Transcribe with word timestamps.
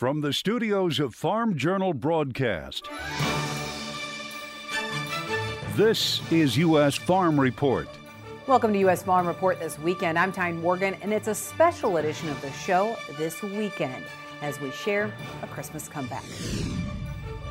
From 0.00 0.22
the 0.22 0.32
studios 0.32 0.98
of 0.98 1.14
Farm 1.14 1.58
Journal 1.58 1.92
Broadcast, 1.92 2.88
this 5.76 6.22
is 6.32 6.56
U.S. 6.56 6.94
Farm 6.94 7.38
Report. 7.38 7.86
Welcome 8.46 8.72
to 8.72 8.78
U.S. 8.78 9.02
Farm 9.02 9.26
Report 9.26 9.60
this 9.60 9.78
weekend. 9.80 10.18
I'm 10.18 10.32
Tyne 10.32 10.58
Morgan, 10.62 10.94
and 11.02 11.12
it's 11.12 11.28
a 11.28 11.34
special 11.34 11.98
edition 11.98 12.30
of 12.30 12.40
the 12.40 12.50
show 12.52 12.96
this 13.18 13.42
weekend 13.42 14.02
as 14.40 14.58
we 14.58 14.70
share 14.70 15.12
a 15.42 15.46
Christmas 15.48 15.86
comeback. 15.86 16.24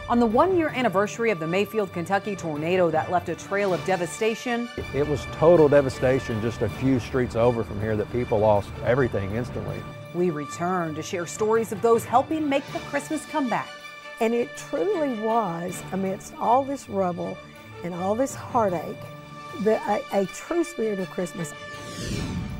On 0.09 0.19
the 0.19 0.25
one 0.25 0.57
year 0.57 0.69
anniversary 0.69 1.29
of 1.29 1.39
the 1.39 1.45
Mayfield, 1.45 1.93
Kentucky 1.93 2.35
tornado 2.35 2.89
that 2.89 3.11
left 3.11 3.29
a 3.29 3.35
trail 3.35 3.75
of 3.75 3.85
devastation, 3.85 4.67
it 4.95 5.07
was 5.07 5.23
total 5.33 5.69
devastation 5.69 6.41
just 6.41 6.63
a 6.63 6.69
few 6.69 6.99
streets 6.99 7.35
over 7.35 7.63
from 7.63 7.79
here 7.79 7.95
that 7.95 8.11
people 8.11 8.39
lost 8.39 8.71
everything 8.85 9.35
instantly. 9.35 9.79
We 10.13 10.31
return 10.31 10.95
to 10.95 11.03
share 11.03 11.27
stories 11.27 11.71
of 11.71 11.81
those 11.81 12.03
helping 12.03 12.49
make 12.49 12.65
the 12.73 12.79
Christmas 12.79 13.25
comeback. 13.25 13.69
And 14.21 14.33
it 14.33 14.55
truly 14.57 15.13
was, 15.19 15.81
amidst 15.91 16.35
all 16.37 16.63
this 16.63 16.89
rubble 16.89 17.37
and 17.83 17.93
all 17.93 18.15
this 18.15 18.35
heartache, 18.35 18.97
the, 19.61 19.79
a, 19.89 20.21
a 20.21 20.25
true 20.27 20.63
spirit 20.63 20.99
of 20.99 21.09
Christmas. 21.09 21.53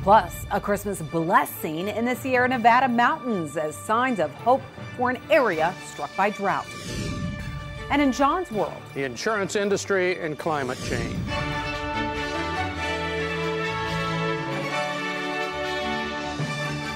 Plus, 0.03 0.45
a 0.51 0.61
Christmas 0.61 1.01
blessing 1.01 1.89
in 1.89 2.05
the 2.05 2.15
Sierra 2.15 2.47
Nevada 2.47 2.88
mountains 2.88 3.57
as 3.57 3.75
signs 3.75 4.19
of 4.19 4.31
hope 4.35 4.61
for 4.95 5.09
an 5.09 5.19
area 5.29 5.73
struck 5.85 6.16
by 6.16 6.29
drought. 6.29 6.67
And 7.91 8.02
in 8.02 8.11
John's 8.11 8.52
world, 8.52 8.81
the 8.93 9.03
insurance 9.03 9.55
industry 9.55 10.19
and 10.19 10.38
climate 10.38 10.77
change. 10.85 11.17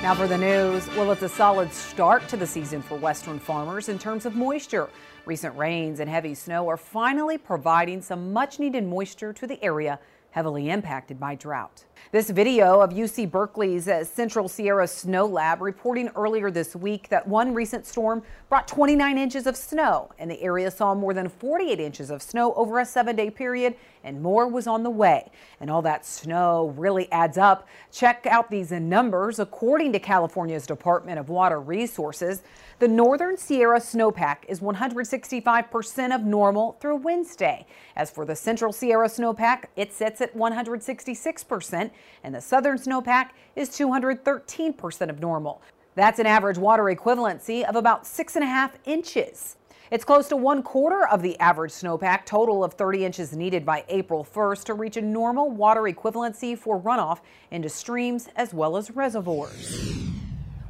Now 0.03 0.13
for 0.13 0.27
the 0.27 0.37
news. 0.37 0.85
Well, 0.97 1.13
it's 1.13 1.21
a 1.21 1.29
solid 1.29 1.71
start 1.71 2.27
to 2.27 2.35
the 2.35 2.45
season 2.45 2.81
for 2.81 2.97
Western 2.97 3.39
farmers 3.39 3.87
in 3.87 3.97
terms 3.97 4.25
of 4.25 4.35
moisture. 4.35 4.89
Recent 5.25 5.55
rains 5.55 6.01
and 6.01 6.09
heavy 6.09 6.35
snow 6.35 6.67
are 6.67 6.75
finally 6.75 7.37
providing 7.37 8.01
some 8.01 8.33
much 8.33 8.59
needed 8.59 8.85
moisture 8.85 9.31
to 9.31 9.47
the 9.47 9.63
area 9.63 9.97
heavily 10.31 10.69
impacted 10.69 11.21
by 11.21 11.35
drought. 11.35 11.85
This 12.11 12.29
video 12.29 12.79
of 12.79 12.91
UC 12.91 13.31
Berkeley's 13.31 13.87
uh, 13.87 14.03
Central 14.03 14.47
Sierra 14.47 14.87
Snow 14.87 15.25
Lab 15.25 15.61
reporting 15.61 16.09
earlier 16.15 16.51
this 16.51 16.75
week 16.75 17.09
that 17.09 17.27
one 17.27 17.55
recent 17.55 17.87
storm 17.87 18.21
brought 18.49 18.67
29 18.67 19.17
inches 19.17 19.47
of 19.47 19.57
snow 19.57 20.11
and 20.19 20.29
the 20.29 20.39
area 20.41 20.69
saw 20.69 20.93
more 20.93 21.13
than 21.13 21.27
48 21.27 21.79
inches 21.79 22.11
of 22.11 22.21
snow 22.21 22.53
over 22.53 22.79
a 22.79 22.85
seven 22.85 23.15
day 23.15 23.31
period 23.31 23.75
and 24.03 24.21
more 24.21 24.47
was 24.47 24.67
on 24.67 24.83
the 24.83 24.89
way. 24.89 25.31
And 25.59 25.71
all 25.71 25.81
that 25.83 26.05
snow 26.05 26.73
really 26.77 27.11
adds 27.11 27.37
up. 27.37 27.67
Check 27.91 28.27
out 28.29 28.51
these 28.51 28.71
numbers. 28.71 29.39
According 29.39 29.93
to 29.93 29.99
California's 29.99 30.67
Department 30.67 31.19
of 31.19 31.29
Water 31.29 31.59
Resources, 31.59 32.43
the 32.79 32.87
northern 32.87 33.37
Sierra 33.37 33.79
snowpack 33.79 34.39
is 34.47 34.59
165% 34.59 36.13
of 36.13 36.21
normal 36.23 36.73
through 36.81 36.97
Wednesday. 36.97 37.65
As 37.95 38.11
for 38.11 38.25
the 38.25 38.35
central 38.35 38.73
Sierra 38.73 39.07
snowpack, 39.07 39.65
it 39.75 39.93
sits 39.93 40.19
at 40.21 40.35
166%, 40.35 41.91
and 42.23 42.33
the 42.33 42.41
southern 42.41 42.77
snowpack 42.77 43.29
is 43.55 43.69
213% 43.69 45.09
of 45.09 45.19
normal. 45.19 45.61
That's 45.95 46.19
an 46.19 46.25
average 46.25 46.57
water 46.57 46.83
equivalency 46.83 47.63
of 47.63 47.75
about 47.75 48.07
six 48.07 48.35
and 48.35 48.43
a 48.43 48.47
half 48.47 48.77
inches. 48.85 49.57
It's 49.91 50.03
close 50.03 50.27
to 50.29 50.35
one 50.35 50.63
quarter 50.63 51.07
of 51.07 51.21
the 51.21 51.39
average 51.39 51.71
snowpack 51.71 52.25
total 52.25 52.63
of 52.63 52.73
30 52.73 53.05
inches 53.05 53.35
needed 53.35 53.63
by 53.63 53.83
April 53.89 54.25
1st 54.25 54.63
to 54.63 54.73
reach 54.73 54.97
a 54.97 55.01
normal 55.01 55.51
water 55.51 55.81
equivalency 55.81 56.57
for 56.57 56.81
runoff 56.81 57.19
into 57.51 57.69
streams 57.69 58.27
as 58.35 58.55
well 58.55 58.75
as 58.75 58.89
reservoirs. 58.89 59.93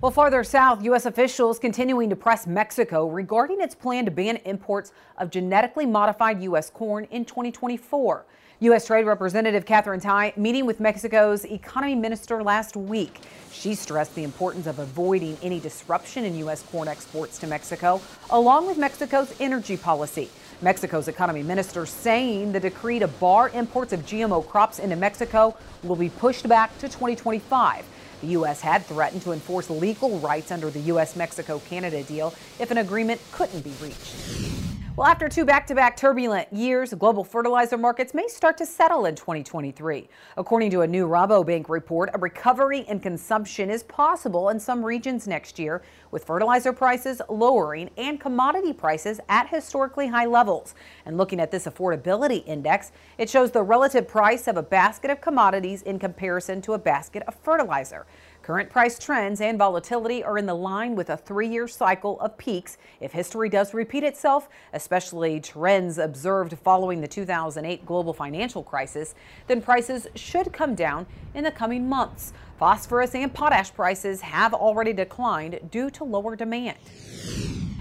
Well, 0.02 0.12
farther 0.12 0.44
south, 0.44 0.84
U.S. 0.84 1.06
officials 1.06 1.58
continuing 1.58 2.10
to 2.10 2.18
press 2.18 2.46
Mexico 2.46 3.08
regarding 3.08 3.62
its 3.62 3.74
plan 3.74 4.04
to 4.04 4.12
ban 4.12 4.36
imports 4.44 4.92
of 5.18 5.30
genetically 5.30 5.86
modified 5.86 6.44
U.S. 6.44 6.70
corn 6.70 7.06
in 7.06 7.24
2024. 7.24 8.26
U.S. 8.64 8.88
Trade 8.88 9.06
Representative 9.06 9.66
Katherine 9.66 10.00
Tai 10.00 10.32
meeting 10.38 10.66
with 10.66 10.80
Mexico's 10.80 11.44
economy 11.44 11.96
minister 11.96 12.42
last 12.42 12.78
week. 12.78 13.20
She 13.52 13.76
stressed 13.76 14.16
the 14.16 14.24
importance 14.24 14.68
of 14.68 14.80
avoiding 14.80 15.38
any 15.44 15.60
disruption 15.60 16.24
in 16.24 16.38
U.S. 16.38 16.64
corn 16.64 16.88
exports 16.88 17.38
to 17.40 17.48
Mexico, 17.48 18.00
along 18.30 18.68
with 18.68 18.78
Mexico's 18.78 19.36
energy 19.42 19.76
policy. 19.76 20.30
Mexico's 20.62 21.10
economy 21.10 21.44
minister 21.44 21.86
saying 21.86 22.54
the 22.54 22.60
decree 22.62 23.00
to 23.00 23.10
bar 23.10 23.50
imports 23.50 23.92
of 23.92 24.00
GMO 24.06 24.48
crops 24.48 24.80
into 24.80 24.96
Mexico 24.96 25.58
will 25.84 25.98
be 25.98 26.08
pushed 26.08 26.48
back 26.48 26.72
to 26.78 26.88
2025. 26.88 27.86
The 28.22 28.28
U.S. 28.28 28.62
had 28.62 28.86
threatened 28.86 29.24
to 29.24 29.34
enforce 29.34 29.70
legal 29.70 30.20
rights 30.20 30.54
under 30.54 30.70
the 30.70 30.80
U.S. 30.80 31.18
Mexico 31.18 31.60
Canada 31.68 32.02
deal 32.04 32.34
if 32.62 32.72
an 32.72 32.78
agreement 32.78 33.20
couldn't 33.34 33.66
be 33.66 33.74
reached. 33.82 34.73
Well, 34.96 35.08
after 35.08 35.28
two 35.28 35.44
back 35.44 35.66
to 35.68 35.74
back 35.74 35.98
turbulent 35.98 36.54
years, 36.54 36.94
global 36.94 37.24
fertilizer 37.24 37.80
markets 37.80 38.14
may 38.14 38.28
start 38.28 38.60
to 38.60 38.66
settle 38.68 39.08
in 39.08 39.16
2023. 39.16 40.08
According 40.38 40.70
to 40.70 40.82
a 40.82 40.88
new 40.88 41.08
Rabobank 41.08 41.68
report, 41.68 42.12
a 42.14 42.20
recovery 42.20 42.82
in 42.82 43.00
consumption 43.00 43.72
is 43.72 43.82
possible 43.82 44.50
in 44.50 44.60
some 44.60 44.86
regions 44.86 45.28
next 45.28 45.58
year, 45.58 45.82
with 46.12 46.26
fertilizer 46.26 46.72
prices 46.72 47.24
lowering 47.28 47.90
and 47.98 48.22
commodity 48.22 48.72
prices 48.72 49.20
at 49.30 49.50
historically 49.50 50.10
high 50.10 50.28
levels. 50.28 50.76
And 51.08 51.18
looking 51.18 51.40
at 51.40 51.50
this 51.50 51.66
affordability 51.66 52.46
index, 52.46 52.92
it 53.18 53.32
shows 53.32 53.50
the 53.50 53.64
relative 53.64 54.08
price 54.08 54.48
of 54.48 54.58
a 54.58 54.64
basket 54.64 55.10
of 55.10 55.22
commodities 55.22 55.82
in 55.82 55.98
comparison 55.98 56.62
to 56.62 56.74
a 56.74 56.78
basket 56.78 57.24
of 57.28 57.34
fertilizer. 57.34 58.06
Current 58.44 58.70
price 58.70 59.00
trends 59.00 59.40
and 59.40 59.58
volatility 59.58 60.22
are 60.22 60.38
in 60.38 60.46
the 60.46 60.54
line 60.54 60.96
with 60.96 61.10
a 61.10 61.16
three 61.16 61.48
year 61.48 61.66
cycle 61.66 62.20
of 62.20 62.38
peaks. 62.38 62.78
If 63.00 63.14
history 63.14 63.48
does 63.48 63.74
repeat 63.74 64.04
itself, 64.04 64.50
especially 64.74 65.40
trends 65.40 65.98
observed 65.98 66.58
following 66.60 67.00
the 67.00 67.08
2008 67.08 67.86
global 67.86 68.12
financial 68.12 68.62
crisis, 68.62 69.16
then 69.48 69.62
prices 69.62 70.08
should 70.16 70.52
come 70.52 70.76
down 70.76 71.08
in 71.34 71.46
the 71.46 71.52
coming 71.52 71.88
months. 71.88 72.34
Phosphorus 72.60 73.16
and 73.16 73.34
potash 73.34 73.74
prices 73.74 74.20
have 74.20 74.54
already 74.54 74.92
declined 74.92 75.62
due 75.72 75.90
to 75.92 76.04
lower 76.04 76.36
demand. 76.36 76.78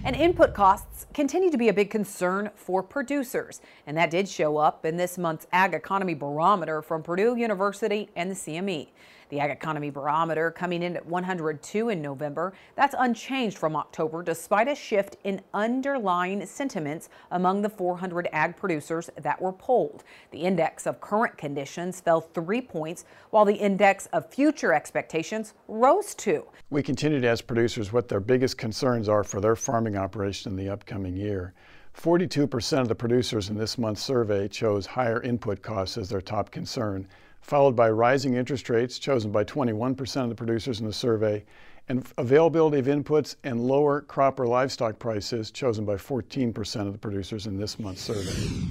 And 0.04 0.14
input 0.14 0.54
costs 0.54 1.06
continue 1.12 1.50
to 1.50 1.58
be 1.58 1.70
a 1.70 1.72
big 1.72 1.90
concern 1.90 2.50
for 2.54 2.84
producers. 2.84 3.60
And 3.88 3.96
that 3.96 4.10
did 4.12 4.28
show 4.28 4.58
up 4.58 4.86
in 4.86 4.96
this 4.96 5.18
month's 5.18 5.48
Ag 5.52 5.74
Economy 5.74 6.14
Barometer 6.14 6.82
from 6.82 7.02
Purdue 7.02 7.34
University 7.34 8.10
and 8.14 8.30
the 8.30 8.36
CME. 8.36 8.90
The 9.32 9.40
Ag 9.40 9.50
Economy 9.50 9.88
Barometer 9.88 10.50
coming 10.50 10.82
in 10.82 10.94
at 10.94 11.06
102 11.06 11.88
in 11.88 12.02
November. 12.02 12.52
That's 12.74 12.94
unchanged 12.98 13.56
from 13.56 13.76
October 13.76 14.22
despite 14.22 14.68
a 14.68 14.74
shift 14.74 15.16
in 15.24 15.40
underlying 15.54 16.44
sentiments 16.44 17.08
among 17.30 17.62
the 17.62 17.70
400 17.70 18.28
ag 18.34 18.58
producers 18.58 19.08
that 19.16 19.40
were 19.40 19.54
polled. 19.54 20.04
The 20.32 20.40
index 20.40 20.86
of 20.86 21.00
current 21.00 21.38
conditions 21.38 21.98
fell 21.98 22.20
three 22.20 22.60
points, 22.60 23.06
while 23.30 23.46
the 23.46 23.54
index 23.54 24.04
of 24.12 24.30
future 24.30 24.74
expectations 24.74 25.54
rose 25.66 26.14
two. 26.14 26.44
We 26.68 26.82
continue 26.82 27.18
to 27.18 27.28
ask 27.28 27.46
producers 27.46 27.90
what 27.90 28.08
their 28.08 28.20
biggest 28.20 28.58
concerns 28.58 29.08
are 29.08 29.24
for 29.24 29.40
their 29.40 29.56
farming 29.56 29.96
operation 29.96 30.52
in 30.52 30.58
the 30.58 30.68
upcoming 30.68 31.16
year. 31.16 31.54
42% 31.98 32.80
of 32.80 32.88
the 32.88 32.94
producers 32.94 33.48
in 33.48 33.56
this 33.56 33.78
month's 33.78 34.02
survey 34.02 34.46
chose 34.46 34.84
higher 34.84 35.22
input 35.22 35.62
costs 35.62 35.96
as 35.96 36.10
their 36.10 36.20
top 36.20 36.50
concern, 36.50 37.08
followed 37.42 37.76
by 37.76 37.90
rising 37.90 38.34
interest 38.34 38.70
rates, 38.70 38.98
chosen 38.98 39.30
by 39.30 39.44
21% 39.44 40.22
of 40.22 40.28
the 40.30 40.34
producers 40.34 40.80
in 40.80 40.86
the 40.86 40.92
survey, 40.92 41.44
and 41.88 42.06
availability 42.16 42.78
of 42.78 42.86
inputs 42.86 43.36
and 43.44 43.60
lower 43.60 44.00
crop 44.00 44.40
or 44.40 44.46
livestock 44.46 44.98
prices, 44.98 45.50
chosen 45.50 45.84
by 45.84 45.94
14% 45.94 46.86
of 46.86 46.92
the 46.92 46.98
producers 46.98 47.46
in 47.46 47.58
this 47.58 47.78
month's 47.78 48.02
survey. 48.02 48.66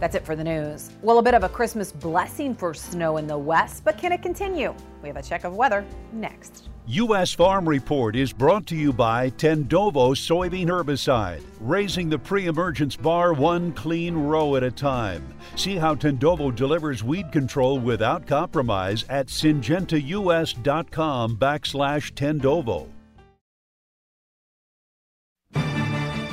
That's 0.00 0.14
it 0.14 0.24
for 0.24 0.34
the 0.34 0.44
news. 0.44 0.90
Well, 1.02 1.18
a 1.18 1.22
bit 1.22 1.34
of 1.34 1.44
a 1.44 1.48
Christmas 1.48 1.92
blessing 1.92 2.54
for 2.54 2.72
snow 2.74 3.18
in 3.18 3.26
the 3.26 3.38
west, 3.38 3.84
but 3.84 3.98
can 3.98 4.12
it 4.12 4.22
continue? 4.22 4.74
We 5.02 5.08
have 5.08 5.16
a 5.16 5.22
check 5.22 5.44
of 5.44 5.54
weather 5.54 5.84
next. 6.12 6.70
U.S. 6.86 7.32
Farm 7.32 7.68
Report 7.68 8.16
is 8.16 8.32
brought 8.32 8.66
to 8.66 8.74
you 8.74 8.92
by 8.92 9.30
Tendovo 9.30 10.16
soybean 10.16 10.66
herbicide, 10.66 11.40
raising 11.60 12.08
the 12.08 12.18
pre-emergence 12.18 12.96
bar 12.96 13.32
one 13.32 13.70
clean 13.72 14.16
row 14.16 14.56
at 14.56 14.64
a 14.64 14.70
time. 14.70 15.24
See 15.54 15.76
how 15.76 15.94
Tendovo 15.94 16.52
delivers 16.52 17.04
weed 17.04 17.30
control 17.30 17.78
without 17.78 18.26
compromise 18.26 19.04
at 19.08 19.28
syngentaus.com 19.28 21.36
backslash 21.36 22.12
Tendovo. 22.14 22.88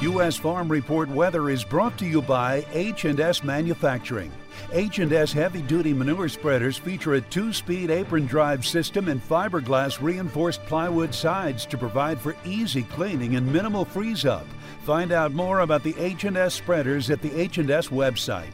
U.S. 0.02 0.36
Farm 0.36 0.68
Report 0.68 1.10
weather 1.10 1.52
is 1.52 1.64
brought 1.64 1.96
to 2.00 2.06
you 2.06 2.24
by 2.24 2.66
H&S 2.74 3.44
Manufacturing. 3.44 4.32
H&S 4.72 5.34
heavy-duty 5.34 5.94
manure 5.94 6.30
spreaders 6.30 6.78
feature 6.78 7.16
a 7.16 7.22
two-speed 7.22 7.90
apron 7.90 8.26
drive 8.26 8.66
system 8.66 9.08
and 9.08 9.22
fiberglass 9.22 10.02
reinforced 10.02 10.64
plywood 10.66 11.14
sides 11.14 11.66
to 11.66 11.78
provide 11.78 12.20
for 12.20 12.36
easy 12.46 12.84
cleaning 12.84 13.36
and 13.36 13.52
minimal 13.52 13.86
freeze-up. 13.86 14.46
Find 14.84 15.12
out 15.12 15.32
more 15.32 15.60
about 15.60 15.84
the 15.84 15.96
H&S 15.98 16.54
spreaders 16.54 17.10
at 17.10 17.22
the 17.22 17.40
H&S 17.40 17.90
website. 17.90 18.54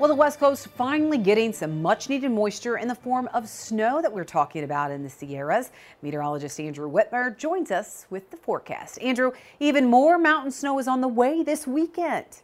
Well, 0.00 0.08
the 0.08 0.14
West 0.14 0.40
Coast 0.40 0.68
finally 0.68 1.18
getting 1.18 1.52
some 1.52 1.82
much 1.82 2.08
needed 2.08 2.30
moisture 2.30 2.78
in 2.78 2.88
the 2.88 2.94
form 2.94 3.28
of 3.34 3.46
snow 3.46 4.00
that 4.00 4.10
we're 4.10 4.24
talking 4.24 4.64
about 4.64 4.90
in 4.90 5.02
the 5.02 5.10
Sierras. 5.10 5.72
Meteorologist 6.00 6.58
Andrew 6.58 6.90
Whitmer 6.90 7.36
joins 7.36 7.70
us 7.70 8.06
with 8.08 8.30
the 8.30 8.38
forecast. 8.38 8.98
Andrew, 9.02 9.32
even 9.58 9.84
more 9.84 10.18
mountain 10.18 10.52
snow 10.52 10.78
is 10.78 10.88
on 10.88 11.02
the 11.02 11.08
way 11.08 11.42
this 11.42 11.66
weekend. 11.66 12.40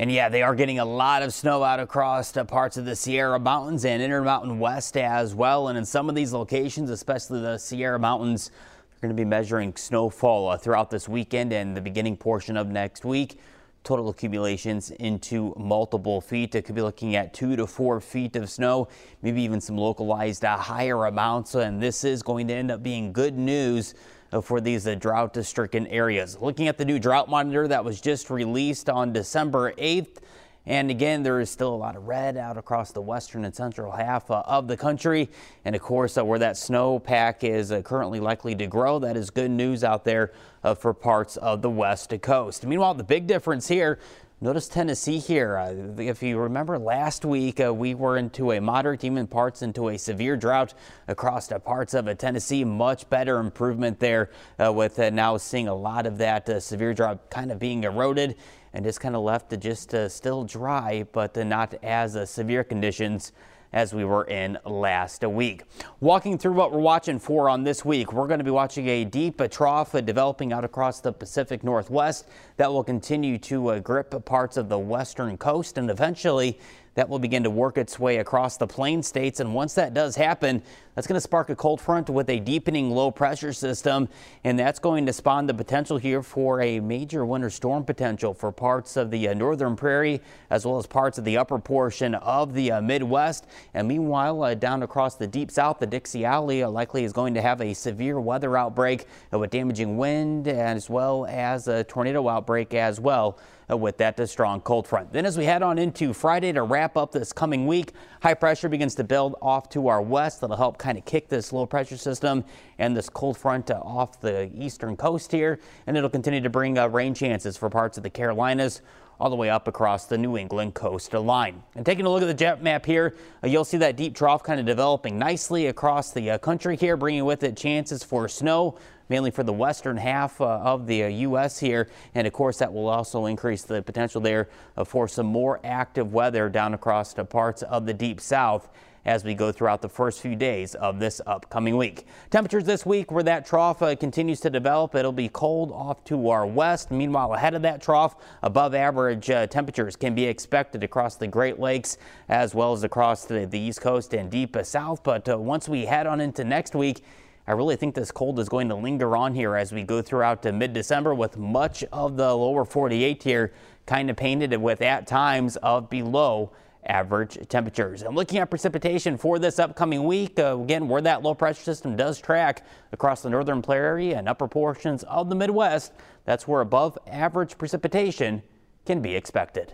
And 0.00 0.12
yeah, 0.12 0.28
they 0.28 0.42
are 0.42 0.54
getting 0.54 0.78
a 0.78 0.84
lot 0.84 1.22
of 1.22 1.34
snow 1.34 1.64
out 1.64 1.80
across 1.80 2.30
parts 2.30 2.76
of 2.76 2.84
the 2.84 2.94
Sierra 2.94 3.40
Mountains 3.40 3.84
and 3.84 4.00
Intermountain 4.00 4.60
West 4.60 4.96
as 4.96 5.34
well. 5.34 5.66
And 5.66 5.76
in 5.76 5.84
some 5.84 6.08
of 6.08 6.14
these 6.14 6.32
locations, 6.32 6.88
especially 6.88 7.40
the 7.40 7.58
Sierra 7.58 7.98
Mountains, 7.98 8.52
they're 9.00 9.08
going 9.08 9.16
to 9.16 9.20
be 9.20 9.28
measuring 9.28 9.74
snowfall 9.74 10.50
uh, 10.50 10.56
throughout 10.56 10.90
this 10.90 11.08
weekend 11.08 11.52
and 11.52 11.76
the 11.76 11.80
beginning 11.80 12.16
portion 12.16 12.56
of 12.56 12.68
next 12.68 13.04
week 13.04 13.40
total 13.84 14.10
accumulations 14.10 14.90
into 14.90 15.54
multiple 15.56 16.20
feet. 16.20 16.54
It 16.54 16.62
could 16.62 16.74
be 16.74 16.82
looking 16.82 17.16
at 17.16 17.32
two 17.32 17.56
to 17.56 17.66
four 17.66 18.00
feet 18.00 18.36
of 18.36 18.50
snow, 18.50 18.88
maybe 19.22 19.40
even 19.42 19.60
some 19.62 19.78
localized 19.78 20.44
uh, 20.44 20.58
higher 20.58 21.06
amounts. 21.06 21.54
And 21.54 21.80
this 21.80 22.04
is 22.04 22.22
going 22.22 22.48
to 22.48 22.54
end 22.54 22.70
up 22.70 22.82
being 22.82 23.12
good 23.12 23.38
news 23.38 23.94
for 24.42 24.60
these 24.60 24.86
uh, 24.86 24.94
drought 24.94 25.36
stricken 25.44 25.86
areas. 25.86 26.38
Looking 26.40 26.68
at 26.68 26.78
the 26.78 26.84
new 26.84 26.98
drought 26.98 27.28
monitor 27.28 27.66
that 27.68 27.84
was 27.84 28.00
just 28.00 28.30
released 28.30 28.88
on 28.88 29.12
December 29.12 29.72
8th. 29.72 30.18
And 30.66 30.90
again, 30.90 31.22
there 31.22 31.40
is 31.40 31.48
still 31.48 31.74
a 31.74 31.76
lot 31.76 31.96
of 31.96 32.06
red 32.08 32.36
out 32.36 32.58
across 32.58 32.92
the 32.92 33.00
western 33.00 33.46
and 33.46 33.54
central 33.54 33.90
half 33.90 34.30
uh, 34.30 34.42
of 34.44 34.68
the 34.68 34.76
country. 34.76 35.30
And 35.64 35.74
of 35.74 35.80
course, 35.80 36.18
uh, 36.18 36.24
where 36.26 36.38
that 36.38 36.56
snowpack 36.56 37.42
is 37.42 37.72
uh, 37.72 37.80
currently 37.80 38.20
likely 38.20 38.54
to 38.56 38.66
grow, 38.66 38.98
that 38.98 39.16
is 39.16 39.30
good 39.30 39.50
news 39.50 39.82
out 39.82 40.04
there 40.04 40.32
uh, 40.62 40.74
for 40.74 40.92
parts 40.92 41.38
of 41.38 41.62
the 41.62 41.70
west 41.70 42.12
coast. 42.20 42.66
Meanwhile, 42.66 42.94
the 42.94 43.04
big 43.04 43.26
difference 43.26 43.66
here 43.66 43.98
Notice 44.40 44.68
Tennessee 44.68 45.18
here. 45.18 45.58
Uh, 45.58 46.00
if 46.00 46.22
you 46.22 46.38
remember 46.38 46.78
last 46.78 47.24
week, 47.24 47.58
uh, 47.58 47.74
we 47.74 47.96
were 47.96 48.16
into 48.16 48.52
a 48.52 48.60
moderate, 48.60 49.02
even 49.02 49.26
parts 49.26 49.62
into 49.62 49.88
a 49.88 49.98
severe 49.98 50.36
drought 50.36 50.74
across 51.08 51.48
the 51.48 51.58
parts 51.58 51.92
of 51.92 52.16
Tennessee. 52.18 52.62
Much 52.62 53.10
better 53.10 53.40
improvement 53.40 53.98
there 53.98 54.30
uh, 54.64 54.72
with 54.72 54.98
now 54.98 55.36
seeing 55.38 55.66
a 55.66 55.74
lot 55.74 56.06
of 56.06 56.18
that 56.18 56.62
severe 56.62 56.94
drought 56.94 57.28
kind 57.30 57.50
of 57.50 57.58
being 57.58 57.82
eroded 57.82 58.36
and 58.72 58.84
just 58.84 59.00
kind 59.00 59.16
of 59.16 59.22
left 59.22 59.50
to 59.50 59.56
just 59.56 59.92
uh, 59.92 60.08
still 60.08 60.44
dry, 60.44 61.04
but 61.10 61.36
uh, 61.36 61.42
not 61.42 61.74
as 61.82 62.14
uh, 62.14 62.24
severe 62.24 62.62
conditions 62.62 63.32
as 63.72 63.94
we 63.94 64.04
were 64.04 64.24
in 64.24 64.58
last 64.64 65.22
week. 65.22 65.62
Walking 66.00 66.38
through 66.38 66.54
what 66.54 66.72
we're 66.72 66.78
watching 66.78 67.18
for 67.18 67.48
on 67.48 67.64
this 67.64 67.84
week, 67.84 68.12
we're 68.12 68.26
going 68.26 68.38
to 68.38 68.44
be 68.44 68.50
watching 68.50 68.88
a 68.88 69.04
deep 69.04 69.42
trough 69.50 69.92
developing 69.92 70.52
out 70.52 70.64
across 70.64 71.00
the 71.00 71.12
Pacific 71.12 71.62
Northwest 71.62 72.26
that 72.56 72.72
will 72.72 72.84
continue 72.84 73.38
to 73.38 73.68
uh, 73.68 73.78
grip 73.78 74.24
parts 74.24 74.56
of 74.56 74.68
the 74.68 74.78
western 74.78 75.36
coast 75.36 75.78
and 75.78 75.90
eventually 75.90 76.58
that 76.94 77.08
will 77.08 77.18
begin 77.18 77.44
to 77.44 77.50
work 77.50 77.78
its 77.78 77.98
way 77.98 78.18
across 78.18 78.56
the 78.56 78.66
plain 78.66 79.02
states. 79.02 79.40
And 79.40 79.54
once 79.54 79.74
that 79.74 79.94
does 79.94 80.16
happen, 80.16 80.62
that's 80.94 81.06
going 81.06 81.14
to 81.14 81.20
spark 81.20 81.48
a 81.48 81.54
cold 81.54 81.80
front 81.80 82.10
with 82.10 82.28
a 82.28 82.40
deepening 82.40 82.90
low 82.90 83.12
pressure 83.12 83.52
system. 83.52 84.08
And 84.42 84.58
that's 84.58 84.80
going 84.80 85.06
to 85.06 85.12
spawn 85.12 85.46
the 85.46 85.54
potential 85.54 85.96
here 85.96 86.24
for 86.24 86.60
a 86.60 86.80
major 86.80 87.24
winter 87.24 87.50
storm 87.50 87.84
potential 87.84 88.34
for 88.34 88.50
parts 88.50 88.96
of 88.96 89.12
the 89.12 89.28
uh, 89.28 89.34
northern 89.34 89.76
prairie, 89.76 90.20
as 90.50 90.66
well 90.66 90.76
as 90.76 90.86
parts 90.86 91.16
of 91.16 91.24
the 91.24 91.36
upper 91.36 91.60
portion 91.60 92.16
of 92.16 92.52
the 92.52 92.72
uh, 92.72 92.80
Midwest. 92.80 93.46
And 93.74 93.86
meanwhile, 93.86 94.42
uh, 94.42 94.54
down 94.54 94.82
across 94.82 95.14
the 95.14 95.28
deep 95.28 95.52
south, 95.52 95.78
the 95.78 95.86
Dixie 95.86 96.24
Alley 96.24 96.64
uh, 96.64 96.68
likely 96.68 97.04
is 97.04 97.12
going 97.12 97.34
to 97.34 97.42
have 97.42 97.60
a 97.60 97.74
severe 97.74 98.18
weather 98.18 98.56
outbreak 98.56 99.06
with 99.30 99.50
damaging 99.50 99.98
wind 99.98 100.48
as 100.48 100.90
well 100.90 101.26
as 101.26 101.68
a 101.68 101.84
tornado 101.84 102.28
outbreak 102.28 102.74
as 102.74 102.98
well. 102.98 103.38
With 103.68 103.98
that 103.98 104.26
strong 104.30 104.62
cold 104.62 104.86
front. 104.86 105.12
Then 105.12 105.26
as 105.26 105.36
we 105.36 105.44
head 105.44 105.62
on 105.62 105.76
into 105.76 106.14
Friday 106.14 106.52
to 106.52 106.62
wrap 106.62 106.96
up 106.96 107.12
this 107.12 107.34
coming 107.34 107.66
week, 107.66 107.92
high 108.22 108.32
pressure 108.32 108.66
begins 108.66 108.94
to 108.94 109.04
build 109.04 109.36
off 109.42 109.68
to 109.70 109.88
our 109.88 110.00
west. 110.00 110.40
That'll 110.40 110.56
help 110.56 110.78
kind 110.78 110.96
of 110.96 111.04
kick 111.04 111.28
this 111.28 111.52
low 111.52 111.66
pressure 111.66 111.98
system 111.98 112.44
and 112.78 112.96
this 112.96 113.10
cold 113.10 113.36
front 113.36 113.70
uh, 113.70 113.74
off 113.84 114.20
the 114.20 114.50
eastern 114.54 114.96
coast 114.96 115.30
here. 115.30 115.60
And 115.86 115.98
it'll 115.98 116.08
continue 116.08 116.40
to 116.40 116.48
bring 116.48 116.78
uh, 116.78 116.88
rain 116.88 117.12
chances 117.12 117.58
for 117.58 117.68
parts 117.68 117.98
of 117.98 118.02
the 118.02 118.10
Carolinas 118.10 118.80
all 119.20 119.28
the 119.28 119.36
way 119.36 119.50
up 119.50 119.68
across 119.68 120.06
the 120.06 120.16
New 120.16 120.38
England 120.38 120.74
coastal 120.74 121.22
line. 121.22 121.62
And 121.74 121.84
taking 121.84 122.06
a 122.06 122.08
look 122.08 122.22
at 122.22 122.26
the 122.26 122.34
jet 122.34 122.62
map 122.62 122.86
here, 122.86 123.16
uh, 123.44 123.48
you'll 123.48 123.64
see 123.64 123.76
that 123.78 123.96
deep 123.96 124.14
trough 124.14 124.42
kind 124.42 124.60
of 124.60 124.64
developing 124.66 125.18
nicely 125.18 125.66
across 125.66 126.12
the 126.12 126.30
uh, 126.30 126.38
country 126.38 126.76
here, 126.76 126.96
bringing 126.96 127.24
with 127.26 127.42
it 127.42 127.56
chances 127.56 128.02
for 128.02 128.28
snow 128.28 128.78
mainly 129.08 129.30
for 129.30 129.42
the 129.42 129.52
western 129.52 129.96
half 129.96 130.40
uh, 130.40 130.44
of 130.44 130.86
the 130.86 131.10
U.S. 131.10 131.62
Uh, 131.62 131.66
here. 131.66 131.88
And 132.14 132.26
of 132.26 132.32
course, 132.32 132.58
that 132.58 132.72
will 132.72 132.88
also 132.88 133.26
increase 133.26 133.62
the 133.62 133.82
potential 133.82 134.20
there 134.20 134.48
uh, 134.76 134.84
for 134.84 135.08
some 135.08 135.26
more 135.26 135.60
active 135.64 136.12
weather 136.12 136.48
down 136.48 136.74
across 136.74 137.12
the 137.12 137.24
parts 137.24 137.62
of 137.62 137.86
the 137.86 137.94
deep 137.94 138.20
south 138.20 138.68
as 139.08 139.24
we 139.24 139.34
go 139.34 139.50
throughout 139.50 139.80
the 139.80 139.88
first 139.88 140.20
few 140.20 140.36
days 140.36 140.74
of 140.74 140.98
this 140.98 141.20
upcoming 141.26 141.78
week. 141.78 142.06
Temperatures 142.30 142.64
this 142.64 142.84
week 142.84 143.10
where 143.10 143.22
that 143.22 143.46
trough 143.46 143.80
uh, 143.80 143.96
continues 143.96 144.38
to 144.40 144.50
develop, 144.50 144.94
it'll 144.94 145.12
be 145.12 145.30
cold 145.30 145.72
off 145.72 146.04
to 146.04 146.28
our 146.28 146.46
west. 146.46 146.90
Meanwhile, 146.90 147.32
ahead 147.32 147.54
of 147.54 147.62
that 147.62 147.80
trough, 147.80 148.16
above 148.42 148.74
average 148.74 149.30
uh, 149.30 149.46
temperatures 149.46 149.96
can 149.96 150.14
be 150.14 150.24
expected 150.24 150.84
across 150.84 151.16
the 151.16 151.26
Great 151.26 151.58
Lakes 151.58 151.96
as 152.28 152.54
well 152.54 152.74
as 152.74 152.84
across 152.84 153.24
the, 153.24 153.46
the 153.46 153.58
East 153.58 153.80
Coast 153.80 154.12
and 154.12 154.30
deep 154.30 154.54
uh, 154.54 154.62
south. 154.62 155.02
But 155.02 155.26
once 155.40 155.70
we 155.70 155.86
head 155.86 156.06
on 156.06 156.20
into 156.20 156.44
next 156.44 156.74
week, 156.74 157.02
I 157.48 157.52
really 157.52 157.76
think 157.76 157.94
this 157.94 158.10
cold 158.10 158.38
is 158.40 158.48
going 158.50 158.68
to 158.68 158.74
linger 158.74 159.16
on 159.16 159.34
here 159.34 159.56
as 159.56 159.72
we 159.72 159.82
go 159.82 160.02
throughout 160.02 160.42
to 160.42 160.52
mid-December 160.52 161.14
with 161.14 161.38
much 161.38 161.82
of 161.84 162.18
the 162.18 162.34
lower 162.34 162.66
48 162.66 163.22
here 163.22 163.54
kind 163.86 164.10
of 164.10 164.18
painted 164.18 164.54
with 164.60 164.82
at 164.82 165.06
times 165.06 165.56
of 165.56 165.88
below 165.88 166.52
average 166.84 167.38
temperatures. 167.48 168.02
And 168.02 168.14
looking 168.14 168.38
at 168.38 168.50
precipitation 168.50 169.16
for 169.16 169.38
this 169.38 169.58
upcoming 169.58 170.04
week, 170.04 170.38
uh, 170.38 170.60
again, 170.60 170.88
where 170.88 171.00
that 171.00 171.22
low 171.22 171.34
pressure 171.34 171.62
system 171.62 171.96
does 171.96 172.20
track 172.20 172.66
across 172.92 173.22
the 173.22 173.30
northern 173.30 173.62
prairie 173.62 174.14
and 174.14 174.28
upper 174.28 174.46
portions 174.46 175.02
of 175.04 175.30
the 175.30 175.34
Midwest, 175.34 175.94
that's 176.26 176.46
where 176.46 176.60
above 176.60 176.98
average 177.06 177.56
precipitation 177.56 178.42
can 178.84 179.00
be 179.00 179.16
expected. 179.16 179.72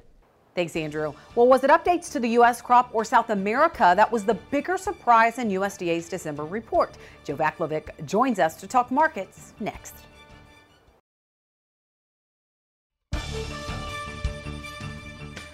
Thanks, 0.54 0.76
Andrew. 0.76 1.12
Well, 1.34 1.48
was 1.48 1.64
it 1.64 1.70
updates 1.70 2.12
to 2.12 2.20
the 2.20 2.28
U.S. 2.30 2.62
crop 2.62 2.90
or 2.92 3.04
South 3.04 3.30
America 3.30 3.92
that 3.96 4.10
was 4.10 4.24
the 4.24 4.34
bigger 4.34 4.78
surprise 4.78 5.38
in 5.38 5.48
USDA's 5.48 6.08
December 6.08 6.44
report? 6.44 6.96
Joe 7.24 7.36
Vaclavik 7.36 8.06
joins 8.06 8.38
us 8.38 8.54
to 8.60 8.68
talk 8.68 8.92
markets 8.92 9.52
next. 9.58 9.94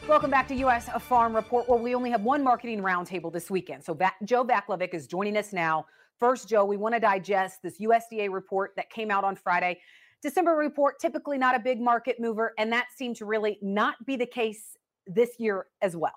Welcome 0.07 0.31
back 0.31 0.49
to 0.49 0.55
U.S. 0.57 0.89
Farm 1.03 1.35
Report, 1.35 1.69
where 1.69 1.79
we 1.79 1.95
only 1.95 2.11
have 2.11 2.23
one 2.23 2.43
marketing 2.43 2.83
roundtable 2.83 3.33
this 3.33 3.51
weekend. 3.51 3.85
So 3.85 3.97
Joe 4.25 4.45
Vaclavik 4.45 4.93
is 4.93 5.07
joining 5.07 5.37
us 5.37 5.53
now. 5.53 5.87
First, 6.19 6.49
Joe, 6.49 6.65
we 6.65 6.77
want 6.77 6.95
to 6.95 7.01
digest 7.01 7.63
this 7.63 7.81
USDA 7.81 8.31
report 8.31 8.73
that 8.77 8.91
came 8.91 9.11
out 9.11 9.25
on 9.25 9.37
Friday. 9.37 9.79
December 10.21 10.53
report, 10.53 10.99
typically 10.99 11.39
not 11.39 11.55
a 11.55 11.59
big 11.59 11.81
market 11.81 12.17
mover, 12.19 12.53
and 12.59 12.71
that 12.73 12.89
seemed 12.95 13.17
to 13.17 13.25
really 13.25 13.57
not 13.63 13.95
be 14.05 14.17
the 14.17 14.27
case 14.27 14.77
this 15.15 15.39
year 15.39 15.67
as 15.83 15.97
well. 15.97 16.15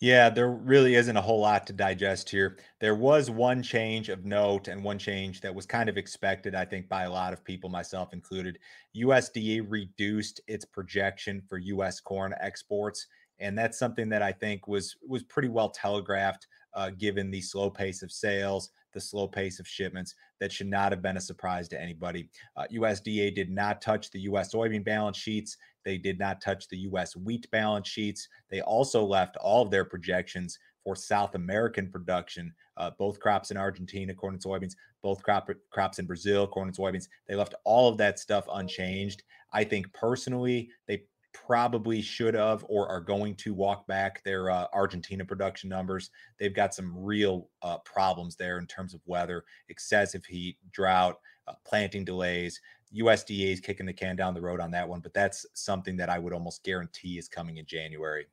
Yeah, 0.00 0.30
there 0.30 0.50
really 0.50 0.94
isn't 0.94 1.16
a 1.16 1.20
whole 1.20 1.40
lot 1.40 1.66
to 1.66 1.72
digest 1.72 2.30
here. 2.30 2.58
There 2.78 2.94
was 2.94 3.30
one 3.30 3.64
change 3.64 4.08
of 4.08 4.24
note 4.24 4.68
and 4.68 4.84
one 4.84 4.98
change 4.98 5.40
that 5.40 5.54
was 5.54 5.66
kind 5.66 5.88
of 5.88 5.96
expected, 5.96 6.54
I 6.54 6.64
think, 6.64 6.88
by 6.88 7.02
a 7.02 7.10
lot 7.10 7.32
of 7.32 7.44
people, 7.44 7.68
myself 7.68 8.12
included. 8.12 8.60
USDA 8.94 9.66
reduced 9.68 10.40
its 10.46 10.64
projection 10.64 11.42
for 11.48 11.58
U.S. 11.58 11.98
corn 11.98 12.32
exports, 12.38 13.08
and 13.40 13.58
that's 13.58 13.76
something 13.78 14.08
that 14.10 14.22
I 14.22 14.30
think 14.30 14.68
was 14.68 14.96
was 15.04 15.24
pretty 15.24 15.48
well 15.48 15.70
telegraphed, 15.70 16.46
uh, 16.78 16.90
given 16.90 17.28
the 17.28 17.40
slow 17.40 17.68
pace 17.68 18.02
of 18.02 18.12
sales, 18.12 18.70
the 18.92 19.00
slow 19.00 19.26
pace 19.26 19.58
of 19.58 19.66
shipments. 19.66 20.14
That 20.38 20.52
should 20.52 20.68
not 20.68 20.92
have 20.92 21.02
been 21.02 21.16
a 21.16 21.20
surprise 21.20 21.66
to 21.68 21.80
anybody. 21.80 22.30
Uh, 22.56 22.66
USDA 22.72 23.34
did 23.34 23.50
not 23.50 23.82
touch 23.82 24.12
the 24.12 24.20
U.S. 24.20 24.54
soybean 24.54 24.84
balance 24.84 25.16
sheets. 25.16 25.56
They 25.84 25.98
did 25.98 26.20
not 26.20 26.40
touch 26.40 26.68
the 26.68 26.78
U.S. 26.78 27.16
wheat 27.16 27.50
balance 27.50 27.88
sheets. 27.88 28.28
They 28.48 28.60
also 28.60 29.04
left 29.04 29.36
all 29.38 29.62
of 29.62 29.72
their 29.72 29.84
projections 29.84 30.56
for 30.84 30.94
South 30.94 31.34
American 31.34 31.90
production, 31.90 32.54
uh, 32.76 32.92
both 32.96 33.18
crops 33.18 33.50
in 33.50 33.56
Argentina, 33.56 34.14
corn 34.14 34.34
and 34.34 34.42
soybeans, 34.42 34.76
both 35.02 35.20
crop, 35.24 35.50
crops 35.70 35.98
in 35.98 36.06
Brazil, 36.06 36.46
corn 36.46 36.68
and 36.68 36.76
soybeans. 36.76 37.08
They 37.26 37.34
left 37.34 37.56
all 37.64 37.88
of 37.88 37.98
that 37.98 38.20
stuff 38.20 38.46
unchanged. 38.52 39.24
I 39.52 39.64
think 39.64 39.92
personally, 39.92 40.70
they 40.86 41.02
probably 41.46 42.00
should 42.00 42.34
have 42.34 42.64
or 42.68 42.88
are 42.88 43.00
going 43.00 43.34
to 43.36 43.54
walk 43.54 43.86
back 43.86 44.22
their 44.24 44.50
uh, 44.50 44.66
Argentina 44.72 45.24
production 45.24 45.68
numbers. 45.68 46.10
They've 46.38 46.54
got 46.54 46.74
some 46.74 46.92
real 46.96 47.48
uh, 47.62 47.78
problems 47.78 48.36
there 48.36 48.58
in 48.58 48.66
terms 48.66 48.94
of 48.94 49.00
weather, 49.06 49.44
excessive 49.68 50.24
heat, 50.24 50.56
drought, 50.72 51.18
uh, 51.46 51.54
planting 51.64 52.04
delays. 52.04 52.60
USDA 52.94 53.52
is 53.52 53.60
kicking 53.60 53.86
the 53.86 53.92
can 53.92 54.16
down 54.16 54.34
the 54.34 54.40
road 54.40 54.60
on 54.60 54.70
that 54.72 54.88
one, 54.88 55.00
but 55.00 55.14
that's 55.14 55.46
something 55.54 55.96
that 55.96 56.08
I 56.08 56.18
would 56.18 56.32
almost 56.32 56.64
guarantee 56.64 57.18
is 57.18 57.28
coming 57.28 57.58
in 57.58 57.66
January. 57.66 58.26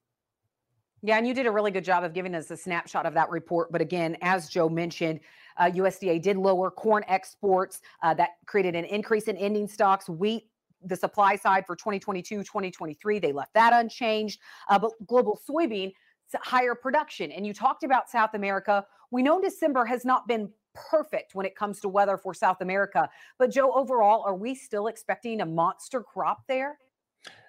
Yeah, 1.02 1.18
and 1.18 1.28
you 1.28 1.34
did 1.34 1.46
a 1.46 1.52
really 1.52 1.72
good 1.72 1.84
job 1.84 2.04
of 2.04 2.14
giving 2.14 2.34
us 2.34 2.50
a 2.50 2.58
snapshot 2.58 3.06
of 3.06 3.14
that 3.14 3.30
report. 3.30 3.72
But 3.72 3.82
again, 3.82 4.18
as 4.22 4.50
Joe 4.50 4.70
mentioned, 4.70 5.20
uh, 5.58 5.66
USDA 5.66 6.22
did 6.22 6.38
lower 6.38 6.72
corn 6.72 7.04
exports. 7.08 7.82
Uh, 8.02 8.14
that 8.16 8.32
created 8.48 8.76
an 8.76 8.86
increase 8.86 9.28
in 9.28 9.38
ending 9.38 9.68
stocks. 9.68 10.10
Wheat, 10.10 10.48
the 10.86 10.96
supply 10.96 11.36
side 11.36 11.66
for 11.66 11.76
2022, 11.76 12.40
2023, 12.40 13.20
they 13.20 13.32
left 13.32 13.54
that 13.54 13.74
unchanged. 13.74 14.40
Uh, 14.70 14.80
but 14.80 14.92
global 15.06 15.40
soybean 15.50 15.92
higher 16.42 16.76
production. 16.76 17.32
And 17.32 17.46
you 17.46 17.54
talked 17.54 17.84
about 17.84 18.10
South 18.10 18.34
America. 18.34 18.86
We 19.12 19.24
know 19.24 19.42
December 19.42 19.86
has 19.86 20.06
not 20.06 20.28
been 20.28 20.50
perfect 20.74 21.36
when 21.36 21.46
it 21.46 21.56
comes 21.56 21.80
to 21.82 21.90
weather 21.90 22.18
for 22.18 22.34
South 22.34 22.62
America. 22.62 23.10
But, 23.40 23.52
Joe, 23.52 23.72
overall, 23.74 24.24
are 24.26 24.36
we 24.36 24.56
still 24.56 24.88
expecting 24.88 25.42
a 25.42 25.46
monster 25.46 26.02
crop 26.02 26.44
there? 26.48 26.78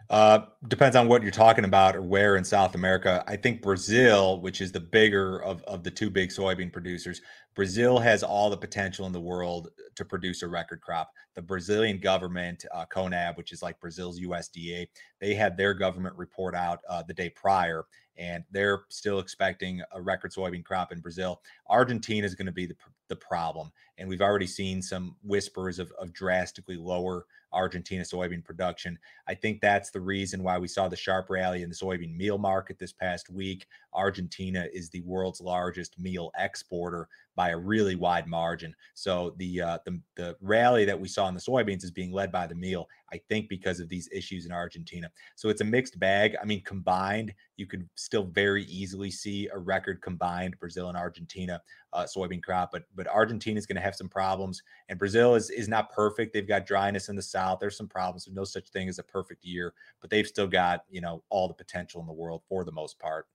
Uh, 0.09 0.41
depends 0.69 0.95
on 0.95 1.09
what 1.09 1.23
you're 1.23 1.33
talking 1.33 1.65
about 1.65 1.97
or 1.97 2.03
where 2.03 2.37
in 2.37 2.45
South 2.45 2.75
America. 2.75 3.25
I 3.27 3.37
think 3.37 3.61
Brazil, 3.61 4.41
which 4.41 4.61
is 4.61 4.71
the 4.71 4.81
bigger 4.81 5.43
of, 5.43 5.63
of 5.65 5.83
the 5.83 5.91
two 5.91 6.11
big 6.11 6.31
soybean 6.31 6.73
producers, 6.73 7.21
Brazil 7.57 7.99
has 7.99 8.23
all 8.23 8.49
the 8.49 8.57
potential 8.57 9.07
in 9.07 9.13
the 9.13 9.21
world 9.21 9.71
to 9.97 10.05
produce 10.05 10.43
a 10.43 10.49
record 10.49 10.81
crop. 10.81 11.11
The 11.35 11.43
Brazilian 11.43 11.99
government, 11.99 12.65
uh, 12.73 12.85
CONAB, 12.95 13.37
which 13.37 13.51
is 13.51 13.63
like 13.63 13.81
Brazil's 13.81 14.21
USDA, 14.21 14.87
they 15.21 15.35
had 15.35 15.57
their 15.57 15.75
government 15.75 16.15
report 16.17 16.55
out 16.55 16.81
uh, 16.89 17.03
the 17.03 17.15
day 17.15 17.31
prior, 17.31 17.85
and 18.17 18.45
they're 18.51 18.83
still 18.89 19.19
expecting 19.19 19.83
a 19.93 20.01
record 20.01 20.33
soybean 20.33 20.65
crop 20.65 20.93
in 20.93 21.01
Brazil. 21.01 21.41
Argentina 21.69 22.27
is 22.27 22.35
going 22.35 22.47
to 22.47 22.53
be 22.53 22.67
the, 22.67 22.77
the 23.09 23.17
problem, 23.17 23.73
and 23.99 24.09
we've 24.09 24.23
already 24.23 24.47
seen 24.47 24.83
some 24.83 25.17
whispers 25.23 25.79
of, 25.79 25.91
of 25.99 26.13
drastically 26.13 26.77
lower 26.77 27.25
Argentina 27.57 28.03
soybean 28.03 28.45
production. 28.45 28.99
I 29.27 29.35
think 29.35 29.61
that's 29.61 29.91
the 29.91 30.01
reason 30.01 30.43
why 30.43 30.59
we 30.59 30.69
saw 30.69 30.89
the 30.89 30.97
sharp 30.97 31.31
rally 31.31 31.63
in 31.63 31.71
the 31.71 31.75
soybean 31.75 32.15
meal 32.15 32.39
market 32.39 32.79
this 32.79 32.93
past 32.93 33.31
week. 33.31 33.67
Argentina 33.95 34.67
is 34.73 34.91
the 34.91 35.01
world's 35.01 35.41
largest 35.41 35.99
meal 35.99 36.31
exporter 36.39 37.09
by 37.37 37.51
a 37.51 37.57
really 37.57 37.95
wide 37.95 38.27
margin. 38.27 38.75
So 38.95 39.35
the 39.37 39.61
uh, 39.61 39.79
the 39.85 40.01
the 40.17 40.37
rally 40.41 40.85
that 40.87 40.99
we 40.99 41.07
saw 41.07 41.29
in 41.29 41.35
the 41.35 41.41
soybeans 41.41 41.85
is 41.85 41.91
being 41.91 42.13
led 42.13 42.33
by 42.33 42.47
the 42.47 42.55
meal. 42.55 42.89
I 43.13 43.21
think 43.29 43.49
because 43.49 43.79
of 43.79 43.89
these 43.89 44.09
issues 44.11 44.47
in 44.47 44.53
Argentina. 44.53 45.09
So 45.37 45.49
it's 45.49 45.61
a 45.61 45.65
mixed 45.65 45.99
bag. 46.01 46.35
I 46.43 46.45
mean, 46.45 46.63
combined, 46.65 47.33
you 47.57 47.67
could 47.67 47.89
still 47.95 48.25
very 48.25 48.65
easily 48.65 49.11
see 49.11 49.49
a 49.53 49.59
record 49.59 50.03
combined 50.03 50.59
Brazil 50.59 50.89
and 50.89 50.97
Argentina 50.97 51.61
uh, 51.93 52.05
soybean 52.05 52.43
crop, 52.43 52.71
but 52.73 52.85
but 52.95 53.07
Argentina 53.07 53.59
is 53.59 53.67
going 53.67 53.77
to 53.77 53.83
have 53.83 53.95
some 53.95 54.09
problems, 54.09 54.63
and 54.89 54.99
Brazil 54.99 55.35
is 55.35 55.51
is 55.51 55.69
not 55.69 55.93
perfect. 55.93 56.33
They've 56.33 56.49
got 56.49 56.67
dryness 56.67 57.09
in 57.09 57.17
the 57.17 57.23
south. 57.23 57.59
There's 57.61 57.77
some 57.77 57.89
problems. 57.89 58.25
There's 58.25 58.35
no 58.35 58.45
such 58.45 58.71
thing 58.71 58.89
as 58.89 58.99
a 58.99 59.03
perfect 59.03 59.45
year, 59.45 59.75
but 60.01 60.11
they've 60.11 60.27
still 60.27 60.49
got 60.49 60.85
you 60.89 61.01
know 61.01 61.23
all 61.29 61.49
the 61.49 61.55
potential 61.55 62.01
in 62.01 62.07
the 62.07 62.13
world 62.13 62.43
for 62.49 62.65
the 62.65 62.73
most 62.73 62.99
part. 62.99 63.27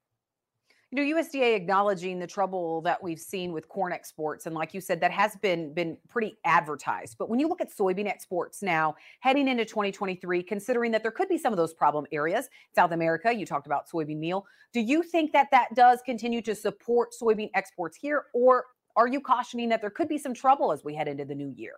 You 0.94 1.06
know, 1.06 1.22
USDA 1.22 1.56
acknowledging 1.56 2.20
the 2.20 2.28
trouble 2.28 2.82
that 2.82 3.02
we've 3.02 3.20
seen 3.20 3.54
with 3.54 3.70
corn 3.70 3.94
exports, 3.94 4.46
and 4.46 4.54
like 4.54 4.74
you 4.74 4.82
said, 4.82 5.00
that 5.00 5.12
has 5.12 5.38
been 5.38 5.74
been 5.74 5.98
pretty 6.10 6.38
advertised. 6.44 7.16
But 7.18 7.30
when 7.30 7.40
you 7.40 7.48
look 7.48 7.62
at 7.62 7.74
soybean 7.74 8.10
exports 8.10 8.62
now, 8.62 8.96
heading 9.22 9.48
into 9.48 9.64
2023, 9.64 10.44
considering 10.44 10.92
that 10.92 11.02
there 11.02 11.12
could 11.12 11.30
be 11.30 11.38
some 11.38 11.54
of 11.54 11.58
those 11.58 11.74
problem 11.74 12.06
areas, 12.12 12.50
South 12.76 12.92
America, 12.92 13.34
you 13.34 13.46
talked 13.46 13.68
about 13.68 13.90
soybean 13.90 14.18
meal. 14.18 14.46
Do 14.74 14.82
you 14.82 15.02
think 15.02 15.32
that 15.32 15.48
that 15.52 15.70
does 15.76 16.02
continue 16.06 16.42
to 16.42 16.54
support 16.54 17.12
soybean 17.20 17.52
exports 17.54 17.96
here, 17.96 18.26
or 18.34 18.66
are 18.98 19.08
you 19.08 19.22
cautioning 19.22 19.70
that 19.70 19.80
there 19.80 19.92
could 19.92 20.10
be 20.10 20.18
some 20.18 20.34
trouble 20.34 20.74
as 20.74 20.84
we 20.84 20.94
head 20.94 21.08
into 21.08 21.24
the 21.24 21.36
new 21.36 21.54
year? 21.56 21.76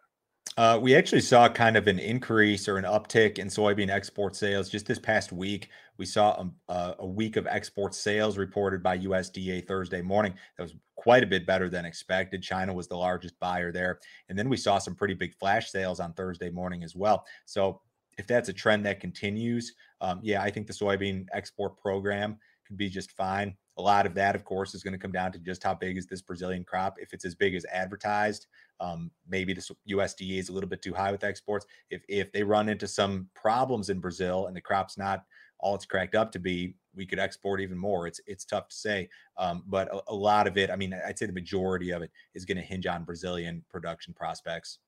Uh, 0.56 0.78
we 0.80 0.96
actually 0.96 1.22
saw 1.22 1.50
kind 1.50 1.76
of 1.76 1.88
an 1.88 1.98
increase 1.98 2.68
or 2.68 2.78
an 2.78 2.86
uptick 2.86 3.40
in 3.40 3.48
soybean 3.48 3.90
export 3.90 4.36
sales 4.36 4.70
just 4.70 4.86
this 4.86 5.00
past 5.00 5.32
week. 5.32 5.70
We 5.98 6.06
saw 6.06 6.46
a, 6.70 6.96
a, 7.00 7.08
week 7.08 7.38
of 7.38 7.48
export 7.48 7.96
sales 7.96 8.38
reported 8.38 8.84
by 8.84 9.00
USDA 9.00 9.68
Thursday 9.68 10.02
morning. 10.02 10.34
That 10.58 10.64
was 10.64 10.76
quite 10.96 11.24
a 11.24 11.28
bit 11.28 11.48
better 11.48 11.70
than 11.70 11.86
expected. 11.86 12.44
China 12.44 12.74
was 12.74 12.88
the 12.88 12.98
largest 12.98 13.40
buyer 13.40 13.72
there. 13.72 14.00
And 14.30 14.38
then 14.38 14.48
we 14.48 14.58
saw 14.58 14.78
some 14.78 14.96
pretty 14.96 15.16
big 15.16 15.34
flash 15.36 15.72
sales 15.72 16.00
on 16.00 16.14
Thursday 16.14 16.50
morning 16.50 16.84
as 16.84 16.96
well. 16.96 17.26
So 17.46 17.82
if 18.18 18.28
that's 18.28 18.50
a 18.50 18.54
trend 18.54 18.86
that 18.86 19.00
continues, 19.00 19.74
um, 20.02 20.20
yeah, 20.22 20.42
I 20.42 20.52
think 20.52 20.68
the 20.68 20.74
soybean 20.74 21.26
export 21.34 21.78
program 21.78 22.38
could 22.68 22.78
be 22.78 22.90
just 22.90 23.12
fine. 23.12 23.56
A 23.78 23.82
lot 23.82 24.06
of 24.06 24.14
that, 24.16 24.36
of 24.36 24.44
course, 24.44 24.76
is 24.76 24.84
going 24.84 24.94
to 24.94 25.00
come 25.00 25.12
down 25.12 25.32
to 25.32 25.40
just 25.40 25.64
how 25.64 25.74
big 25.74 25.98
is 25.98 26.06
this 26.06 26.22
Brazilian 26.22 26.64
crop. 26.64 26.98
If 27.00 27.14
it's 27.14 27.26
as 27.26 27.34
big 27.34 27.56
as 27.56 27.66
advertised, 27.72 28.48
um, 28.80 29.10
maybe 29.28 29.54
the 29.54 29.76
USDA 29.90 30.38
is 30.38 30.50
a 30.50 30.54
little 30.54 30.70
bit 30.70 30.82
too 30.82 30.94
high 30.94 31.12
with 31.12 31.24
exports. 31.24 31.66
If 31.90 32.04
if 32.08 32.32
they 32.32 32.44
run 32.44 32.70
into 32.70 32.88
some 32.88 33.30
problems 33.36 33.90
in 33.90 34.00
Brazil 34.00 34.48
and 34.48 34.56
the 34.56 34.62
crop's 34.62 34.98
not 34.98 35.24
all 35.60 35.76
it's 35.76 35.86
cracked 35.86 36.14
up 36.14 36.32
to 36.34 36.40
be, 36.40 36.76
we 36.94 37.06
could 37.06 37.20
export 37.20 37.62
even 37.62 37.78
more. 37.78 38.06
It's 38.06 38.20
it's 38.28 38.46
tough 38.46 38.68
to 38.68 38.76
say, 38.76 39.10
um, 39.38 39.64
but 39.68 39.88
a, 39.94 40.02
a 40.10 40.16
lot 40.16 40.46
of 40.46 40.58
it, 40.58 40.70
I 40.70 40.76
mean, 40.76 40.94
I'd 40.94 41.18
say 41.18 41.26
the 41.26 41.34
majority 41.34 41.92
of 41.92 42.02
it 42.02 42.12
is 42.36 42.46
going 42.46 42.58
to 42.58 42.64
hinge 42.64 42.86
on 42.86 43.06
Brazilian 43.06 43.64
production 43.70 44.14
prospects. 44.14 44.80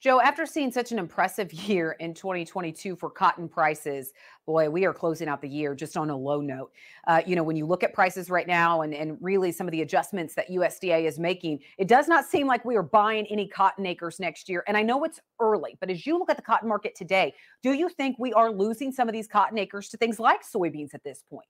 Joe, 0.00 0.20
after 0.20 0.46
seeing 0.46 0.70
such 0.70 0.92
an 0.92 0.98
impressive 0.98 1.52
year 1.68 1.92
in 1.98 2.14
2022 2.14 2.94
for 2.94 3.10
cotton 3.10 3.48
prices, 3.48 4.12
boy, 4.46 4.70
we 4.70 4.84
are 4.84 4.94
closing 4.94 5.28
out 5.28 5.42
the 5.42 5.48
year 5.48 5.74
just 5.74 5.96
on 5.96 6.08
a 6.08 6.16
low 6.16 6.40
note. 6.40 6.70
Uh, 7.06 7.20
you 7.26 7.34
know, 7.34 7.42
when 7.42 7.56
you 7.56 7.66
look 7.66 7.82
at 7.82 7.92
prices 7.92 8.30
right 8.30 8.46
now 8.46 8.82
and, 8.82 8.94
and 8.94 9.18
really 9.20 9.50
some 9.50 9.66
of 9.66 9.72
the 9.72 9.82
adjustments 9.82 10.34
that 10.36 10.48
USDA 10.50 11.04
is 11.04 11.18
making, 11.18 11.58
it 11.78 11.88
does 11.88 12.06
not 12.06 12.24
seem 12.24 12.46
like 12.46 12.64
we 12.64 12.76
are 12.76 12.82
buying 12.82 13.26
any 13.26 13.48
cotton 13.48 13.86
acres 13.86 14.20
next 14.20 14.48
year. 14.48 14.62
And 14.68 14.76
I 14.76 14.82
know 14.82 15.02
it's 15.02 15.20
early, 15.40 15.76
but 15.80 15.90
as 15.90 16.06
you 16.06 16.16
look 16.16 16.30
at 16.30 16.36
the 16.36 16.42
cotton 16.42 16.68
market 16.68 16.94
today, 16.94 17.34
do 17.62 17.72
you 17.72 17.88
think 17.88 18.16
we 18.20 18.32
are 18.32 18.52
losing 18.52 18.92
some 18.92 19.08
of 19.08 19.12
these 19.12 19.26
cotton 19.26 19.58
acres 19.58 19.88
to 19.88 19.96
things 19.96 20.20
like 20.20 20.42
soybeans 20.44 20.94
at 20.94 21.02
this 21.02 21.24
point? 21.28 21.48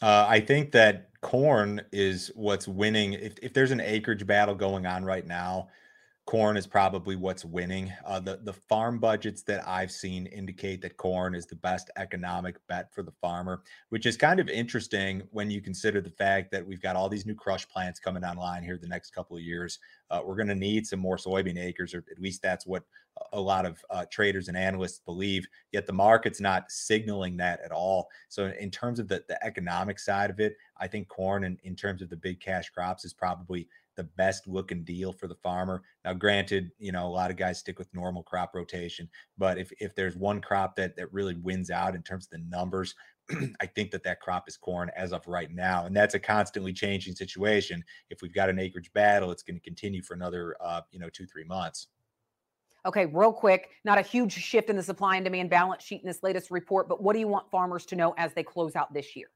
Uh, 0.00 0.26
I 0.28 0.40
think 0.40 0.72
that 0.72 1.10
corn 1.20 1.82
is 1.92 2.32
what's 2.34 2.66
winning. 2.66 3.12
If, 3.12 3.34
if 3.42 3.52
there's 3.52 3.70
an 3.70 3.80
acreage 3.80 4.26
battle 4.26 4.54
going 4.54 4.86
on 4.86 5.04
right 5.04 5.26
now, 5.26 5.68
corn 6.26 6.56
is 6.56 6.66
probably 6.66 7.16
what's 7.16 7.44
winning. 7.44 7.92
Uh, 8.06 8.20
the 8.20 8.40
the 8.44 8.52
farm 8.52 8.98
budgets 8.98 9.42
that 9.42 9.66
I've 9.66 9.90
seen 9.90 10.26
indicate 10.26 10.80
that 10.82 10.96
corn 10.96 11.34
is 11.34 11.46
the 11.46 11.56
best 11.56 11.90
economic 11.96 12.56
bet 12.68 12.94
for 12.94 13.02
the 13.02 13.12
farmer, 13.20 13.62
which 13.88 14.06
is 14.06 14.16
kind 14.16 14.38
of 14.38 14.48
interesting 14.48 15.22
when 15.30 15.50
you 15.50 15.60
consider 15.60 16.00
the 16.00 16.10
fact 16.10 16.52
that 16.52 16.66
we've 16.66 16.82
got 16.82 16.96
all 16.96 17.08
these 17.08 17.26
new 17.26 17.34
crush 17.34 17.68
plants 17.68 17.98
coming 17.98 18.24
online 18.24 18.62
here 18.62 18.78
the 18.78 18.86
next 18.86 19.10
couple 19.10 19.36
of 19.36 19.42
years. 19.42 19.78
Uh, 20.10 20.20
we're 20.24 20.36
going 20.36 20.48
to 20.48 20.54
need 20.54 20.86
some 20.86 21.00
more 21.00 21.16
soybean 21.16 21.58
acres, 21.58 21.94
or 21.94 22.04
at 22.10 22.20
least 22.20 22.40
that's 22.42 22.66
what 22.66 22.84
a 23.32 23.40
lot 23.40 23.66
of 23.66 23.84
uh, 23.90 24.04
traders 24.10 24.48
and 24.48 24.56
analysts 24.56 25.00
believe. 25.00 25.46
Yet 25.72 25.86
the 25.86 25.92
market's 25.92 26.40
not 26.40 26.70
signaling 26.70 27.36
that 27.38 27.60
at 27.64 27.72
all. 27.72 28.08
So 28.28 28.52
in 28.58 28.70
terms 28.70 29.00
of 29.00 29.08
the 29.08 29.24
the 29.28 29.44
economic 29.44 29.98
side 29.98 30.30
of 30.30 30.38
it, 30.38 30.56
I 30.78 30.86
think 30.86 31.08
corn, 31.08 31.44
and 31.44 31.58
in 31.64 31.74
terms 31.74 32.00
of 32.00 32.10
the 32.10 32.16
big 32.16 32.40
cash 32.40 32.70
crops, 32.70 33.04
is 33.04 33.12
probably 33.12 33.68
the 33.96 34.04
best 34.04 34.46
looking 34.46 34.84
deal 34.84 35.12
for 35.12 35.28
the 35.28 35.34
farmer. 35.36 35.82
Now, 36.04 36.14
granted, 36.14 36.70
you 36.78 36.92
know, 36.92 37.06
a 37.06 37.08
lot 37.08 37.30
of 37.30 37.36
guys 37.36 37.58
stick 37.58 37.78
with 37.78 37.92
normal 37.94 38.22
crop 38.22 38.54
rotation, 38.54 39.08
but 39.38 39.58
if, 39.58 39.72
if 39.80 39.94
there's 39.94 40.16
one 40.16 40.40
crop 40.40 40.76
that, 40.76 40.96
that 40.96 41.12
really 41.12 41.34
wins 41.34 41.70
out 41.70 41.94
in 41.94 42.02
terms 42.02 42.26
of 42.26 42.30
the 42.30 42.46
numbers, 42.48 42.94
I 43.60 43.66
think 43.66 43.90
that 43.92 44.02
that 44.04 44.20
crop 44.20 44.48
is 44.48 44.56
corn 44.56 44.90
as 44.96 45.12
of 45.12 45.26
right 45.26 45.50
now. 45.50 45.86
And 45.86 45.96
that's 45.96 46.14
a 46.14 46.18
constantly 46.18 46.72
changing 46.72 47.14
situation. 47.14 47.84
If 48.10 48.22
we've 48.22 48.34
got 48.34 48.50
an 48.50 48.58
acreage 48.58 48.92
battle, 48.92 49.30
it's 49.30 49.42
going 49.42 49.56
to 49.56 49.62
continue 49.62 50.02
for 50.02 50.14
another, 50.14 50.56
uh, 50.60 50.82
you 50.90 50.98
know, 50.98 51.08
two, 51.08 51.26
three 51.26 51.44
months. 51.44 51.88
Okay, 52.84 53.06
real 53.06 53.32
quick, 53.32 53.70
not 53.84 53.98
a 53.98 54.02
huge 54.02 54.32
shift 54.32 54.68
in 54.68 54.76
the 54.76 54.82
supply 54.82 55.14
and 55.14 55.24
demand 55.24 55.50
balance 55.50 55.84
sheet 55.84 56.00
in 56.00 56.06
this 56.06 56.22
latest 56.24 56.50
report, 56.50 56.88
but 56.88 57.00
what 57.00 57.12
do 57.12 57.20
you 57.20 57.28
want 57.28 57.48
farmers 57.48 57.86
to 57.86 57.96
know 57.96 58.12
as 58.18 58.34
they 58.34 58.42
close 58.42 58.74
out 58.74 58.92
this 58.92 59.14
year? 59.14 59.28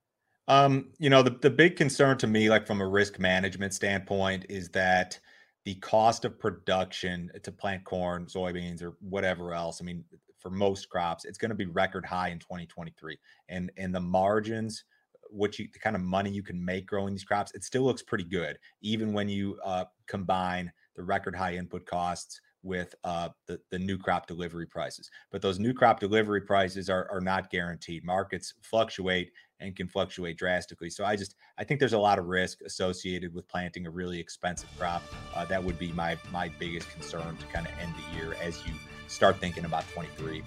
Um, 0.49 0.91
you 0.99 1.11
know, 1.11 1.23
the, 1.23 1.31
the 1.31 1.51
big 1.51 1.77
concern 1.77 2.19
to 2.19 2.27
me, 2.27 2.49
like 2.49 2.67
from 2.67 2.81
a 2.81 2.87
risk 2.87 3.19
management 3.19 3.75
standpoint, 3.75 4.47
is 4.49 4.69
that 4.71 5.19
the 5.65 5.75
cost 5.77 6.25
of 6.25 6.39
production 6.39 7.31
to 7.43 7.51
plant 7.51 7.85
corn, 7.85 8.27
soybeans, 8.27 8.83
or 8.83 8.97
whatever 9.01 9.53
else, 9.53 9.81
I 9.83 9.85
mean, 9.85 10.05
for 10.39 10.51
most 10.51 10.89
crops, 10.89 11.25
it's 11.25 11.39
going 11.39 11.49
to 11.49 11.57
be 11.57 11.67
record 11.67 12.07
high 12.07 12.29
in 12.29 12.39
2023. 12.39 13.19
And 13.49 13.73
and 13.77 13.93
the 13.93 14.01
margins, 14.01 14.85
what 15.29 15.59
you 15.59 15.67
the 15.73 15.81
kind 15.81 15.97
of 15.97 16.03
money 16.03 16.31
you 16.31 16.45
can 16.45 16.65
make 16.65 16.87
growing 16.87 17.13
these 17.13 17.25
crops, 17.25 17.53
it 17.53 17.65
still 17.65 17.83
looks 17.83 18.03
pretty 18.03 18.23
good, 18.23 18.57
even 18.81 19.13
when 19.13 19.29
you 19.29 19.59
uh, 19.65 19.87
combine 20.07 20.71
the 20.95 21.03
record 21.03 21.35
high 21.35 21.57
input 21.57 21.85
costs 21.85 22.41
with 22.63 22.95
uh, 23.05 23.29
the, 23.47 23.61
the 23.71 23.79
new 23.79 23.99
crop 23.99 24.27
delivery 24.27 24.67
prices. 24.67 25.11
But 25.31 25.43
those 25.43 25.59
new 25.59 25.73
crop 25.73 26.01
delivery 26.01 26.41
prices 26.41 26.91
are, 26.91 27.09
are 27.11 27.21
not 27.21 27.51
guaranteed. 27.51 28.05
Markets 28.05 28.55
fluctuate 28.61 29.31
and 29.61 29.75
can 29.75 29.89
fluctuate 29.89 30.37
drastically. 30.37 30.91
So 30.91 31.05
I 31.05 31.17
just 31.17 31.35
I 31.59 31.65
think 31.65 31.81
there's 31.81 31.93
a 31.93 31.99
lot 31.99 32.19
of 32.19 32.27
risk 32.27 32.61
associated 32.63 33.35
with 33.35 33.49
planting 33.49 33.87
a 33.87 33.91
really 33.91 34.19
expensive 34.19 34.69
crop. 34.79 35.03
Uh, 35.35 35.45
that 35.47 35.63
would 35.63 35.79
be 35.79 35.93
my 35.93 36.17
my 36.31 36.49
biggest 36.59 36.91
concern 36.91 37.37
to 37.37 37.47
kind 37.47 37.67
of 37.67 37.73
end 37.81 37.93
the 37.95 38.17
year 38.17 38.35
as 38.43 38.65
you 38.67 38.73
start 39.09 39.37
thinking 39.37 39.65
about 39.65 39.89
23. 39.93 40.43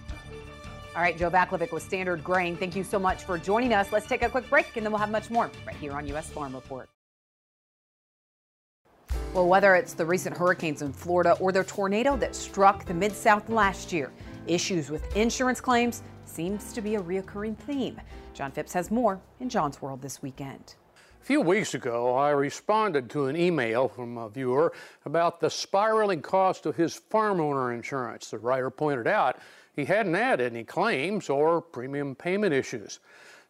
All 0.96 1.02
right, 1.04 1.18
Joe 1.18 1.30
Vaclavik 1.30 1.72
with 1.72 1.84
Standard 1.84 2.24
Grain. 2.24 2.58
Thank 2.58 2.76
you 2.76 2.84
so 2.84 3.00
much 3.00 3.24
for 3.24 3.38
joining 3.38 3.74
us. 3.74 3.92
Let's 3.92 4.08
take 4.08 4.24
a 4.24 4.30
quick 4.30 4.50
break 4.50 4.76
and 4.76 4.86
then 4.86 4.92
we'll 4.92 5.00
have 5.00 5.12
much 5.12 5.30
more 5.30 5.50
right 5.66 5.76
here 5.76 5.94
on 5.94 6.08
U.S. 6.08 6.30
Farm 6.30 6.54
Report. 6.54 6.90
Well, 9.34 9.48
whether 9.48 9.76
it's 9.76 9.94
the 9.94 10.06
recent 10.06 10.36
hurricanes 10.36 10.82
in 10.82 10.92
Florida 10.92 11.38
or 11.40 11.52
the 11.52 11.64
tornado 11.64 12.18
that 12.18 12.36
struck 12.36 12.86
the 12.86 12.94
Mid 12.94 13.14
South 13.14 13.48
last 13.50 13.94
year, 13.94 14.12
issues 14.48 14.90
with 14.90 15.16
insurance 15.16 15.62
claims 15.62 16.02
seems 16.30 16.72
to 16.74 16.82
be 16.82 16.96
a 16.96 17.02
reoccurring 17.02 17.58
theme. 17.58 18.00
John 18.34 18.52
Phipps 18.52 18.74
has 18.74 18.92
more 18.92 19.20
in 19.40 19.50
John's 19.50 19.82
World 19.82 20.02
this 20.02 20.22
weekend. 20.22 20.76
A 21.22 21.26
few 21.26 21.42
weeks 21.42 21.74
ago, 21.74 22.16
I 22.16 22.30
responded 22.30 23.10
to 23.10 23.26
an 23.26 23.36
email 23.36 23.90
from 23.90 24.18
a 24.18 24.30
viewer 24.30 24.72
about 25.06 25.42
the 25.42 25.50
spiraling 25.50 26.22
cost 26.22 26.66
of 26.66 26.76
his 26.76 26.96
farm 26.96 27.42
owner 27.42 27.74
insurance. 27.74 28.30
The 28.30 28.38
writer 28.38 28.70
pointed 28.70 29.08
out 29.08 29.38
he 29.76 29.86
hadn't 29.86 30.14
had 30.14 30.40
any 30.40 30.64
claims 30.64 31.30
or 31.30 31.62
premium 31.62 32.16
payment 32.16 32.54
issues. 32.54 33.00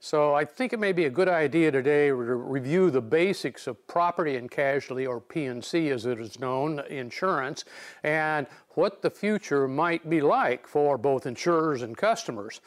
So 0.01 0.33
I 0.33 0.45
think 0.45 0.71
it 0.71 0.79
may 0.79 0.93
be 0.93 1.05
a 1.05 1.09
good 1.09 1.27
idea 1.27 1.71
today 1.71 2.07
to 2.07 2.15
review 2.15 2.89
the 2.89 3.01
basics 3.01 3.67
of 3.67 3.85
property 3.85 4.37
and 4.37 4.49
casualty, 4.49 5.05
or 5.05 5.19
P&C 5.19 5.89
as 5.89 6.05
it 6.05 6.21
is 6.21 6.39
known, 6.39 6.79
insurance, 6.89 7.65
and 8.03 8.47
what 8.75 9.01
the 9.01 9.09
future 9.09 9.67
might 9.67 10.09
be 10.09 10.21
like 10.21 10.65
for 10.65 10.97
both 10.97 11.25
insurers 11.25 11.81
and 11.81 11.97
customers. 11.97 12.61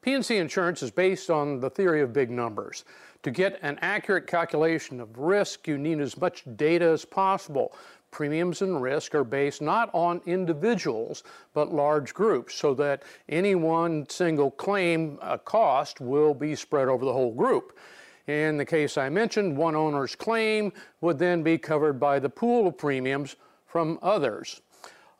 P&C 0.00 0.38
insurance 0.38 0.82
is 0.82 0.90
based 0.90 1.28
on 1.28 1.60
the 1.60 1.68
theory 1.68 2.00
of 2.00 2.14
big 2.14 2.30
numbers. 2.30 2.86
To 3.24 3.30
get 3.30 3.58
an 3.60 3.78
accurate 3.82 4.26
calculation 4.26 4.98
of 4.98 5.18
risk, 5.18 5.68
you 5.68 5.76
need 5.76 6.00
as 6.00 6.18
much 6.18 6.44
data 6.56 6.86
as 6.86 7.04
possible. 7.04 7.74
Premiums 8.10 8.62
and 8.62 8.80
risk 8.80 9.14
are 9.14 9.24
based 9.24 9.60
not 9.60 9.90
on 9.92 10.20
individuals, 10.26 11.22
but 11.52 11.72
large 11.72 12.14
groups, 12.14 12.54
so 12.54 12.74
that 12.74 13.02
any 13.28 13.54
one 13.54 14.08
single 14.08 14.50
claim 14.50 15.18
uh, 15.20 15.36
cost 15.38 16.00
will 16.00 16.34
be 16.34 16.54
spread 16.54 16.88
over 16.88 17.04
the 17.04 17.12
whole 17.12 17.34
group. 17.34 17.78
In 18.26 18.56
the 18.56 18.64
case 18.64 18.98
I 18.98 19.08
mentioned, 19.08 19.56
one 19.56 19.74
owner's 19.74 20.14
claim 20.14 20.72
would 21.00 21.18
then 21.18 21.42
be 21.42 21.58
covered 21.58 21.98
by 21.98 22.18
the 22.18 22.28
pool 22.28 22.66
of 22.66 22.76
premiums 22.76 23.36
from 23.66 23.98
others. 24.02 24.60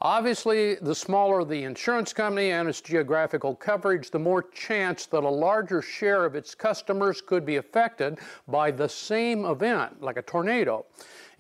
Obviously, 0.01 0.77
the 0.77 0.95
smaller 0.95 1.45
the 1.45 1.65
insurance 1.65 2.13
company 2.13 2.53
and 2.53 2.69
its 2.69 2.81
geographical 2.81 3.57
coverage, 3.57 4.13
the 4.13 4.19
more 4.19 4.45
chance 4.45 5.07
that 5.07 5.25
a 5.25 5.29
larger 5.29 5.83
share 5.83 6.25
of 6.25 6.37
its 6.37 6.55
customers 6.55 7.21
could 7.21 7.45
be 7.45 7.57
affected 7.57 8.19
by 8.47 8.71
the 8.71 8.89
same 8.89 9.45
event, 9.45 10.01
like 10.01 10.17
a 10.17 10.23
tornado. 10.23 10.87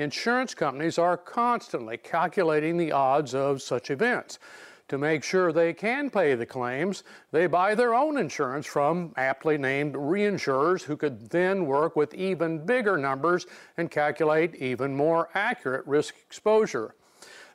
Insurance 0.00 0.55
companies 0.55 0.99
are 0.99 1.17
constantly 1.17 1.97
calculating 1.99 2.77
the 2.77 2.91
odds 2.91 3.33
of 3.33 3.62
such 3.62 3.93
events. 3.93 4.41
To 4.88 4.99
make 4.99 5.23
sure 5.23 5.53
they 5.53 5.73
can 5.73 6.11
pay 6.11 6.35
the 6.35 6.47
claims, 6.47 7.05
they 7.31 7.47
buy 7.47 7.77
their 7.77 7.95
own 7.95 8.19
insurance 8.19 8.67
from 8.67 9.12
aptly 9.17 9.57
named 9.57 9.95
reinsurers 9.95 10.83
who 10.83 10.97
could 10.97 11.31
then 11.31 11.67
work 11.67 11.95
with 11.95 12.12
even 12.15 12.67
bigger 12.67 12.97
numbers 12.97 13.47
and 13.77 13.88
calculate 13.88 14.57
even 14.57 14.97
more 14.97 15.29
accurate 15.35 15.87
risk 15.87 16.17
exposure. 16.27 16.95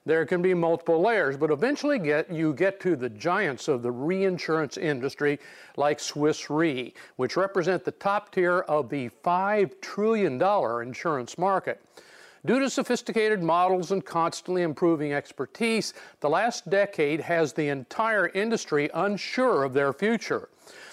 There 0.06 0.26
can 0.26 0.42
be 0.42 0.54
multiple 0.54 1.02
layers, 1.02 1.38
but 1.38 1.50
eventually 1.50 1.98
get 1.98 2.30
you 2.30 2.54
get 2.54 2.82
to 2.82 2.98
the 2.98 3.10
giants 3.10 3.70
of 3.70 3.82
the 3.82 3.92
reinsurance 3.92 4.76
industry 4.76 5.40
like 5.78 6.00
Swiss 6.00 6.50
Re, 6.50 6.94
which 7.16 7.38
represent 7.38 7.86
the 7.86 7.92
top 7.92 8.34
tier 8.34 8.60
of 8.60 8.90
the 8.90 9.10
$5 9.24 9.80
trillion 9.80 10.42
insurance 10.88 11.38
market. 11.38 11.82
Due 12.46 12.60
to 12.60 12.70
sophisticated 12.70 13.42
models 13.42 13.94
and 13.94 14.04
constantly 14.04 14.64
improving 14.64 15.14
expertise, 15.14 15.94
the 16.20 16.30
last 16.30 16.70
decade 16.70 17.22
has 17.22 17.54
the 17.54 17.70
entire 17.70 18.28
industry 18.28 18.90
unsure 18.94 19.64
of 19.64 19.74
their 19.74 19.94
future. 19.94 20.50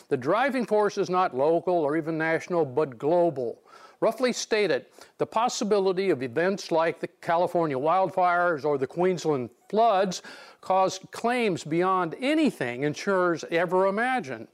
The 0.08 0.16
driving 0.16 0.64
force 0.64 0.96
is 0.96 1.10
not 1.10 1.36
local 1.36 1.74
or 1.74 1.96
even 1.96 2.16
national, 2.16 2.64
but 2.64 2.98
global. 2.98 3.58
Roughly 4.00 4.32
stated, 4.32 4.86
the 5.18 5.26
possibility 5.26 6.08
of 6.08 6.22
events 6.22 6.72
like 6.72 7.00
the 7.00 7.08
California 7.08 7.76
wildfires 7.76 8.64
or 8.64 8.78
the 8.78 8.86
Queensland 8.86 9.50
floods 9.68 10.22
caused 10.62 11.10
claims 11.10 11.64
beyond 11.64 12.16
anything 12.18 12.84
insurers 12.84 13.44
ever 13.50 13.86
imagined. 13.86 14.48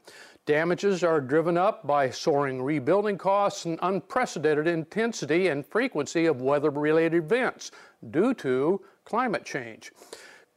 Damages 0.47 1.05
are 1.05 1.21
driven 1.21 1.57
up 1.57 1.87
by 1.87 2.11
soaring 2.11 2.61
rebuilding 2.61 3.19
costs 3.19 3.65
and 3.67 3.79
unprecedented 3.83 4.67
intensity 4.67 5.49
and 5.49 5.67
frequency 5.67 6.27
of 6.27 6.41
weather 6.41 6.71
related 6.71 7.25
events 7.25 7.71
due 8.11 8.35
to 8.35 8.81
climate 9.05 9.45
change. 9.45 9.93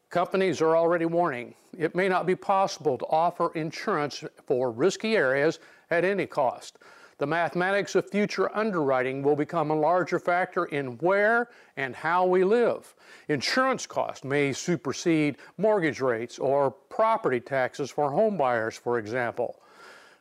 Companies 0.10 0.62
are 0.62 0.76
already 0.76 1.06
warning 1.06 1.54
it 1.78 1.96
may 1.96 2.10
not 2.10 2.26
be 2.26 2.36
possible 2.36 2.98
to 2.98 3.06
offer 3.06 3.52
insurance 3.54 4.24
for 4.48 4.72
risky 4.72 5.16
areas 5.16 5.60
at 5.92 6.04
any 6.04 6.26
cost. 6.26 6.80
The 7.20 7.28
mathematics 7.28 7.96
of 7.96 8.10
future 8.10 8.50
underwriting 8.56 9.24
will 9.24 9.36
become 9.36 9.72
a 9.72 9.76
larger 9.76 10.20
factor 10.20 10.66
in 10.66 10.98
where 11.00 11.50
and 11.76 11.94
how 11.94 12.26
we 12.26 12.46
live. 12.46 12.96
Insurance 13.28 13.86
costs 13.86 14.24
may 14.24 14.54
supersede 14.54 15.36
mortgage 15.58 16.00
rates 16.00 16.40
or 16.40 16.72
property 16.72 17.42
taxes 17.42 17.92
for 17.92 18.10
homebuyers, 18.10 18.80
for 18.80 19.00
example. 19.00 19.60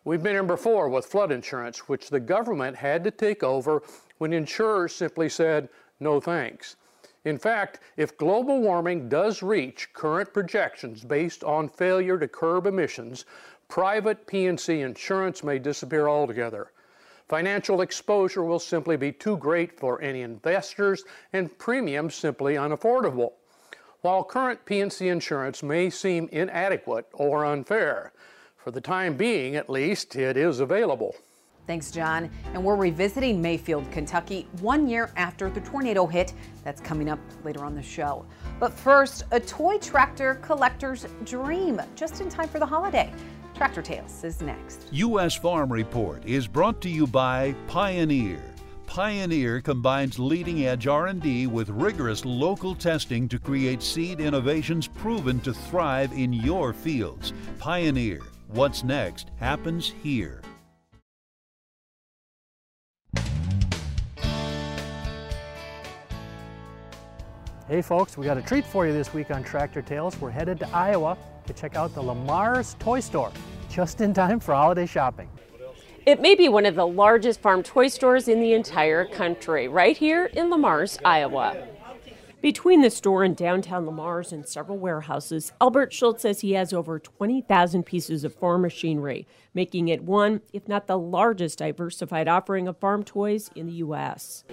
We've 0.04 0.24
been 0.24 0.32
here 0.32 0.42
before 0.42 0.88
with 0.88 1.06
flood 1.06 1.30
insurance, 1.30 1.88
which 1.88 2.10
the 2.10 2.18
government 2.18 2.76
had 2.76 3.04
to 3.04 3.12
take 3.12 3.44
over 3.44 3.84
when 4.18 4.32
insurers 4.32 4.92
simply 4.92 5.28
said, 5.28 5.68
no 6.00 6.20
thanks. 6.20 6.74
In 7.24 7.38
fact, 7.38 7.78
if 7.96 8.18
global 8.18 8.60
warming 8.60 9.08
does 9.08 9.40
reach 9.40 9.92
current 9.92 10.34
projections 10.34 11.04
based 11.04 11.44
on 11.44 11.68
failure 11.68 12.18
to 12.18 12.26
curb 12.26 12.66
emissions, 12.66 13.24
private 13.68 14.26
P&C 14.26 14.80
insurance 14.80 15.44
may 15.44 15.60
disappear 15.60 16.08
altogether. 16.08 16.72
Financial 17.28 17.82
exposure 17.82 18.42
will 18.42 18.58
simply 18.58 18.96
be 18.96 19.12
too 19.12 19.36
great 19.36 19.78
for 19.78 20.00
any 20.00 20.22
investors 20.22 21.04
and 21.34 21.56
premiums 21.58 22.14
simply 22.14 22.54
unaffordable. 22.54 23.32
While 24.00 24.24
current 24.24 24.64
P&C 24.64 25.08
insurance 25.08 25.62
may 25.62 25.90
seem 25.90 26.28
inadequate 26.32 27.06
or 27.12 27.44
unfair, 27.44 28.12
for 28.56 28.70
the 28.70 28.80
time 28.80 29.16
being 29.16 29.56
at 29.56 29.68
least, 29.68 30.16
it 30.16 30.38
is 30.38 30.60
available. 30.60 31.14
Thanks, 31.66 31.90
John. 31.90 32.30
And 32.54 32.64
we're 32.64 32.76
revisiting 32.76 33.42
Mayfield, 33.42 33.90
Kentucky, 33.90 34.48
one 34.60 34.88
year 34.88 35.12
after 35.16 35.50
the 35.50 35.60
tornado 35.60 36.06
hit. 36.06 36.32
That's 36.64 36.80
coming 36.80 37.10
up 37.10 37.18
later 37.44 37.62
on 37.62 37.74
the 37.74 37.82
show. 37.82 38.24
But 38.58 38.72
first, 38.72 39.24
a 39.32 39.40
toy 39.40 39.76
tractor 39.76 40.36
collector's 40.36 41.06
dream, 41.26 41.82
just 41.94 42.22
in 42.22 42.30
time 42.30 42.48
for 42.48 42.58
the 42.58 42.64
holiday. 42.64 43.12
Tractor 43.58 43.82
Tales 43.82 44.22
is 44.22 44.40
next. 44.40 44.86
U.S. 44.92 45.34
Farm 45.34 45.72
Report 45.72 46.24
is 46.24 46.46
brought 46.46 46.80
to 46.80 46.88
you 46.88 47.08
by 47.08 47.56
Pioneer. 47.66 48.40
Pioneer 48.86 49.60
combines 49.60 50.16
leading-edge 50.16 50.86
R&D 50.86 51.48
with 51.48 51.68
rigorous 51.70 52.24
local 52.24 52.76
testing 52.76 53.28
to 53.28 53.36
create 53.36 53.82
seed 53.82 54.20
innovations 54.20 54.86
proven 54.86 55.40
to 55.40 55.52
thrive 55.52 56.12
in 56.12 56.32
your 56.32 56.72
fields. 56.72 57.32
Pioneer. 57.58 58.20
What's 58.46 58.84
next 58.84 59.32
happens 59.40 59.92
here. 60.04 60.40
Hey 67.68 67.82
folks, 67.82 68.16
we 68.16 68.24
got 68.24 68.38
a 68.38 68.40
treat 68.40 68.64
for 68.64 68.86
you 68.86 68.94
this 68.94 69.12
week 69.12 69.30
on 69.30 69.44
Tractor 69.44 69.82
Tales. 69.82 70.18
We're 70.18 70.30
headed 70.30 70.58
to 70.60 70.68
Iowa 70.74 71.18
to 71.44 71.52
check 71.52 71.76
out 71.76 71.94
the 71.94 72.00
Lamar's 72.00 72.76
Toy 72.78 72.98
Store, 72.98 73.30
just 73.68 74.00
in 74.00 74.14
time 74.14 74.40
for 74.40 74.54
holiday 74.54 74.86
shopping. 74.86 75.28
It 76.06 76.22
may 76.22 76.34
be 76.34 76.48
one 76.48 76.64
of 76.64 76.76
the 76.76 76.86
largest 76.86 77.42
farm 77.42 77.62
toy 77.62 77.88
stores 77.88 78.26
in 78.26 78.40
the 78.40 78.54
entire 78.54 79.04
country, 79.04 79.68
right 79.68 79.94
here 79.94 80.30
in 80.32 80.48
Le 80.48 80.56
Mars, 80.56 80.98
Iowa. 81.04 81.68
Between 82.40 82.82
the 82.82 82.90
store 82.90 83.24
and 83.24 83.36
downtown 83.36 83.84
Le 83.84 83.90
Mars 83.90 84.32
and 84.32 84.46
several 84.46 84.78
warehouses, 84.78 85.52
Albert 85.60 85.92
Schultz 85.92 86.22
says 86.22 86.40
he 86.40 86.52
has 86.52 86.72
over 86.72 87.00
20,000 87.00 87.82
pieces 87.82 88.22
of 88.22 88.32
farm 88.32 88.62
machinery, 88.62 89.26
making 89.54 89.88
it 89.88 90.04
one, 90.04 90.42
if 90.52 90.68
not 90.68 90.86
the 90.86 90.96
largest 90.96 91.58
diversified 91.58 92.28
offering 92.28 92.68
of 92.68 92.76
farm 92.76 93.02
toys 93.02 93.50
in 93.56 93.66
the 93.66 93.72
U.S. 93.72 94.44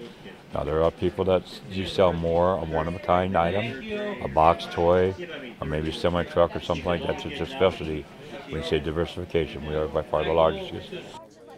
Now, 0.51 0.63
there 0.63 0.81
are 0.81 0.89
people 0.89 1.25
that 1.25 1.43
do 1.71 1.85
sell 1.85 2.11
more 2.11 2.57
a 2.57 2.65
one 2.65 2.87
of 2.87 2.95
a 2.95 2.99
kind 2.99 3.37
item, 3.37 3.83
a 4.23 4.29
box 4.29 4.65
toy, 4.71 5.13
or 5.61 5.67
maybe 5.67 5.89
a 5.89 5.93
semi 5.93 6.23
truck 6.23 6.55
or 6.55 6.61
something 6.61 6.85
like 6.85 7.03
that. 7.03 7.23
It's 7.23 7.39
a 7.39 7.45
specialty. 7.45 8.03
When 8.49 8.63
you 8.63 8.67
say 8.67 8.79
diversification, 8.79 9.63
we 9.67 9.75
are 9.75 9.87
by 9.87 10.01
far 10.01 10.23
the 10.23 10.33
largest. 10.33 10.73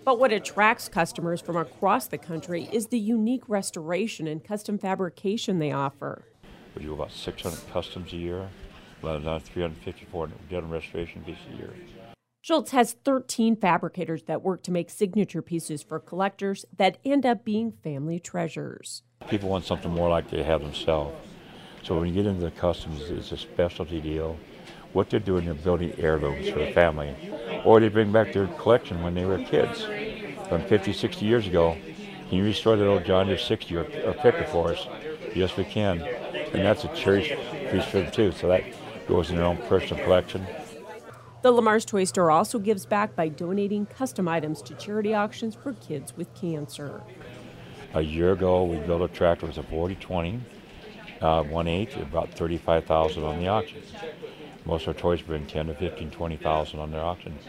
But 0.07 0.19
what 0.19 0.31
attracts 0.31 0.87
customers 0.87 1.41
from 1.41 1.57
across 1.57 2.07
the 2.07 2.17
country 2.17 2.69
is 2.71 2.87
the 2.87 2.97
unique 2.97 3.43
restoration 3.49 4.25
and 4.25 4.41
custom 4.41 4.77
fabrication 4.77 5.59
they 5.59 5.73
offer. 5.73 6.23
We 6.77 6.83
do 6.83 6.93
about 6.93 7.11
600 7.11 7.59
customs 7.73 8.13
a 8.13 8.15
year, 8.15 8.47
about 9.03 9.43
354 9.43 10.29
denim 10.49 10.69
restoration 10.69 11.25
pieces 11.25 11.43
a 11.53 11.57
year. 11.57 11.73
Schultz 12.39 12.71
has 12.71 12.93
13 13.03 13.57
fabricators 13.57 14.23
that 14.27 14.41
work 14.41 14.63
to 14.63 14.71
make 14.71 14.89
signature 14.89 15.41
pieces 15.41 15.83
for 15.83 15.99
collectors 15.99 16.63
that 16.77 16.99
end 17.03 17.25
up 17.25 17.43
being 17.43 17.73
family 17.73 18.17
treasures. 18.17 19.03
People 19.27 19.49
want 19.49 19.65
something 19.65 19.91
more 19.91 20.07
like 20.07 20.29
they 20.29 20.41
have 20.41 20.61
themselves. 20.61 21.17
So 21.83 21.99
when 21.99 22.07
you 22.07 22.13
get 22.13 22.25
into 22.25 22.45
the 22.45 22.51
customs, 22.51 23.01
it's 23.09 23.33
a 23.33 23.37
specialty 23.37 23.99
deal. 23.99 24.37
What 24.97 25.11
they're 25.11 25.19
doing, 25.19 25.45
they're 25.45 25.53
building 25.53 25.93
heirlooms 25.99 26.49
for 26.49 26.57
the 26.57 26.71
family, 26.71 27.15
or 27.63 27.79
they 27.79 27.87
bring 27.87 28.11
back 28.11 28.33
their 28.33 28.47
collection 28.47 29.03
when 29.03 29.13
they 29.13 29.25
were 29.25 29.37
kids 29.37 29.83
from 30.49 30.63
50, 30.63 30.91
60 30.91 31.23
years 31.23 31.45
ago. 31.45 31.77
Can 32.29 32.39
you 32.39 32.43
restore 32.43 32.75
that 32.75 32.87
old 32.87 33.05
John 33.05 33.27
Deere 33.27 33.37
60 33.37 33.75
or, 33.75 33.81
or 33.81 34.13
Picker 34.13 34.45
for 34.45 34.73
us? 34.73 34.87
Yes, 35.35 35.55
we 35.55 35.65
can. 35.65 36.01
And 36.01 36.65
that's 36.65 36.83
a 36.83 36.87
cherished 36.95 37.35
piece 37.69 37.85
for 37.85 37.99
them, 37.99 38.11
too. 38.11 38.31
So 38.31 38.47
that 38.47 38.63
goes 39.07 39.29
in 39.29 39.35
their 39.35 39.45
own 39.45 39.57
personal 39.69 40.03
collection. 40.03 40.47
The 41.43 41.51
Lamar's 41.51 41.85
Toy 41.85 42.05
Store 42.05 42.31
also 42.31 42.57
gives 42.57 42.87
back 42.87 43.15
by 43.15 43.27
donating 43.27 43.85
custom 43.85 44.27
items 44.27 44.63
to 44.63 44.73
charity 44.73 45.13
auctions 45.13 45.53
for 45.53 45.73
kids 45.73 46.17
with 46.17 46.33
cancer. 46.33 47.03
A 47.93 48.01
year 48.01 48.31
ago, 48.31 48.63
we 48.63 48.77
built 48.77 49.03
a 49.03 49.13
tractor. 49.13 49.45
It 49.45 49.49
was 49.49 49.59
a 49.59 49.63
4020, 49.63 50.41
uh, 51.21 51.43
1.8, 51.43 52.01
about 52.01 52.33
35000 52.33 53.23
on 53.23 53.39
the 53.39 53.47
auction. 53.47 53.83
Most 54.67 54.85
of 54.85 54.89
our 54.97 55.01
toys 55.01 55.21
bring 55.21 55.45
10 55.45 55.67
to 55.67 55.73
15, 55.75 56.11
20,000 56.11 56.79
on 56.79 56.91
their 56.91 57.01
auction. 57.01 57.39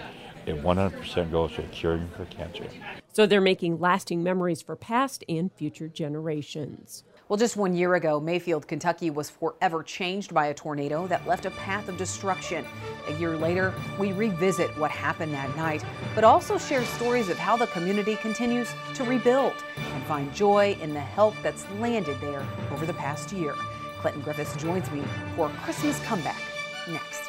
and 0.46 0.62
100% 0.62 1.30
goes 1.32 1.52
to 1.56 1.62
curing 1.64 2.08
for 2.16 2.24
cancer. 2.26 2.64
So 3.12 3.26
they're 3.26 3.40
making 3.40 3.80
lasting 3.80 4.22
memories 4.22 4.62
for 4.62 4.76
past 4.76 5.24
and 5.28 5.52
future 5.52 5.88
generations. 5.88 7.02
Well, 7.28 7.36
just 7.36 7.56
one 7.56 7.74
year 7.74 7.96
ago, 7.96 8.20
Mayfield, 8.20 8.68
Kentucky 8.68 9.10
was 9.10 9.28
forever 9.28 9.82
changed 9.82 10.32
by 10.32 10.46
a 10.46 10.54
tornado 10.54 11.08
that 11.08 11.26
left 11.26 11.44
a 11.44 11.50
path 11.50 11.88
of 11.88 11.98
destruction. 11.98 12.64
A 13.08 13.12
year 13.14 13.36
later, 13.36 13.74
we 13.98 14.12
revisit 14.12 14.70
what 14.78 14.92
happened 14.92 15.34
that 15.34 15.54
night, 15.56 15.84
but 16.14 16.22
also 16.22 16.56
share 16.56 16.84
stories 16.84 17.28
of 17.28 17.36
how 17.36 17.56
the 17.56 17.66
community 17.66 18.14
continues 18.14 18.72
to 18.94 19.02
rebuild 19.02 19.54
and 19.76 20.04
find 20.04 20.32
joy 20.32 20.78
in 20.80 20.94
the 20.94 21.00
help 21.00 21.34
that's 21.42 21.68
landed 21.80 22.18
there 22.20 22.46
over 22.72 22.86
the 22.86 22.94
past 22.94 23.32
year. 23.32 23.54
Clinton 23.98 24.22
Griffiths 24.22 24.56
joins 24.56 24.88
me 24.92 25.02
for 25.34 25.48
Christmas 25.64 26.00
Comeback 26.04 26.40
next. 26.88 27.22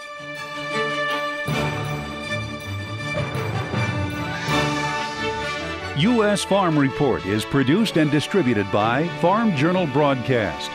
U.S. 6.00 6.46
Farm 6.46 6.80
Report 6.80 7.26
is 7.26 7.44
produced 7.44 7.98
and 7.98 8.10
distributed 8.10 8.72
by 8.72 9.08
Farm 9.20 9.54
Journal 9.56 9.86
Broadcast. 9.88 10.72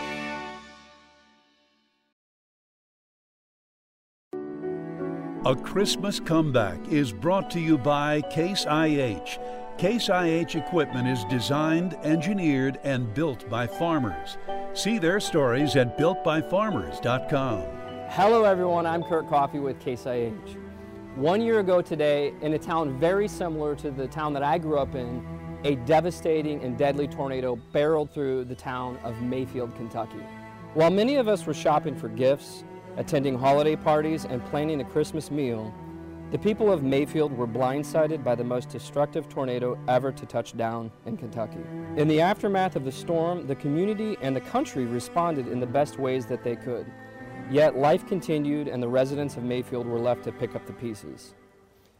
A 5.46 5.54
Christmas 5.54 6.20
Comeback 6.20 6.88
is 6.88 7.12
brought 7.12 7.50
to 7.50 7.60
you 7.60 7.76
by 7.76 8.22
Case 8.30 8.64
IH. 8.66 9.38
Case 9.76 10.08
IH 10.08 10.56
equipment 10.56 11.06
is 11.06 11.24
designed, 11.24 11.94
engineered, 12.02 12.78
and 12.84 13.12
built 13.12 13.48
by 13.50 13.66
farmers. 13.66 14.38
See 14.72 14.98
their 14.98 15.20
stories 15.20 15.76
at 15.76 15.98
builtbyfarmers.com. 15.98 17.83
Hello, 18.16 18.44
everyone. 18.44 18.86
I'm 18.86 19.02
Kurt 19.02 19.28
Coffey 19.28 19.58
with 19.58 19.80
Case 19.80 20.06
IH. 20.06 20.30
One 21.16 21.42
year 21.42 21.58
ago 21.58 21.82
today, 21.82 22.32
in 22.42 22.54
a 22.54 22.58
town 22.60 22.96
very 23.00 23.26
similar 23.26 23.74
to 23.74 23.90
the 23.90 24.06
town 24.06 24.32
that 24.34 24.42
I 24.44 24.56
grew 24.56 24.78
up 24.78 24.94
in, 24.94 25.26
a 25.64 25.74
devastating 25.84 26.62
and 26.62 26.78
deadly 26.78 27.08
tornado 27.08 27.56
barreled 27.72 28.12
through 28.14 28.44
the 28.44 28.54
town 28.54 28.98
of 29.02 29.20
Mayfield, 29.20 29.74
Kentucky. 29.74 30.20
While 30.74 30.92
many 30.92 31.16
of 31.16 31.26
us 31.26 31.44
were 31.44 31.54
shopping 31.54 31.96
for 31.96 32.08
gifts, 32.08 32.62
attending 32.98 33.36
holiday 33.36 33.74
parties, 33.74 34.26
and 34.26 34.44
planning 34.44 34.80
a 34.80 34.84
Christmas 34.84 35.32
meal, 35.32 35.74
the 36.30 36.38
people 36.38 36.70
of 36.70 36.84
Mayfield 36.84 37.36
were 37.36 37.48
blindsided 37.48 38.22
by 38.22 38.36
the 38.36 38.44
most 38.44 38.68
destructive 38.68 39.28
tornado 39.28 39.76
ever 39.88 40.12
to 40.12 40.24
touch 40.24 40.56
down 40.56 40.92
in 41.06 41.16
Kentucky. 41.16 41.58
In 41.96 42.06
the 42.06 42.20
aftermath 42.20 42.76
of 42.76 42.84
the 42.84 42.92
storm, 42.92 43.48
the 43.48 43.56
community 43.56 44.16
and 44.22 44.36
the 44.36 44.40
country 44.40 44.84
responded 44.84 45.48
in 45.48 45.58
the 45.58 45.66
best 45.66 45.98
ways 45.98 46.26
that 46.26 46.44
they 46.44 46.54
could. 46.54 46.86
Yet 47.50 47.76
life 47.76 48.06
continued 48.06 48.68
and 48.68 48.82
the 48.82 48.88
residents 48.88 49.36
of 49.36 49.44
Mayfield 49.44 49.86
were 49.86 49.98
left 49.98 50.24
to 50.24 50.32
pick 50.32 50.54
up 50.54 50.66
the 50.66 50.72
pieces. 50.72 51.34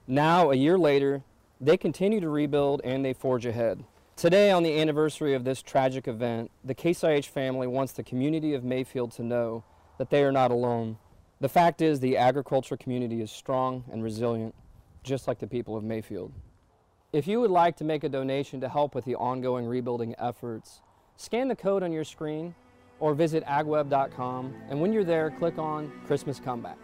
Now, 0.07 0.51
a 0.51 0.55
year 0.55 0.79
later, 0.79 1.23
they 1.61 1.77
continue 1.77 2.21
to 2.21 2.29
rebuild 2.29 2.81
and 2.83 3.05
they 3.05 3.13
forge 3.13 3.47
ahead. 3.47 3.85
Today, 4.17 4.51
on 4.51 4.63
the 4.63 4.81
anniversary 4.81 5.35
of 5.35 5.45
this 5.45 5.63
tragic 5.63 6.07
event, 6.07 6.51
the 6.65 6.75
Case 6.75 7.03
IH 7.03 7.23
family 7.23 7.67
wants 7.67 7.93
the 7.93 8.03
community 8.03 8.55
of 8.55 8.65
Mayfield 8.65 9.13
to 9.13 9.23
know 9.23 9.65
that 9.99 10.11
they 10.11 10.23
are 10.23 10.33
not 10.33 10.51
alone. 10.51 10.99
The 11.41 11.49
fact 11.49 11.83
is, 11.83 12.01
the 12.01 12.17
agriculture 12.17 12.77
community 12.77 13.21
is 13.21 13.31
strong 13.31 13.85
and 13.91 14.03
resilient, 14.03 14.55
just 15.03 15.27
like 15.27 15.41
the 15.41 15.47
people 15.47 15.77
of 15.77 15.85
Mayfield. 15.85 16.33
If 17.13 17.27
you 17.27 17.41
would 17.41 17.51
like 17.51 17.77
to 17.77 17.85
make 17.85 18.03
a 18.03 18.09
donation 18.09 18.61
to 18.61 18.69
help 18.69 18.95
with 18.95 19.05
the 19.05 19.17
ongoing 19.17 19.67
rebuilding 19.67 20.15
efforts, 20.19 20.81
scan 21.17 21.49
the 21.49 21.57
code 21.57 21.83
on 21.83 21.93
your 21.93 22.05
screen 22.05 22.55
or 23.01 23.15
visit 23.15 23.45
agweb.com, 23.45 24.55
and 24.69 24.81
when 24.81 24.93
you're 24.93 25.05
there, 25.05 25.31
click 25.31 25.59
on 25.59 25.91
Christmas 26.07 26.41
Comeback. 26.41 26.79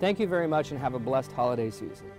Thank 0.00 0.20
you 0.20 0.26
very 0.26 0.46
much 0.46 0.70
and 0.70 0.80
have 0.80 0.94
a 0.94 0.98
blessed 0.98 1.32
holiday 1.32 1.70
season. 1.70 2.10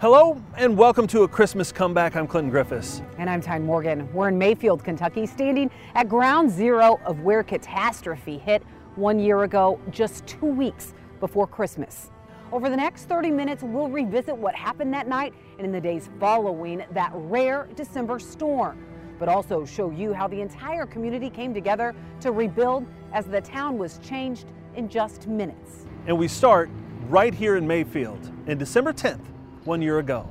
Hello 0.00 0.42
and 0.56 0.78
welcome 0.78 1.06
to 1.08 1.24
a 1.24 1.28
Christmas 1.28 1.70
comeback. 1.70 2.16
I'm 2.16 2.26
Clinton 2.26 2.50
Griffiths. 2.50 3.02
And 3.18 3.28
I'm 3.28 3.42
Tyne 3.42 3.62
Morgan. 3.66 4.10
We're 4.14 4.28
in 4.28 4.38
Mayfield, 4.38 4.82
Kentucky, 4.82 5.26
standing 5.26 5.70
at 5.94 6.08
ground 6.08 6.50
zero 6.50 6.98
of 7.04 7.20
where 7.20 7.42
catastrophe 7.42 8.38
hit 8.38 8.62
one 8.96 9.20
year 9.20 9.42
ago, 9.42 9.78
just 9.90 10.26
two 10.26 10.46
weeks 10.46 10.94
before 11.20 11.46
Christmas. 11.46 12.10
Over 12.50 12.70
the 12.70 12.76
next 12.76 13.10
30 13.10 13.30
minutes, 13.30 13.62
we'll 13.62 13.90
revisit 13.90 14.34
what 14.34 14.54
happened 14.54 14.92
that 14.94 15.06
night 15.06 15.34
and 15.58 15.66
in 15.66 15.72
the 15.72 15.80
days 15.80 16.08
following 16.18 16.82
that 16.92 17.10
rare 17.14 17.68
December 17.76 18.18
storm, 18.18 18.82
but 19.20 19.28
also 19.28 19.66
show 19.66 19.90
you 19.90 20.14
how 20.14 20.26
the 20.26 20.40
entire 20.40 20.86
community 20.86 21.30
came 21.30 21.52
together 21.52 21.94
to 22.20 22.32
rebuild 22.32 22.86
as 23.12 23.26
the 23.26 23.40
town 23.40 23.76
was 23.76 23.98
changed 23.98 24.46
in 24.74 24.88
just 24.88 25.28
minutes. 25.28 25.84
And 26.06 26.18
we 26.18 26.26
start 26.26 26.70
right 27.08 27.34
here 27.34 27.56
in 27.56 27.66
Mayfield 27.66 28.32
in 28.46 28.56
December 28.56 28.94
10th, 28.94 29.24
one 29.64 29.82
year 29.82 29.98
ago. 29.98 30.28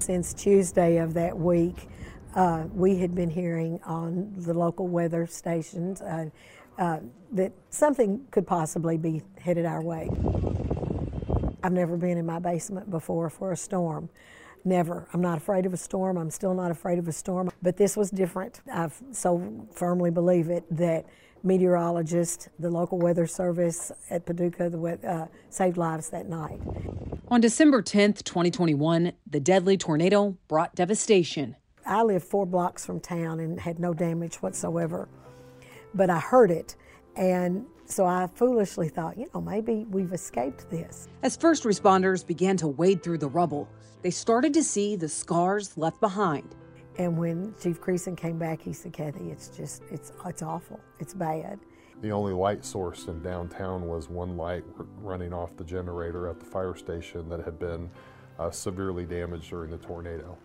Since 0.00 0.34
Tuesday 0.34 0.98
of 0.98 1.14
that 1.14 1.38
week, 1.38 1.88
uh, 2.34 2.64
we 2.74 2.96
had 2.96 3.14
been 3.14 3.30
hearing 3.30 3.80
on 3.84 4.32
the 4.36 4.52
local 4.52 4.88
weather 4.88 5.26
stations 5.26 6.02
uh, 6.02 6.28
uh, 6.78 6.98
that 7.30 7.52
something 7.70 8.26
could 8.32 8.46
possibly 8.46 8.98
be 8.98 9.22
headed 9.38 9.64
our 9.64 9.82
way. 9.82 10.10
I've 11.62 11.72
never 11.72 11.96
been 11.96 12.18
in 12.18 12.26
my 12.26 12.40
basement 12.40 12.90
before 12.90 13.30
for 13.30 13.52
a 13.52 13.56
storm. 13.56 14.10
Never. 14.64 15.06
I'm 15.12 15.20
not 15.20 15.38
afraid 15.38 15.66
of 15.66 15.74
a 15.74 15.76
storm. 15.76 16.16
I'm 16.16 16.30
still 16.30 16.54
not 16.54 16.70
afraid 16.70 16.98
of 16.98 17.06
a 17.06 17.12
storm. 17.12 17.50
But 17.62 17.76
this 17.76 17.96
was 17.96 18.10
different. 18.10 18.62
I 18.72 18.88
so 19.12 19.66
firmly 19.72 20.10
believe 20.10 20.48
it 20.48 20.64
that 20.76 21.04
meteorologists, 21.42 22.48
the 22.58 22.70
local 22.70 22.98
weather 22.98 23.26
service 23.26 23.92
at 24.08 24.24
Paducah, 24.24 24.70
the, 24.70 24.98
uh, 25.06 25.26
saved 25.50 25.76
lives 25.76 26.08
that 26.10 26.28
night. 26.28 26.58
On 27.28 27.40
December 27.40 27.82
10th, 27.82 28.24
2021, 28.24 29.12
the 29.30 29.40
deadly 29.40 29.76
tornado 29.76 30.36
brought 30.48 30.74
devastation. 30.74 31.56
I 31.86 32.02
lived 32.02 32.24
four 32.24 32.46
blocks 32.46 32.86
from 32.86 33.00
town 33.00 33.40
and 33.40 33.60
had 33.60 33.78
no 33.78 33.92
damage 33.92 34.36
whatsoever, 34.36 35.08
but 35.92 36.08
I 36.08 36.18
heard 36.18 36.50
it. 36.50 36.76
And 37.16 37.66
so 37.84 38.06
I 38.06 38.28
foolishly 38.34 38.88
thought, 38.88 39.18
you 39.18 39.28
know, 39.34 39.42
maybe 39.42 39.84
we've 39.90 40.12
escaped 40.12 40.70
this. 40.70 41.08
As 41.22 41.36
first 41.36 41.64
responders 41.64 42.26
began 42.26 42.56
to 42.58 42.68
wade 42.68 43.02
through 43.02 43.18
the 43.18 43.28
rubble, 43.28 43.68
they 44.04 44.10
started 44.10 44.52
to 44.52 44.62
see 44.62 44.96
the 44.96 45.08
scars 45.08 45.78
left 45.78 45.98
behind. 45.98 46.54
And 46.98 47.16
when 47.16 47.54
Chief 47.58 47.80
Creason 47.80 48.14
came 48.14 48.38
back, 48.38 48.60
he 48.60 48.74
said, 48.74 48.92
Kathy, 48.92 49.30
it's 49.30 49.48
just, 49.48 49.82
it's, 49.90 50.12
it's 50.26 50.42
awful. 50.42 50.78
It's 51.00 51.14
bad. 51.14 51.58
The 52.02 52.12
only 52.12 52.34
light 52.34 52.66
source 52.66 53.06
in 53.06 53.22
downtown 53.22 53.88
was 53.88 54.10
one 54.10 54.36
light 54.36 54.62
running 55.00 55.32
off 55.32 55.56
the 55.56 55.64
generator 55.64 56.28
at 56.28 56.38
the 56.38 56.44
fire 56.44 56.76
station 56.76 57.30
that 57.30 57.40
had 57.40 57.58
been 57.58 57.90
uh, 58.38 58.50
severely 58.50 59.06
damaged 59.06 59.48
during 59.48 59.70
the 59.70 59.78
tornado. 59.78 60.36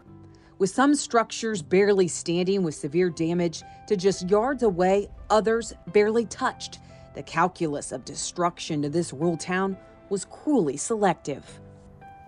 With 0.58 0.70
some 0.70 0.96
structures 0.96 1.62
barely 1.62 2.08
standing 2.08 2.64
with 2.64 2.76
severe 2.76 3.10
damage 3.10 3.64
to 3.88 3.98
just 3.98 4.30
yards 4.30 4.64
away, 4.64 5.10
others 5.30 5.74
barely 5.92 6.26
touched. 6.28 6.80
The 7.14 7.24
calculus 7.24 7.92
of 7.92 8.06
destruction 8.06 8.82
to 8.84 8.90
this 8.90 9.12
rural 9.12 9.36
town 9.36 9.76
was 10.08 10.24
cruelly 10.24 10.78
selective. 10.78 11.60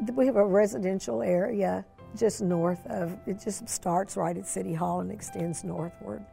We 0.09 0.25
have 0.25 0.35
a 0.35 0.45
residential 0.45 1.21
area 1.21 1.85
just 2.17 2.41
north 2.41 2.85
of, 2.87 3.17
it 3.25 3.39
just 3.39 3.67
starts 3.69 4.17
right 4.17 4.35
at 4.35 4.47
City 4.47 4.73
Hall 4.73 5.01
and 5.01 5.11
extends 5.11 5.63
northward. 5.63 6.25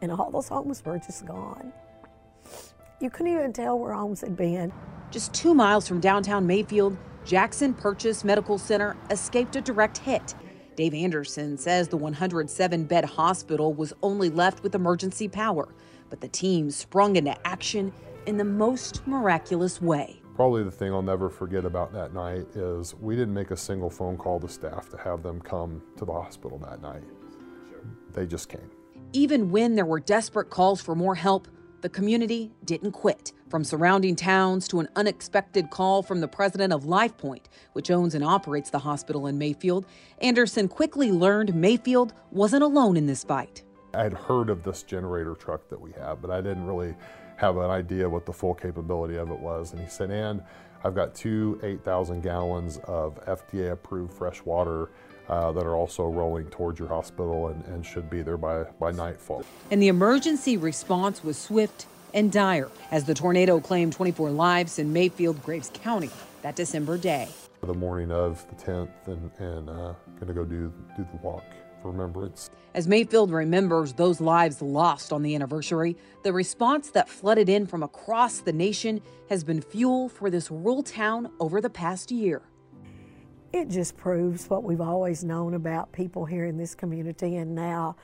And 0.00 0.12
all 0.12 0.30
those 0.30 0.48
homes 0.48 0.82
were 0.84 0.98
just 0.98 1.26
gone. 1.26 1.72
You 3.00 3.10
couldn't 3.10 3.32
even 3.32 3.52
tell 3.52 3.78
where 3.78 3.92
homes 3.92 4.20
had 4.20 4.36
been. 4.36 4.72
Just 5.10 5.34
two 5.34 5.54
miles 5.54 5.88
from 5.88 6.00
downtown 6.00 6.46
Mayfield, 6.46 6.96
Jackson 7.24 7.74
Purchase 7.74 8.24
Medical 8.24 8.58
Center 8.58 8.96
escaped 9.10 9.56
a 9.56 9.60
direct 9.60 9.98
hit. 9.98 10.34
Dave 10.76 10.94
Anderson 10.94 11.58
says 11.58 11.88
the 11.88 11.96
107 11.96 12.84
bed 12.84 13.04
hospital 13.04 13.74
was 13.74 13.92
only 14.02 14.30
left 14.30 14.62
with 14.62 14.74
emergency 14.74 15.26
power, 15.26 15.74
but 16.08 16.20
the 16.20 16.28
team 16.28 16.70
sprung 16.70 17.16
into 17.16 17.34
action 17.46 17.92
in 18.26 18.36
the 18.36 18.44
most 18.44 19.06
miraculous 19.06 19.82
way. 19.82 20.20
Probably 20.38 20.62
the 20.62 20.70
thing 20.70 20.92
I'll 20.92 21.02
never 21.02 21.28
forget 21.28 21.64
about 21.64 21.92
that 21.94 22.14
night 22.14 22.46
is 22.54 22.94
we 22.94 23.16
didn't 23.16 23.34
make 23.34 23.50
a 23.50 23.56
single 23.56 23.90
phone 23.90 24.16
call 24.16 24.38
to 24.38 24.48
staff 24.48 24.88
to 24.90 24.96
have 24.96 25.20
them 25.20 25.40
come 25.40 25.82
to 25.96 26.04
the 26.04 26.12
hospital 26.12 26.58
that 26.58 26.80
night. 26.80 27.02
They 28.12 28.24
just 28.24 28.48
came. 28.48 28.70
Even 29.12 29.50
when 29.50 29.74
there 29.74 29.84
were 29.84 29.98
desperate 29.98 30.48
calls 30.48 30.80
for 30.80 30.94
more 30.94 31.16
help, 31.16 31.48
the 31.80 31.88
community 31.88 32.52
didn't 32.64 32.92
quit. 32.92 33.32
From 33.50 33.64
surrounding 33.64 34.14
towns 34.14 34.68
to 34.68 34.78
an 34.78 34.88
unexpected 34.94 35.70
call 35.70 36.04
from 36.04 36.20
the 36.20 36.28
president 36.28 36.72
of 36.72 36.84
LifePoint, 36.84 37.46
which 37.72 37.90
owns 37.90 38.14
and 38.14 38.22
operates 38.22 38.70
the 38.70 38.78
hospital 38.78 39.26
in 39.26 39.38
Mayfield, 39.38 39.86
Anderson 40.20 40.68
quickly 40.68 41.10
learned 41.10 41.52
Mayfield 41.52 42.14
wasn't 42.30 42.62
alone 42.62 42.96
in 42.96 43.06
this 43.06 43.24
fight. 43.24 43.64
I 43.92 44.04
had 44.04 44.12
heard 44.12 44.50
of 44.50 44.62
this 44.62 44.84
generator 44.84 45.34
truck 45.34 45.68
that 45.68 45.80
we 45.80 45.90
have, 45.98 46.22
but 46.22 46.30
I 46.30 46.40
didn't 46.40 46.66
really 46.66 46.94
have 47.38 47.56
an 47.56 47.70
idea 47.70 48.08
what 48.08 48.26
the 48.26 48.32
full 48.32 48.52
capability 48.52 49.16
of 49.16 49.30
it 49.30 49.38
was. 49.38 49.72
And 49.72 49.80
he 49.80 49.88
said, 49.88 50.10
and 50.10 50.42
I've 50.84 50.94
got 50.94 51.14
two 51.14 51.58
8,000 51.62 52.20
gallons 52.20 52.78
of 52.84 53.24
FDA 53.26 53.72
approved 53.72 54.12
fresh 54.12 54.44
water 54.44 54.90
uh, 55.28 55.52
that 55.52 55.64
are 55.64 55.76
also 55.76 56.06
rolling 56.06 56.46
towards 56.50 56.80
your 56.80 56.88
hospital 56.88 57.48
and, 57.48 57.64
and 57.66 57.86
should 57.86 58.10
be 58.10 58.22
there 58.22 58.36
by, 58.36 58.64
by 58.80 58.90
nightfall. 58.90 59.44
And 59.70 59.80
the 59.80 59.88
emergency 59.88 60.56
response 60.56 61.22
was 61.22 61.38
swift 61.38 61.86
and 62.12 62.32
dire 62.32 62.70
as 62.90 63.04
the 63.04 63.14
tornado 63.14 63.60
claimed 63.60 63.92
24 63.92 64.30
lives 64.30 64.78
in 64.78 64.92
Mayfield, 64.92 65.42
Graves 65.42 65.70
County 65.72 66.10
that 66.42 66.56
December 66.56 66.98
day. 66.98 67.28
The 67.62 67.74
morning 67.74 68.10
of 68.10 68.44
the 68.48 68.64
10th, 68.64 68.88
and, 69.06 69.30
and 69.38 69.68
uh, 69.68 69.94
going 70.14 70.28
to 70.28 70.34
go 70.34 70.44
do, 70.44 70.72
do 70.96 71.06
the 71.12 71.18
walk 71.22 71.44
remembrance. 71.84 72.50
As 72.74 72.86
Mayfield 72.86 73.30
remembers 73.30 73.92
those 73.92 74.20
lives 74.20 74.60
lost 74.62 75.12
on 75.12 75.22
the 75.22 75.34
anniversary, 75.34 75.96
the 76.22 76.32
response 76.32 76.90
that 76.90 77.08
flooded 77.08 77.48
in 77.48 77.66
from 77.66 77.82
across 77.82 78.40
the 78.40 78.52
nation 78.52 79.00
has 79.28 79.44
been 79.44 79.60
fuel 79.60 80.08
for 80.08 80.30
this 80.30 80.50
rural 80.50 80.82
town 80.82 81.30
over 81.40 81.60
the 81.60 81.70
past 81.70 82.10
year. 82.10 82.42
It 83.52 83.68
just 83.68 83.96
proves 83.96 84.48
what 84.50 84.62
we've 84.62 84.80
always 84.80 85.24
known 85.24 85.54
about 85.54 85.92
people 85.92 86.26
here 86.26 86.44
in 86.44 86.58
this 86.58 86.74
community, 86.74 87.36
and 87.36 87.54
now 87.54 87.96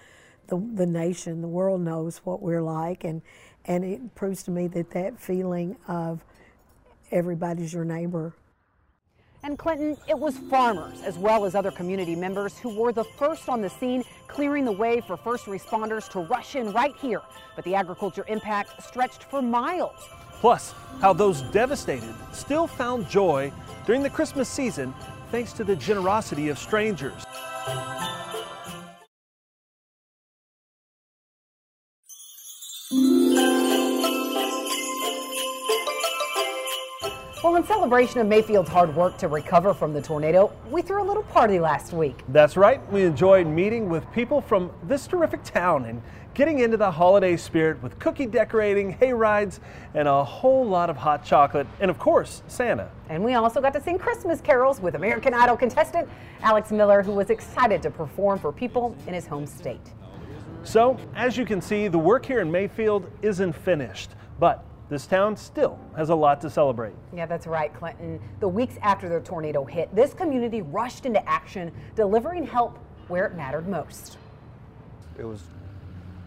the, 0.47 0.57
the 0.75 0.87
nation, 0.87 1.43
the 1.43 1.49
world 1.49 1.81
knows 1.83 2.19
what 2.19 2.41
we're 2.41 2.63
like, 2.63 3.05
and, 3.05 3.23
and 3.67 3.85
it 3.85 4.15
proves 4.15 4.43
to 4.45 4.51
me 4.51 4.67
that 4.69 4.91
that 4.93 5.21
feeling 5.21 5.77
of 5.87 6.25
everybody's 7.11 7.75
your 7.75 7.85
neighbor 7.85 8.35
and 9.45 9.59
Clinton, 9.59 9.97
it 10.09 10.19
was 10.19 10.39
farmers 10.39 11.03
as 11.03 11.19
well 11.19 11.45
as 11.45 11.55
other 11.55 11.71
community 11.71 12.17
members 12.17 12.59
who 12.59 12.71
were 12.71 12.93
the 12.93 13.05
first 13.05 13.49
on 13.49 13.61
the 13.61 13.69
scene, 13.69 14.03
clearing 14.27 14.65
the 14.65 14.73
way 14.73 15.01
for 15.03 15.17
first 15.17 15.45
responders 15.45 16.11
to 16.11 16.21
rush 16.21 16.57
in 16.57 16.73
right 16.73 16.97
here. 16.97 17.21
But 17.55 17.65
the 17.65 17.75
agriculture 17.75 18.25
impact 18.27 18.83
stretched 18.83 19.25
for 19.25 19.43
miles. 19.43 20.09
Plus, 20.41 20.75
how 21.01 21.13
those 21.13 21.43
devastated 21.43 22.15
still 22.33 22.67
found 22.67 23.09
joy 23.09 23.53
during 23.87 24.03
the 24.03 24.11
Christmas 24.11 24.49
season 24.49 24.95
thanks 25.31 25.53
to 25.53 25.65
the 25.65 25.77
generosity 25.77 26.49
of 26.49 26.59
strangers. 26.59 27.25
In 37.64 37.68
celebration 37.68 38.20
of 38.20 38.27
Mayfield's 38.27 38.68
hard 38.68 38.94
work 38.94 39.16
to 39.16 39.27
recover 39.27 39.72
from 39.72 39.94
the 39.94 40.03
tornado, 40.03 40.53
we 40.68 40.83
threw 40.83 41.03
a 41.03 41.07
little 41.07 41.22
party 41.22 41.59
last 41.59 41.94
week. 41.94 42.22
That's 42.29 42.59
right. 42.59 42.79
We 42.92 43.05
enjoyed 43.05 43.46
meeting 43.46 43.88
with 43.88 44.05
people 44.12 44.42
from 44.42 44.70
this 44.83 45.07
terrific 45.07 45.42
town 45.44 45.87
and 45.87 46.03
getting 46.35 46.59
into 46.59 46.77
the 46.77 46.90
holiday 46.90 47.38
spirit 47.38 47.83
with 47.83 47.98
cookie 47.98 48.27
decorating, 48.27 48.90
hay 48.90 49.14
rides, 49.14 49.61
and 49.94 50.07
a 50.07 50.22
whole 50.22 50.66
lot 50.66 50.90
of 50.90 50.98
hot 50.98 51.24
chocolate, 51.24 51.66
and 51.81 51.90
of 51.90 51.98
course, 51.98 52.42
Santa. 52.48 52.90
And 53.09 53.24
we 53.24 53.33
also 53.33 53.62
got 53.62 53.72
to 53.72 53.81
sing 53.81 53.98
Christmas 53.98 54.42
carols 54.42 54.79
with 54.79 54.94
American 54.94 55.33
Idol 55.33 55.57
contestant 55.57 56.07
Alex 56.42 56.70
Miller, 56.70 57.03
who 57.03 57.12
was 57.12 57.31
excited 57.31 57.83
to 57.83 57.90
perform 57.90 58.40
for 58.40 58.53
people 58.53 58.94
in 59.07 59.14
his 59.14 59.27
home 59.27 59.46
state. 59.46 59.94
So, 60.64 60.98
as 61.14 61.38
you 61.38 61.46
can 61.46 61.62
see, 61.62 61.88
the 61.88 61.98
work 61.98 62.27
here 62.27 62.40
in 62.40 62.50
Mayfield 62.50 63.11
isn't 63.22 63.55
finished, 63.55 64.11
but 64.38 64.66
this 64.88 65.07
town 65.07 65.37
still 65.37 65.79
has 65.97 66.11
a 66.11 66.14
lot 66.14 66.40
to 66.42 66.51
celebrate. 66.51 66.94
Yeah, 67.14 67.27
that's 67.27 67.47
right, 67.47 67.73
Clinton. 67.75 68.20
The 68.40 68.49
weeks 68.49 68.77
after 68.83 69.09
the 69.09 69.20
tornado 69.20 69.64
hit, 69.64 69.94
this 69.94 70.12
community 70.12 70.61
rushed 70.61 71.07
into 71.07 71.27
action, 71.29 71.73
delivering 71.94 72.47
help 72.47 72.79
where 73.09 73.27
it 73.27 73.35
mattered 73.35 73.66
most. 73.66 74.18
It 75.18 75.25
was 75.25 75.42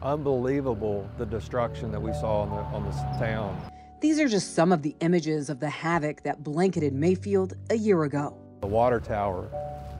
unbelievable 0.01 1.09
the 1.17 1.25
destruction 1.25 1.91
that 1.91 1.99
we 1.99 2.13
saw 2.13 2.41
on, 2.41 2.49
the, 2.49 2.55
on 2.75 2.85
this 2.85 3.19
town. 3.19 3.59
These 3.99 4.19
are 4.19 4.27
just 4.27 4.53
some 4.53 4.71
of 4.71 4.81
the 4.81 4.95
images 5.01 5.49
of 5.49 5.59
the 5.59 5.69
havoc 5.69 6.23
that 6.23 6.43
blanketed 6.43 6.93
Mayfield 6.93 7.55
a 7.69 7.75
year 7.75 8.03
ago. 8.03 8.37
The 8.61 8.67
water 8.67 8.99
tower 8.99 9.49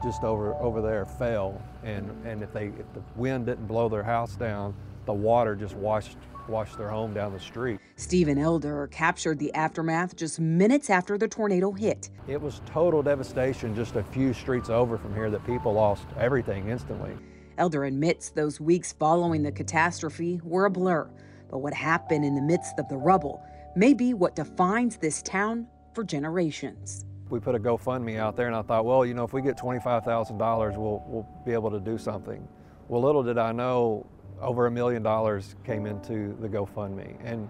just 0.02 0.22
over 0.22 0.54
over 0.54 0.80
there 0.80 1.04
fell, 1.04 1.60
and 1.82 2.08
and 2.24 2.42
if 2.42 2.52
they 2.52 2.66
if 2.66 2.92
the 2.94 3.02
wind 3.16 3.46
didn't 3.46 3.66
blow 3.66 3.88
their 3.88 4.04
house 4.04 4.36
down, 4.36 4.74
the 5.06 5.12
water 5.12 5.56
just 5.56 5.74
washed 5.74 6.16
washed 6.48 6.78
their 6.78 6.88
home 6.88 7.14
down 7.14 7.32
the 7.32 7.40
street. 7.40 7.80
Stephen 7.96 8.38
Elder 8.38 8.88
captured 8.88 9.38
the 9.38 9.52
aftermath 9.54 10.16
just 10.16 10.40
minutes 10.40 10.90
after 10.90 11.18
the 11.18 11.28
tornado 11.28 11.72
hit. 11.72 12.10
It 12.26 12.40
was 12.40 12.60
total 12.66 13.02
devastation 13.02 13.74
just 13.74 13.96
a 13.96 14.02
few 14.02 14.32
streets 14.32 14.70
over 14.70 14.98
from 14.98 15.14
here 15.14 15.30
that 15.30 15.44
people 15.46 15.72
lost 15.72 16.06
everything 16.18 16.68
instantly. 16.68 17.16
Elder 17.58 17.84
admits 17.84 18.30
those 18.30 18.60
weeks 18.60 18.92
following 18.92 19.42
the 19.42 19.52
catastrophe 19.52 20.40
were 20.44 20.66
a 20.66 20.70
blur, 20.70 21.10
but 21.50 21.58
what 21.58 21.74
happened 21.74 22.24
in 22.24 22.34
the 22.34 22.42
midst 22.42 22.78
of 22.78 22.88
the 22.88 22.96
rubble 22.96 23.42
may 23.74 23.94
be 23.94 24.14
what 24.14 24.36
defines 24.36 24.96
this 24.96 25.22
town 25.22 25.66
for 25.92 26.04
generations. 26.04 27.04
We 27.30 27.40
put 27.40 27.54
a 27.54 27.58
GoFundMe 27.58 28.18
out 28.18 28.36
there, 28.36 28.46
and 28.46 28.56
I 28.56 28.62
thought, 28.62 28.84
well, 28.84 29.04
you 29.04 29.12
know, 29.12 29.24
if 29.24 29.32
we 29.32 29.42
get 29.42 29.58
$25,000, 29.58 30.76
we'll, 30.76 31.02
we'll 31.06 31.28
be 31.44 31.52
able 31.52 31.70
to 31.70 31.80
do 31.80 31.98
something. 31.98 32.46
Well, 32.88 33.02
little 33.02 33.22
did 33.22 33.36
I 33.36 33.52
know, 33.52 34.06
over 34.40 34.66
a 34.66 34.70
million 34.70 35.02
dollars 35.02 35.54
came 35.64 35.86
into 35.86 36.36
the 36.40 36.48
GoFundMe, 36.48 37.16
and 37.24 37.48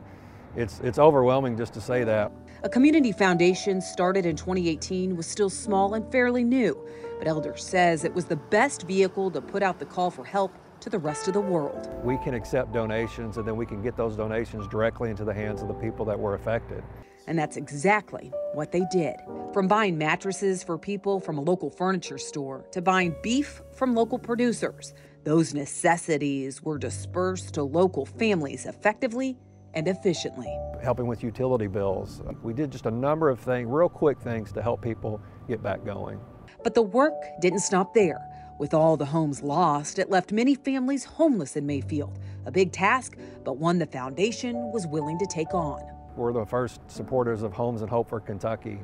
it's, 0.57 0.81
it's 0.81 0.98
overwhelming 0.98 1.57
just 1.57 1.74
to 1.74 1.81
say 1.81 2.05
that. 2.05 2.33
A 2.64 2.68
community 2.68 3.12
foundation 3.12 3.81
started 3.81 4.27
in 4.27 4.35
2018 4.35 5.16
was 5.16 5.27
still 5.27 5.51
small 5.51 5.94
and 5.94 6.11
fairly 6.11 6.42
new, 6.42 6.77
but 7.18 7.29
Elder 7.29 7.57
says 7.57 8.05
it 8.05 8.12
was 8.12 8.24
the 8.24 8.37
best 8.37 8.83
vehicle 8.87 9.31
to 9.31 9.40
put 9.40 9.62
out 9.62 9.79
the 9.79 9.87
call 9.87 10.11
for 10.11 10.24
help 10.24 10.53
to 10.81 10.90
the 10.90 10.98
rest 10.98 11.29
of 11.29 11.35
the 11.35 11.40
world. 11.40 11.88
We 12.03 12.18
can 12.18 12.35
accept 12.35 12.72
donations 12.72 13.37
and 13.37 13.46
then 13.46 13.57
we 13.57 13.66
can 13.66 13.83
get 13.83 13.96
those 13.96 14.16
donations 14.16 14.66
directly 14.68 15.11
into 15.11 15.24
the 15.24 15.35
hands 15.35 15.62
of 15.62 15.68
the 15.68 15.74
people 15.74 16.05
that 16.07 16.18
were 16.18 16.35
affected. 16.35 16.83
And 17.27 17.38
that's 17.38 17.57
exactly 17.57 18.33
what 18.55 18.72
they 18.72 18.85
did. 18.90 19.16
From 19.53 19.68
buying 19.68 19.98
mattresses 19.98 20.62
for 20.62 20.79
people 20.79 21.20
from 21.20 21.37
a 21.37 21.42
local 21.42 21.68
furniture 21.68 22.18
store 22.18 22.64
to 22.72 22.81
buying 22.81 23.14
beef 23.22 23.61
from 23.72 23.94
local 23.94 24.18
producers, 24.18 24.94
those 25.25 25.55
necessities 25.55 26.63
were 26.63 26.79
dispersed 26.79 27.55
to 27.55 27.63
local 27.63 28.07
families 28.07 28.67
effectively 28.67 29.37
and 29.75 29.89
efficiently. 29.89 30.57
Helping 30.83 31.07
with 31.07 31.23
utility 31.23 31.67
bills. 31.67 32.23
We 32.43 32.53
did 32.53 32.71
just 32.71 32.87
a 32.87 32.91
number 32.91 33.29
of 33.29 33.41
things, 33.41 33.69
real 33.71 33.89
quick 33.89 34.21
things 34.21 34.53
to 34.53 34.63
help 34.63 34.83
people 34.83 35.21
get 35.49 35.63
back 35.63 35.85
going. 35.85 36.21
But 36.65 36.75
the 36.75 36.83
work 36.83 37.15
didn't 37.41 37.61
stop 37.61 37.95
there. 37.95 38.21
With 38.59 38.75
all 38.75 38.97
the 38.97 39.05
homes 39.05 39.43
lost, 39.43 39.99
it 39.99 40.11
left 40.11 40.33
many 40.33 40.55
families 40.57 41.05
homeless 41.05 41.57
in 41.57 41.65
Mayfield. 41.65 42.19
A 42.45 42.51
big 42.51 42.73
task, 42.73 43.17
but 43.45 43.57
one 43.57 43.79
the 43.79 43.87
foundation 43.87 44.73
was 44.73 44.87
willing 44.87 45.19
to 45.19 45.27
take 45.27 45.55
on. 45.55 45.81
We're 46.17 46.33
the 46.33 46.45
first 46.45 46.81
supporters 46.91 47.43
of 47.43 47.53
Homes 47.53 47.83
and 47.83 47.91
Hope 47.91 48.09
for 48.09 48.19
Kentucky, 48.19 48.81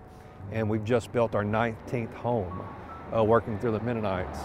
and 0.53 0.71
we've 0.71 0.85
just 0.85 1.11
built 1.11 1.35
our 1.35 1.43
19th 1.43 2.15
home 2.15 2.63
uh, 3.13 3.25
working 3.25 3.59
through 3.59 3.73
the 3.73 3.81
Mennonites. 3.81 4.39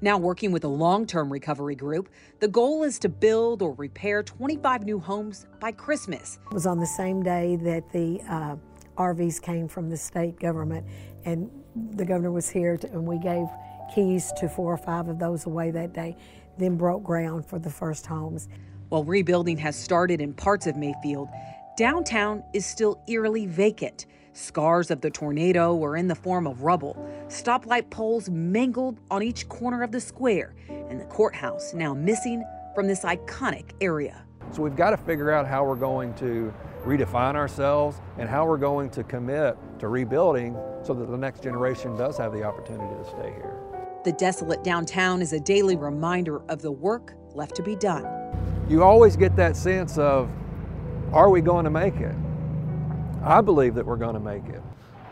Now 0.00 0.18
working 0.18 0.52
with 0.52 0.64
a 0.64 0.68
long-term 0.68 1.32
recovery 1.32 1.74
group, 1.74 2.10
the 2.40 2.48
goal 2.48 2.82
is 2.82 2.98
to 3.00 3.08
build 3.08 3.62
or 3.62 3.72
repair 3.74 4.22
25 4.22 4.84
new 4.84 4.98
homes 4.98 5.46
by 5.58 5.72
Christmas. 5.72 6.38
It 6.50 6.54
was 6.54 6.66
on 6.66 6.78
the 6.78 6.86
same 6.86 7.22
day 7.22 7.56
that 7.56 7.90
the 7.92 8.20
uh, 8.28 8.56
RVs 8.98 9.40
came 9.40 9.68
from 9.68 9.88
the 9.88 9.96
state 9.96 10.38
government, 10.38 10.86
and 11.24 11.50
the 11.94 12.04
governor 12.04 12.30
was 12.30 12.48
here, 12.48 12.76
to, 12.76 12.86
and 12.88 13.06
we 13.06 13.18
gave 13.18 13.46
keys 13.94 14.32
to 14.38 14.48
four 14.48 14.72
or 14.72 14.78
five 14.78 15.08
of 15.08 15.18
those 15.18 15.46
away 15.46 15.70
that 15.70 15.92
day, 15.92 16.16
then 16.58 16.76
broke 16.76 17.02
ground 17.02 17.46
for 17.46 17.58
the 17.58 17.70
first 17.70 18.06
homes. 18.06 18.48
While 18.88 19.04
rebuilding 19.04 19.56
has 19.58 19.76
started 19.76 20.20
in 20.20 20.32
parts 20.32 20.66
of 20.66 20.76
Mayfield, 20.76 21.28
downtown 21.76 22.42
is 22.52 22.66
still 22.66 23.02
eerily 23.08 23.46
vacant. 23.46 24.06
Scars 24.36 24.90
of 24.90 25.00
the 25.00 25.08
tornado 25.08 25.74
were 25.74 25.96
in 25.96 26.08
the 26.08 26.14
form 26.14 26.46
of 26.46 26.62
rubble, 26.62 26.94
stoplight 27.28 27.88
poles 27.88 28.28
mangled 28.28 29.00
on 29.10 29.22
each 29.22 29.48
corner 29.48 29.82
of 29.82 29.92
the 29.92 30.00
square, 30.00 30.54
and 30.68 31.00
the 31.00 31.06
courthouse 31.06 31.72
now 31.72 31.94
missing 31.94 32.44
from 32.74 32.86
this 32.86 33.00
iconic 33.00 33.70
area. 33.80 34.26
So 34.50 34.60
we've 34.60 34.76
got 34.76 34.90
to 34.90 34.98
figure 34.98 35.30
out 35.30 35.46
how 35.46 35.64
we're 35.64 35.74
going 35.74 36.12
to 36.16 36.52
redefine 36.84 37.34
ourselves 37.34 38.02
and 38.18 38.28
how 38.28 38.46
we're 38.46 38.58
going 38.58 38.90
to 38.90 39.02
commit 39.04 39.56
to 39.78 39.88
rebuilding 39.88 40.54
so 40.82 40.92
that 40.92 41.10
the 41.10 41.16
next 41.16 41.42
generation 41.42 41.96
does 41.96 42.18
have 42.18 42.34
the 42.34 42.42
opportunity 42.42 42.94
to 42.94 43.08
stay 43.08 43.32
here. 43.36 43.58
The 44.04 44.12
desolate 44.12 44.62
downtown 44.62 45.22
is 45.22 45.32
a 45.32 45.40
daily 45.40 45.76
reminder 45.76 46.42
of 46.50 46.60
the 46.60 46.70
work 46.70 47.14
left 47.32 47.56
to 47.56 47.62
be 47.62 47.74
done. 47.74 48.04
You 48.68 48.82
always 48.82 49.16
get 49.16 49.34
that 49.36 49.56
sense 49.56 49.96
of, 49.96 50.30
are 51.14 51.30
we 51.30 51.40
going 51.40 51.64
to 51.64 51.70
make 51.70 51.96
it? 51.96 52.14
I 53.26 53.40
believe 53.40 53.74
that 53.74 53.84
we're 53.84 53.96
going 53.96 54.14
to 54.14 54.20
make 54.20 54.46
it. 54.46 54.62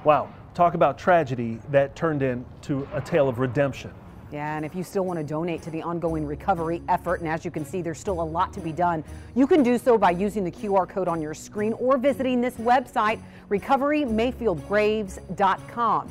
Wow, 0.04 0.32
talk 0.54 0.74
about 0.74 0.96
tragedy 0.96 1.58
that 1.72 1.96
turned 1.96 2.22
into 2.22 2.86
a 2.94 3.00
tale 3.00 3.28
of 3.28 3.40
redemption. 3.40 3.90
Yeah, 4.30 4.56
and 4.56 4.64
if 4.64 4.76
you 4.76 4.84
still 4.84 5.04
want 5.04 5.18
to 5.18 5.24
donate 5.24 5.62
to 5.62 5.70
the 5.70 5.82
ongoing 5.82 6.24
recovery 6.24 6.80
effort, 6.88 7.18
and 7.20 7.28
as 7.28 7.44
you 7.44 7.50
can 7.50 7.66
see, 7.66 7.82
there's 7.82 7.98
still 7.98 8.20
a 8.20 8.22
lot 8.22 8.52
to 8.52 8.60
be 8.60 8.70
done, 8.70 9.02
you 9.34 9.48
can 9.48 9.64
do 9.64 9.78
so 9.78 9.98
by 9.98 10.12
using 10.12 10.44
the 10.44 10.50
QR 10.52 10.88
code 10.88 11.08
on 11.08 11.20
your 11.20 11.34
screen 11.34 11.72
or 11.72 11.98
visiting 11.98 12.40
this 12.40 12.54
website, 12.54 13.18
recoverymayfieldgraves.com. 13.50 16.08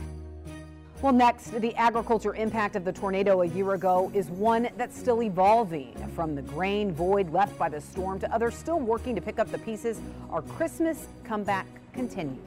Well, 1.02 1.14
next, 1.14 1.62
the 1.62 1.74
agriculture 1.76 2.36
impact 2.36 2.76
of 2.76 2.84
the 2.84 2.92
tornado 2.92 3.44
a 3.44 3.46
year 3.46 3.76
ago 3.76 4.12
is 4.14 4.28
one 4.28 4.68
that's 4.78 4.98
still 4.98 5.24
evolving. 5.24 5.96
From 6.16 6.36
the 6.36 6.42
grain 6.42 6.92
void 6.94 7.32
left 7.32 7.58
by 7.58 7.70
the 7.70 7.80
storm 7.80 8.20
to 8.20 8.30
others 8.34 8.56
still 8.56 8.80
working 8.80 9.16
to 9.16 9.22
pick 9.22 9.40
up 9.40 9.50
the 9.52 9.58
pieces, 9.58 10.02
our 10.30 10.42
Christmas 10.42 11.08
comeback 11.24 11.66
continues. 11.94 12.38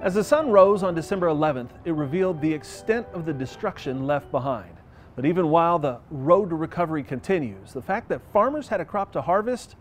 As 0.00 0.14
the 0.14 0.22
sun 0.22 0.50
rose 0.50 0.82
on 0.82 0.94
December 0.94 1.26
11th, 1.26 1.70
it 1.84 1.92
revealed 1.92 2.40
the 2.40 2.52
extent 2.52 3.06
of 3.12 3.26
the 3.26 3.32
destruction 3.32 4.06
left 4.06 4.30
behind. 4.30 4.74
But 5.16 5.26
even 5.26 5.48
while 5.48 5.80
the 5.80 5.98
road 6.10 6.50
to 6.50 6.56
recovery 6.56 7.02
continues, 7.02 7.72
the 7.72 7.82
fact 7.82 8.08
that 8.10 8.22
farmers 8.32 8.68
had 8.68 8.80
a 8.80 8.84
crop 8.84 9.12
to 9.12 9.20
harvest 9.20 9.74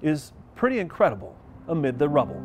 is 0.00 0.32
pretty 0.54 0.78
incredible 0.78 1.36
amid 1.66 1.98
the 1.98 2.08
rubble. 2.08 2.40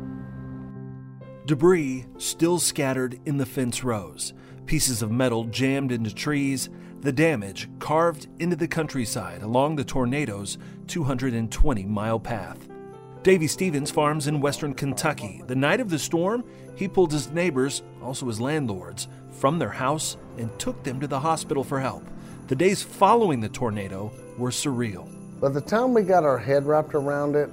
Debris 1.46 2.06
still 2.18 2.58
scattered 2.58 3.20
in 3.24 3.38
the 3.38 3.46
fence 3.46 3.84
rows, 3.84 4.34
pieces 4.66 5.00
of 5.00 5.10
metal 5.10 5.44
jammed 5.44 5.92
into 5.92 6.12
trees, 6.12 6.68
the 7.00 7.12
damage 7.12 7.68
carved 7.78 8.28
into 8.40 8.56
the 8.56 8.68
countryside 8.68 9.42
along 9.42 9.76
the 9.76 9.84
tornado's 9.84 10.58
220 10.86 11.84
mile 11.84 12.20
path. 12.20 12.68
Davy 13.22 13.46
Stevens 13.46 13.90
farms 13.90 14.26
in 14.26 14.40
western 14.40 14.74
Kentucky. 14.74 15.42
The 15.46 15.54
night 15.54 15.80
of 15.80 15.88
the 15.88 15.98
storm, 15.98 16.44
he 16.74 16.88
pulled 16.88 17.12
his 17.12 17.30
neighbors, 17.30 17.82
also 18.02 18.26
his 18.26 18.40
landlords, 18.40 19.08
from 19.30 19.58
their 19.58 19.70
house 19.70 20.18
and 20.36 20.56
took 20.58 20.82
them 20.82 21.00
to 21.00 21.06
the 21.06 21.20
hospital 21.20 21.64
for 21.64 21.80
help. 21.80 22.06
The 22.48 22.56
days 22.56 22.82
following 22.82 23.40
the 23.40 23.48
tornado 23.48 24.12
were 24.36 24.50
surreal. 24.50 25.08
By 25.40 25.48
the 25.48 25.60
time 25.60 25.94
we 25.94 26.02
got 26.02 26.24
our 26.24 26.38
head 26.38 26.66
wrapped 26.66 26.94
around 26.94 27.34
it, 27.34 27.48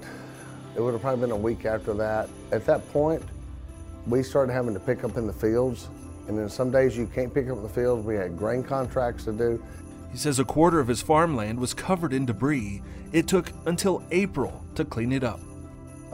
it 0.75 0.81
would 0.81 0.91
have 0.91 1.01
probably 1.01 1.21
been 1.21 1.31
a 1.31 1.37
week 1.37 1.65
after 1.65 1.93
that. 1.93 2.29
At 2.51 2.65
that 2.65 2.87
point, 2.91 3.23
we 4.07 4.23
started 4.23 4.51
having 4.51 4.73
to 4.73 4.79
pick 4.79 5.03
up 5.05 5.15
in 5.15 5.25
the 5.25 5.33
fields. 5.33 5.87
And 6.27 6.37
then 6.37 6.49
some 6.49 6.71
days 6.71 6.97
you 6.97 7.07
can't 7.07 7.33
pick 7.33 7.49
up 7.49 7.61
the 7.61 7.69
fields. 7.69 8.05
We 8.05 8.15
had 8.15 8.37
grain 8.37 8.63
contracts 8.63 9.23
to 9.25 9.31
do. 9.31 9.63
He 10.11 10.17
says 10.17 10.39
a 10.39 10.45
quarter 10.45 10.79
of 10.79 10.87
his 10.87 11.01
farmland 11.01 11.59
was 11.59 11.73
covered 11.73 12.13
in 12.13 12.25
debris. 12.25 12.81
It 13.11 13.27
took 13.27 13.51
until 13.65 14.03
April 14.11 14.63
to 14.75 14.85
clean 14.85 15.11
it 15.11 15.23
up. 15.23 15.39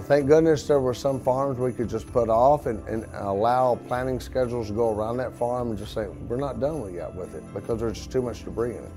Thank 0.02 0.28
goodness 0.28 0.68
there 0.68 0.80
were 0.80 0.96
some 0.96 1.20
farms 1.20 1.60
we 1.60 1.72
could 1.72 1.88
just 1.88 2.12
put 2.12 2.28
off 2.28 2.66
and, 2.66 2.86
and 2.88 3.06
allow 3.14 3.76
planting 3.88 4.20
schedules 4.20 4.68
to 4.68 4.74
go 4.74 4.92
around 4.92 5.18
that 5.18 5.34
farm 5.36 5.70
and 5.70 5.78
just 5.78 5.94
say, 5.94 6.08
we're 6.28 6.36
not 6.36 6.60
done 6.60 6.94
yet 6.94 7.14
with 7.14 7.36
it 7.36 7.44
because 7.54 7.80
there's 7.80 7.98
just 7.98 8.12
too 8.12 8.22
much 8.22 8.44
debris 8.44 8.72
in 8.72 8.84
it. 8.84 8.92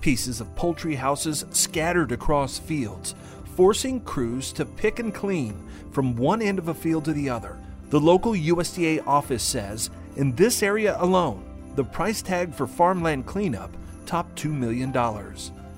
Pieces 0.00 0.40
of 0.40 0.54
poultry 0.54 0.94
houses 0.94 1.44
scattered 1.50 2.12
across 2.12 2.58
fields, 2.58 3.14
forcing 3.56 4.00
crews 4.00 4.52
to 4.52 4.64
pick 4.64 5.00
and 5.00 5.12
clean 5.12 5.68
from 5.90 6.16
one 6.16 6.40
end 6.40 6.58
of 6.58 6.68
a 6.68 6.74
field 6.74 7.04
to 7.04 7.12
the 7.12 7.28
other. 7.28 7.58
The 7.90 8.00
local 8.00 8.32
USDA 8.32 9.06
office 9.06 9.42
says 9.42 9.90
in 10.16 10.34
this 10.34 10.62
area 10.62 10.96
alone, 11.00 11.44
the 11.74 11.84
price 11.84 12.20
tag 12.20 12.52
for 12.52 12.66
farmland 12.66 13.24
cleanup 13.26 13.74
topped 14.04 14.42
$2 14.42 14.52
million. 14.52 14.92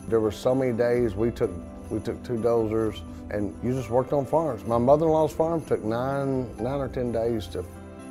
There 0.08 0.20
were 0.20 0.32
so 0.32 0.54
many 0.54 0.72
days 0.72 1.14
we 1.14 1.30
took 1.30 1.50
we 1.90 2.00
took 2.00 2.22
two 2.24 2.34
dozers 2.34 3.00
and 3.30 3.54
you 3.62 3.74
just 3.74 3.90
worked 3.90 4.12
on 4.12 4.24
farms. 4.26 4.64
My 4.64 4.78
mother-in-law's 4.78 5.32
farm 5.32 5.64
took 5.64 5.84
nine, 5.84 6.48
nine 6.56 6.80
or 6.80 6.88
10 6.88 7.12
days 7.12 7.46
to 7.48 7.64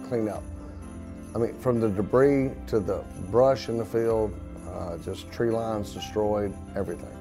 clean 0.07 0.29
up. 0.29 0.43
I 1.36 1.39
mean, 1.39 1.57
from 1.59 1.79
the 1.79 1.89
debris 1.89 2.51
to 2.67 2.79
the 2.79 3.03
brush 3.31 3.67
in 3.69 3.77
the 3.77 3.86
field, 3.86 4.33
uh, 4.69 4.97
just 4.99 5.31
tree 5.31 5.49
lines 5.49 5.93
destroyed, 5.93 6.53
everything. 6.75 7.12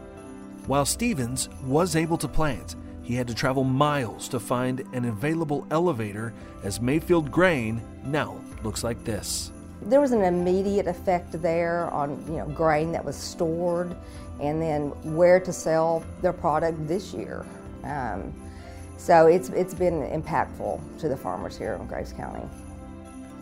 While 0.66 0.84
Stevens 0.84 1.48
was 1.64 1.96
able 1.96 2.18
to 2.18 2.28
plant, 2.28 2.76
he 3.02 3.14
had 3.14 3.26
to 3.28 3.34
travel 3.34 3.64
miles 3.64 4.28
to 4.28 4.38
find 4.38 4.80
an 4.92 5.06
available 5.06 5.66
elevator 5.70 6.32
as 6.62 6.80
Mayfield 6.80 7.30
grain 7.32 7.82
now 8.04 8.40
looks 8.64 8.84
like 8.84 9.02
this. 9.04 9.50
There 9.82 10.00
was 10.00 10.12
an 10.12 10.22
immediate 10.22 10.86
effect 10.86 11.40
there 11.42 11.90
on 11.90 12.24
you 12.26 12.38
know 12.38 12.46
grain 12.46 12.92
that 12.92 13.04
was 13.04 13.16
stored 13.16 13.96
and 14.40 14.60
then 14.60 14.88
where 15.14 15.40
to 15.40 15.52
sell 15.52 16.04
their 16.20 16.32
product 16.32 16.86
this 16.88 17.12
year. 17.14 17.44
Um, 17.84 18.32
so 18.96 19.26
it's, 19.26 19.48
it's 19.50 19.74
been 19.74 20.02
impactful 20.02 20.80
to 20.98 21.08
the 21.08 21.16
farmers 21.16 21.56
here 21.56 21.74
in 21.74 21.86
Graves 21.86 22.12
County. 22.12 22.48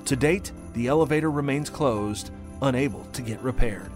To 0.06 0.16
date, 0.16 0.52
the 0.72 0.86
elevator 0.86 1.30
remains 1.30 1.68
closed, 1.68 2.30
unable 2.62 3.04
to 3.12 3.22
get 3.22 3.40
repaired. 3.42 3.90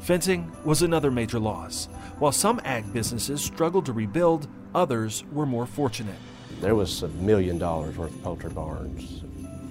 Fencing 0.00 0.50
was 0.64 0.82
another 0.82 1.10
major 1.10 1.38
loss. 1.38 1.86
While 2.18 2.32
some 2.32 2.60
ag 2.64 2.90
businesses 2.92 3.42
struggled 3.42 3.86
to 3.86 3.92
rebuild, 3.92 4.48
others 4.74 5.24
were 5.32 5.46
more 5.46 5.66
fortunate. 5.66 6.16
There 6.60 6.74
was 6.74 7.02
a 7.02 7.08
million 7.08 7.58
dollars 7.58 7.96
worth 7.96 8.14
of 8.14 8.22
poultry 8.22 8.50
barns 8.50 9.22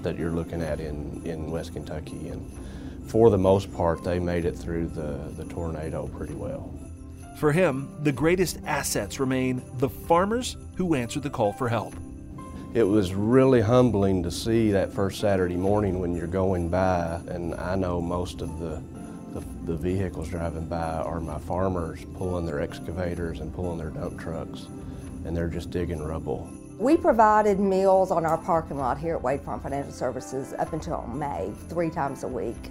that 0.04 0.18
you're 0.18 0.32
looking 0.32 0.62
at 0.62 0.80
in, 0.80 1.22
in 1.26 1.52
West 1.52 1.74
Kentucky, 1.74 2.30
and 2.30 2.52
for 3.08 3.30
the 3.30 3.38
most 3.38 3.74
part, 3.74 4.04
they 4.04 4.20
made 4.20 4.46
it 4.46 4.58
through 4.58 4.88
the, 4.88 5.18
the 5.38 5.46
tornado 5.46 6.08
pretty 6.08 6.34
well. 6.34 6.74
For 7.40 7.52
him, 7.52 7.90
the 8.04 8.12
greatest 8.12 8.60
assets 8.66 9.20
remain 9.20 9.62
the 9.78 9.90
farmers 9.90 10.58
who 10.76 10.96
answered 10.96 11.24
the 11.24 11.30
call 11.30 11.54
for 11.54 11.70
help. 11.70 11.94
It 12.74 12.84
was 12.84 13.14
really 13.14 13.62
humbling 13.62 14.24
to 14.24 14.32
see 14.32 14.72
that 14.72 14.92
first 14.92 15.20
Saturday 15.22 15.56
morning 15.56 16.00
when 16.00 16.16
you're 16.16 16.28
going 16.28 16.70
by, 16.70 17.22
and 17.28 17.56
I 17.56 17.76
know 17.76 18.02
most 18.02 18.42
of 18.42 18.60
the, 18.60 18.82
the, 19.34 19.46
the 19.66 19.78
vehicles 19.78 20.30
driving 20.30 20.66
by 20.66 20.78
are 20.78 21.20
my 21.20 21.40
farmers 21.40 22.04
pulling 22.16 22.46
their 22.46 22.60
excavators 22.60 23.40
and 23.40 23.54
pulling 23.54 23.78
their 23.78 23.92
dump 23.92 24.20
trucks, 24.20 24.68
and 25.26 25.36
they're 25.36 25.48
just 25.48 25.72
digging 25.72 26.04
rubble. 26.04 26.52
We 26.80 26.96
provided 26.96 27.60
meals 27.60 28.12
on 28.12 28.24
our 28.24 28.38
parking 28.38 28.78
lot 28.78 29.00
here 29.00 29.16
at 29.16 29.24
Wade 29.24 29.42
Farm 29.42 29.60
Financial 29.60 29.92
Services 29.92 30.54
up 30.60 30.74
until 30.74 31.02
May, 31.08 31.52
three 31.70 31.90
times 31.90 32.24
a 32.24 32.28
week. 32.28 32.70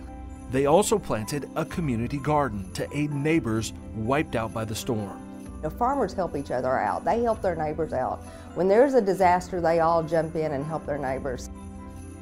They 0.53 0.66
also 0.66 0.97
planted 0.97 1.51
a 1.57 1.64
community 1.64 2.19
garden 2.19 2.71
to 2.75 2.88
aid 2.97 3.12
neighbors 3.12 3.73
wiped 3.97 4.37
out 4.37 4.55
by 4.55 4.64
the 4.64 4.77
storm. 4.77 5.21
The 5.61 5.71
farmers 5.71 6.12
help 6.12 6.37
each 6.37 6.53
other 6.53 6.79
out. 6.79 7.05
They 7.05 7.25
help 7.25 7.42
their 7.42 7.57
neighbors 7.57 7.92
out. 7.92 8.19
When 8.55 8.69
there's 8.69 8.95
a 8.95 9.01
disaster, 9.01 9.61
they 9.61 9.81
all 9.81 10.05
jump 10.05 10.37
in 10.37 10.53
and 10.53 10.64
help 10.64 10.87
their 10.87 10.99
neighbors. 10.99 11.51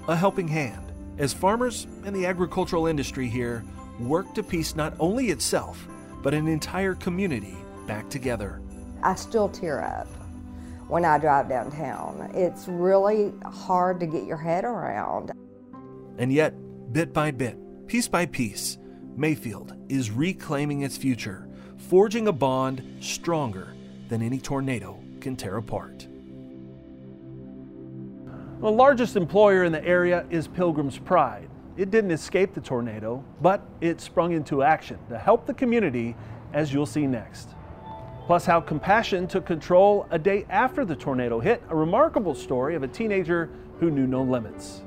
A 0.09 0.16
helping 0.16 0.49
hand 0.49 0.90
as 1.18 1.35
farmers 1.35 1.87
and 2.07 2.16
the 2.16 2.25
agricultural 2.25 2.87
industry 2.87 3.29
here 3.29 3.62
work 4.01 4.33
to 4.37 4.42
piece 4.42 4.75
not 4.75 4.94
only 4.99 5.27
itself, 5.27 5.87
but 6.23 6.33
an 6.33 6.49
entire 6.49 6.94
community 6.94 7.59
back 7.87 8.09
together. 8.09 8.62
I 9.03 9.16
still 9.16 9.51
tear 9.51 9.83
up 9.83 10.09
when 10.88 11.05
I 11.05 11.18
drive 11.18 11.49
downtown. 11.49 12.31
It's 12.35 12.68
really 12.68 13.33
hard 13.44 14.01
to 14.01 14.07
get 14.07 14.25
your 14.25 14.37
head 14.37 14.64
around. 14.64 15.33
And 16.18 16.33
yet, 16.33 16.55
bit 16.92 17.12
by 17.12 17.31
bit, 17.31 17.59
Piece 17.87 18.09
by 18.09 18.25
piece, 18.25 18.79
Mayfield 19.14 19.75
is 19.90 20.11
reclaiming 20.11 20.83
its 20.83 20.97
future, 20.97 21.47
forging 21.77 22.29
a 22.29 22.33
bond 22.33 22.83
stronger 23.01 23.75
than 24.09 24.23
any 24.23 24.38
tornado 24.38 24.99
can 25.20 25.37
tear 25.37 25.59
apart. 25.59 26.09
The 28.61 28.70
largest 28.70 29.16
employer 29.16 29.64
in 29.64 29.73
the 29.73 29.85
area 29.85 30.25
is 30.31 30.49
Pilgrim's 30.49 30.99
Pride. 30.99 31.51
It 31.77 31.90
didn't 31.90 32.11
escape 32.11 32.55
the 32.55 32.61
tornado, 32.61 33.23
but 33.42 33.68
it 33.83 34.01
sprung 34.01 34.33
into 34.33 34.62
action 34.62 34.99
to 35.11 35.18
help 35.18 35.44
the 35.44 35.55
community, 35.55 36.16
as 36.55 36.73
you'll 36.73 36.87
see 36.87 37.07
next. 37.07 37.51
Plus, 38.26 38.46
how 38.46 38.58
compassion 38.58 39.26
took 39.26 39.44
control 39.44 40.06
a 40.10 40.18
day 40.18 40.46
after 40.48 40.84
the 40.84 40.96
tornado 40.96 41.40
hit, 41.40 41.62
a 41.68 41.76
remarkable 41.76 42.34
story 42.34 42.74
of 42.74 42.82
a 42.82 42.88
teenager 42.88 43.50
who 43.80 43.90
knew 43.90 44.06
no 44.06 44.22
limits. 44.22 44.82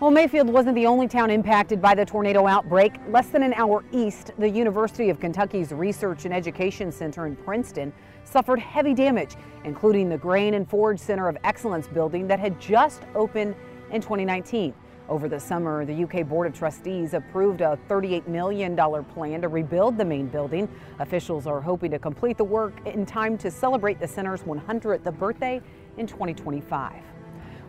Well, 0.00 0.10
Mayfield 0.10 0.48
wasn't 0.48 0.74
the 0.74 0.86
only 0.86 1.06
town 1.06 1.30
impacted 1.30 1.80
by 1.80 1.94
the 1.94 2.06
tornado 2.06 2.46
outbreak. 2.46 2.94
Less 3.10 3.28
than 3.28 3.42
an 3.42 3.52
hour 3.52 3.84
east, 3.92 4.32
the 4.38 4.48
University 4.48 5.10
of 5.10 5.20
Kentucky's 5.20 5.72
Research 5.72 6.24
and 6.24 6.32
Education 6.32 6.90
Center 6.90 7.26
in 7.26 7.36
Princeton 7.36 7.92
suffered 8.24 8.58
heavy 8.58 8.94
damage, 8.94 9.36
including 9.64 10.08
the 10.08 10.16
Grain 10.16 10.54
and 10.54 10.68
Forage 10.68 10.98
Center 10.98 11.28
of 11.28 11.36
Excellence 11.44 11.86
building 11.86 12.26
that 12.28 12.40
had 12.40 12.58
just 12.58 13.02
opened 13.14 13.54
in 13.92 14.00
2019. 14.00 14.72
Over 15.10 15.28
the 15.28 15.40
summer, 15.40 15.84
the 15.84 16.04
UK 16.04 16.24
Board 16.28 16.46
of 16.46 16.56
Trustees 16.56 17.14
approved 17.14 17.62
a 17.62 17.76
$38 17.88 18.28
million 18.28 18.76
plan 18.76 19.40
to 19.40 19.48
rebuild 19.48 19.98
the 19.98 20.04
main 20.04 20.28
building. 20.28 20.68
Officials 21.00 21.48
are 21.48 21.60
hoping 21.60 21.90
to 21.90 21.98
complete 21.98 22.38
the 22.38 22.44
work 22.44 22.74
in 22.86 23.04
time 23.04 23.36
to 23.38 23.50
celebrate 23.50 23.98
the 23.98 24.06
center's 24.06 24.42
100th 24.42 25.18
birthday 25.18 25.60
in 25.96 26.06
2025. 26.06 27.02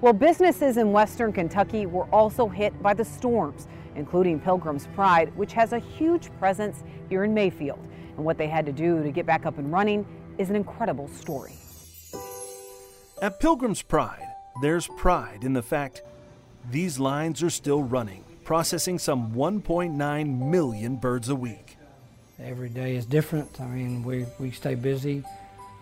Well, 0.02 0.14
businesses 0.14 0.78
in 0.78 0.92
western 0.92 1.34
Kentucky 1.34 1.88
were 1.88 2.06
also 2.12 2.48
hit 2.48 2.80
by 2.80 2.94
the 2.94 3.04
storms, 3.04 3.68
including 3.96 4.40
Pilgrim's 4.40 4.86
Pride, 4.94 5.36
which 5.36 5.54
has 5.54 5.74
a 5.74 5.80
huge 5.80 6.32
presence 6.38 6.84
here 7.10 7.24
in 7.24 7.34
Mayfield. 7.34 7.80
And 8.18 8.24
what 8.24 8.38
they 8.38 8.50
had 8.50 8.68
to 8.68 8.72
do 8.72 9.02
to 9.02 9.10
get 9.10 9.26
back 9.26 9.48
up 9.48 9.58
and 9.58 9.72
running 9.72 10.06
is 10.38 10.52
an 10.52 10.56
incredible 10.56 11.08
story. 11.08 11.56
At 13.20 13.40
Pilgrim's 13.40 13.82
Pride, 13.82 14.28
there's 14.62 14.86
pride 14.86 15.44
in 15.44 15.54
the 15.54 15.64
fact 15.64 16.04
these 16.70 17.00
lines 17.00 17.42
are 17.42 17.50
still 17.50 17.82
running, 17.82 18.24
processing 18.44 19.00
some 19.00 19.34
1.9 19.34 20.50
million 20.50 20.96
birds 20.98 21.30
a 21.30 21.36
week. 21.36 21.78
Every 22.40 22.70
day 22.70 22.96
is 22.96 23.06
different. 23.06 23.60
I 23.60 23.66
mean, 23.68 24.04
we, 24.04 24.26
we 24.40 24.52
stay 24.52 24.76
busy. 24.76 25.24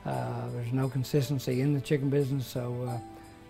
Uh, 0.05 0.49
there's 0.53 0.71
no 0.71 0.87
consistency 0.87 1.61
in 1.61 1.73
the 1.73 1.81
chicken 1.81 2.09
business, 2.09 2.47
so 2.47 2.87
uh, 2.87 2.97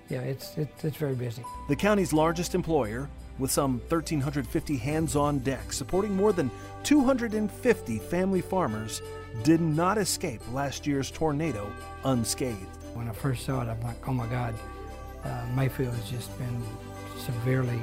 yeah, 0.09 0.21
it's, 0.21 0.57
it's, 0.57 0.83
it's 0.83 0.97
very 0.97 1.15
busy. 1.15 1.43
The 1.67 1.75
county's 1.75 2.13
largest 2.13 2.55
employer, 2.55 3.09
with 3.37 3.51
some 3.51 3.79
1,350 3.87 4.77
hands 4.77 5.15
on 5.15 5.39
deck 5.39 5.71
supporting 5.71 6.15
more 6.15 6.33
than 6.33 6.51
250 6.83 7.99
family 7.99 8.41
farmers, 8.41 9.01
did 9.43 9.61
not 9.61 9.97
escape 9.97 10.41
last 10.53 10.85
year's 10.85 11.09
tornado 11.11 11.71
unscathed. 12.03 12.65
When 12.93 13.07
I 13.07 13.13
first 13.13 13.45
saw 13.45 13.61
it, 13.61 13.69
I'm 13.69 13.81
like, 13.81 14.07
oh 14.07 14.13
my 14.13 14.27
God, 14.27 14.55
uh, 15.23 15.45
Mayfield 15.55 15.93
has 15.93 16.09
just 16.09 16.37
been 16.37 16.61
severely 17.19 17.79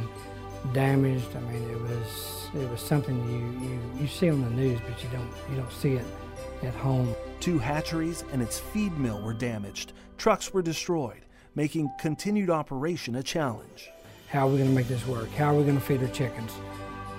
damaged. 0.73 1.29
I 1.37 1.41
mean, 1.53 1.71
it 1.71 1.81
was 1.81 2.49
it 2.55 2.71
was 2.71 2.81
something 2.81 3.17
you, 3.31 3.69
you, 3.69 4.03
you 4.03 4.09
see 4.09 4.31
on 4.31 4.43
the 4.43 4.51
news, 4.51 4.81
but 4.89 5.03
you 5.03 5.09
don't 5.11 5.31
you 5.51 5.57
don't 5.57 5.73
see 5.73 5.93
it 5.95 6.05
at 6.63 6.75
home. 6.75 7.15
Two 7.41 7.59
hatcheries 7.59 8.25
and 8.33 8.43
its 8.43 8.59
feed 8.59 8.97
mill 8.99 9.21
were 9.21 9.35
damaged. 9.35 9.93
Trucks 10.17 10.53
were 10.53 10.63
destroyed, 10.63 11.21
making 11.55 11.91
continued 12.01 12.51
operation 12.51 13.17
a 13.17 13.23
challenge. 13.23 13.91
How 14.29 14.47
are 14.47 14.51
we 14.51 14.57
going 14.57 14.71
to 14.71 14.75
make 14.75 14.89
this 14.89 15.07
work? 15.07 15.31
How 15.31 15.55
are 15.55 15.59
we 15.59 15.65
going 15.65 15.79
to 15.79 15.85
feed 15.85 16.03
our 16.03 16.09
chickens? 16.09 16.53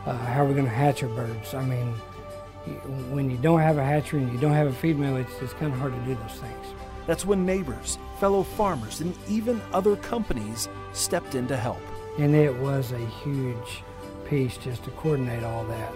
Uh, 0.06 0.18
how 0.18 0.44
are 0.44 0.48
we 0.48 0.54
going 0.54 0.66
to 0.66 0.72
hatch 0.72 1.04
our 1.04 1.10
birds? 1.10 1.54
I 1.54 1.64
mean, 1.64 1.94
when 3.14 3.30
you 3.30 3.38
don't 3.38 3.60
have 3.60 3.78
a 3.78 3.84
hatchery 3.84 4.24
and 4.24 4.32
you 4.32 4.40
don't 4.40 4.54
have 4.54 4.68
a 4.68 4.74
feed 4.74 4.98
mill, 4.98 5.16
it's, 5.18 5.32
it's 5.42 5.54
kind 5.54 5.72
of 5.72 5.80
hard 5.80 5.94
to 5.94 6.00
do 6.02 6.16
those 6.16 6.40
things. 6.40 6.68
That's 7.06 7.26
when 7.26 7.46
neighbors, 7.46 7.98
fellow 8.20 8.44
farmers, 8.44 9.00
and 9.00 9.16
even 9.30 9.62
other 9.72 9.96
companies 9.96 10.68
stepped 10.92 11.36
in 11.36 11.48
to 11.48 11.56
help. 11.56 11.80
And 12.18 12.36
it 12.36 12.56
was 12.56 12.92
a 12.92 13.06
huge 13.24 13.84
piece 14.26 14.58
just 14.58 14.84
to 14.84 14.92
coordinate 14.92 15.44
all 15.44 15.64
that. 15.66 15.94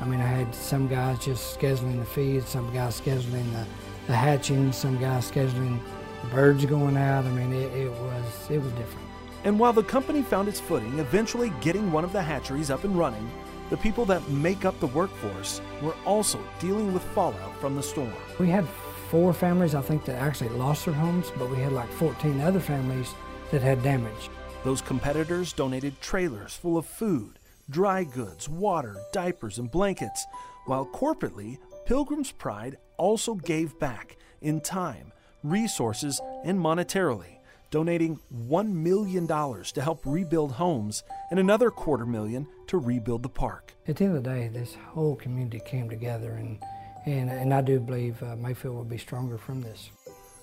I 0.00 0.04
mean, 0.06 0.20
I 0.20 0.26
had 0.26 0.54
some 0.54 0.88
guys 0.88 1.24
just 1.24 1.58
scheduling 1.58 1.98
the 1.98 2.04
feed, 2.04 2.44
some 2.44 2.72
guys 2.72 3.00
scheduling 3.00 3.50
the, 3.52 3.66
the 4.06 4.14
hatching, 4.14 4.72
some 4.72 4.98
guys 4.98 5.30
scheduling 5.30 5.80
the 6.22 6.28
birds 6.28 6.64
going 6.64 6.96
out. 6.96 7.24
I 7.24 7.30
mean, 7.30 7.52
it, 7.52 7.72
it 7.72 7.90
was 7.90 8.50
it 8.50 8.58
was 8.58 8.72
different. 8.72 9.06
And 9.44 9.58
while 9.58 9.72
the 9.72 9.82
company 9.82 10.22
found 10.22 10.48
its 10.48 10.60
footing, 10.60 10.98
eventually 10.98 11.52
getting 11.60 11.92
one 11.92 12.04
of 12.04 12.12
the 12.12 12.22
hatcheries 12.22 12.70
up 12.70 12.84
and 12.84 12.96
running, 12.98 13.30
the 13.70 13.76
people 13.76 14.04
that 14.06 14.26
make 14.28 14.64
up 14.64 14.78
the 14.80 14.86
workforce 14.88 15.60
were 15.82 15.94
also 16.06 16.40
dealing 16.60 16.92
with 16.92 17.02
fallout 17.02 17.56
from 17.60 17.76
the 17.76 17.82
storm. 17.82 18.12
We 18.38 18.48
had 18.48 18.66
four 19.10 19.32
families, 19.32 19.74
I 19.74 19.82
think, 19.82 20.04
that 20.06 20.16
actually 20.16 20.50
lost 20.50 20.84
their 20.84 20.94
homes, 20.94 21.30
but 21.38 21.50
we 21.50 21.58
had 21.58 21.72
like 21.72 21.90
14 21.92 22.40
other 22.40 22.60
families 22.60 23.14
that 23.50 23.62
had 23.62 23.82
damage. 23.82 24.30
Those 24.64 24.80
competitors 24.80 25.52
donated 25.52 26.00
trailers 26.00 26.54
full 26.54 26.78
of 26.78 26.86
food, 26.86 27.38
dry 27.68 28.02
goods, 28.02 28.48
water, 28.48 28.96
diapers, 29.12 29.58
and 29.58 29.70
blankets, 29.70 30.24
while 30.64 30.86
corporately, 30.86 31.58
Pilgrim's 31.84 32.32
Pride 32.32 32.78
also 32.96 33.34
gave 33.34 33.78
back 33.78 34.16
in 34.40 34.62
time, 34.62 35.12
resources, 35.42 36.18
and 36.44 36.58
monetarily, 36.58 37.40
donating 37.70 38.18
$1 38.34 38.72
million 38.72 39.26
to 39.26 39.82
help 39.82 40.00
rebuild 40.06 40.52
homes 40.52 41.02
and 41.30 41.38
another 41.38 41.70
quarter 41.70 42.06
million 42.06 42.46
to 42.68 42.78
rebuild 42.78 43.22
the 43.22 43.28
park. 43.28 43.74
At 43.86 43.96
the 43.96 44.04
end 44.06 44.16
of 44.16 44.24
the 44.24 44.30
day, 44.30 44.48
this 44.48 44.76
whole 44.92 45.14
community 45.14 45.60
came 45.66 45.90
together, 45.90 46.32
and, 46.32 46.58
and, 47.04 47.28
and 47.28 47.52
I 47.52 47.60
do 47.60 47.80
believe 47.80 48.22
uh, 48.22 48.34
Mayfield 48.36 48.76
will 48.76 48.84
be 48.84 48.96
stronger 48.96 49.36
from 49.36 49.60
this. 49.60 49.90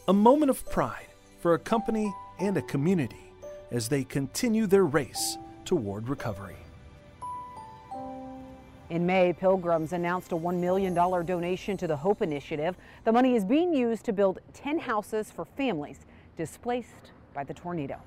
A 0.08 0.14
moment 0.14 0.52
of 0.52 0.64
pride 0.70 1.08
for 1.40 1.56
a 1.56 1.60
company 1.60 2.14
and 2.40 2.56
a 2.56 2.62
community 2.62 3.31
as 3.72 3.88
they 3.88 4.04
continue 4.04 4.68
their 4.68 4.86
race 4.86 5.38
toward 5.66 6.10
recovery. 6.10 6.58
In 8.90 9.06
May, 9.06 9.32
Pilgrim's 9.32 9.94
announced 9.94 10.34
a 10.34 10.36
$1 10.36 10.60
million 10.60 10.94
donation 10.94 11.78
to 11.78 11.88
the 11.88 11.96
Hope 11.96 12.22
Initiative. 12.22 12.76
The 13.06 13.12
money 13.12 13.36
is 13.36 13.46
being 13.46 13.74
used 13.74 14.04
to 14.06 14.12
build 14.12 14.40
10 14.54 14.80
houses 14.80 15.32
for 15.32 15.46
families 15.46 16.00
displaced 16.36 17.12
by 17.34 17.46
the 17.46 17.54
tornado. 17.54 17.98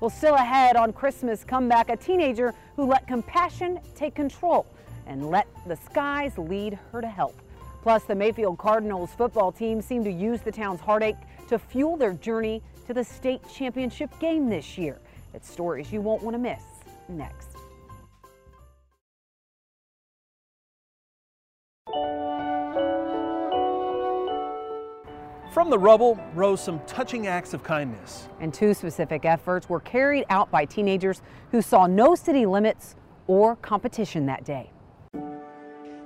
Well, 0.00 0.08
still 0.08 0.36
ahead 0.36 0.76
on 0.76 0.94
Christmas 0.94 1.44
comeback, 1.44 1.90
a 1.90 1.96
teenager 1.96 2.54
who 2.74 2.86
let 2.86 3.06
compassion 3.06 3.80
take 3.94 4.14
control 4.14 4.64
and 5.06 5.28
let 5.28 5.46
the 5.66 5.76
skies 5.76 6.38
lead 6.38 6.78
her 6.90 7.02
to 7.02 7.06
help. 7.06 7.38
Plus, 7.82 8.04
the 8.04 8.14
Mayfield 8.14 8.56
Cardinals 8.56 9.10
football 9.12 9.52
team 9.52 9.82
seemed 9.82 10.06
to 10.06 10.10
use 10.10 10.40
the 10.40 10.52
town's 10.52 10.80
heartache 10.80 11.16
to 11.48 11.58
fuel 11.58 11.98
their 11.98 12.14
journey 12.14 12.62
to 12.86 12.94
the 12.94 13.04
state 13.04 13.42
championship 13.52 14.10
game 14.20 14.48
this 14.48 14.78
year. 14.78 14.98
It's 15.34 15.50
stories 15.50 15.92
you 15.92 16.00
won't 16.00 16.22
want 16.22 16.34
to 16.34 16.38
miss 16.38 16.62
next. 17.08 17.56
From 25.52 25.68
the 25.68 25.78
rubble 25.78 26.16
rose 26.34 26.60
some 26.62 26.80
touching 26.86 27.26
acts 27.26 27.54
of 27.54 27.64
kindness. 27.64 28.28
And 28.38 28.54
two 28.54 28.72
specific 28.72 29.24
efforts 29.24 29.68
were 29.68 29.80
carried 29.80 30.24
out 30.30 30.48
by 30.52 30.64
teenagers 30.64 31.22
who 31.50 31.60
saw 31.60 31.88
no 31.88 32.14
city 32.14 32.46
limits 32.46 32.94
or 33.26 33.56
competition 33.56 34.26
that 34.26 34.44
day. 34.44 34.70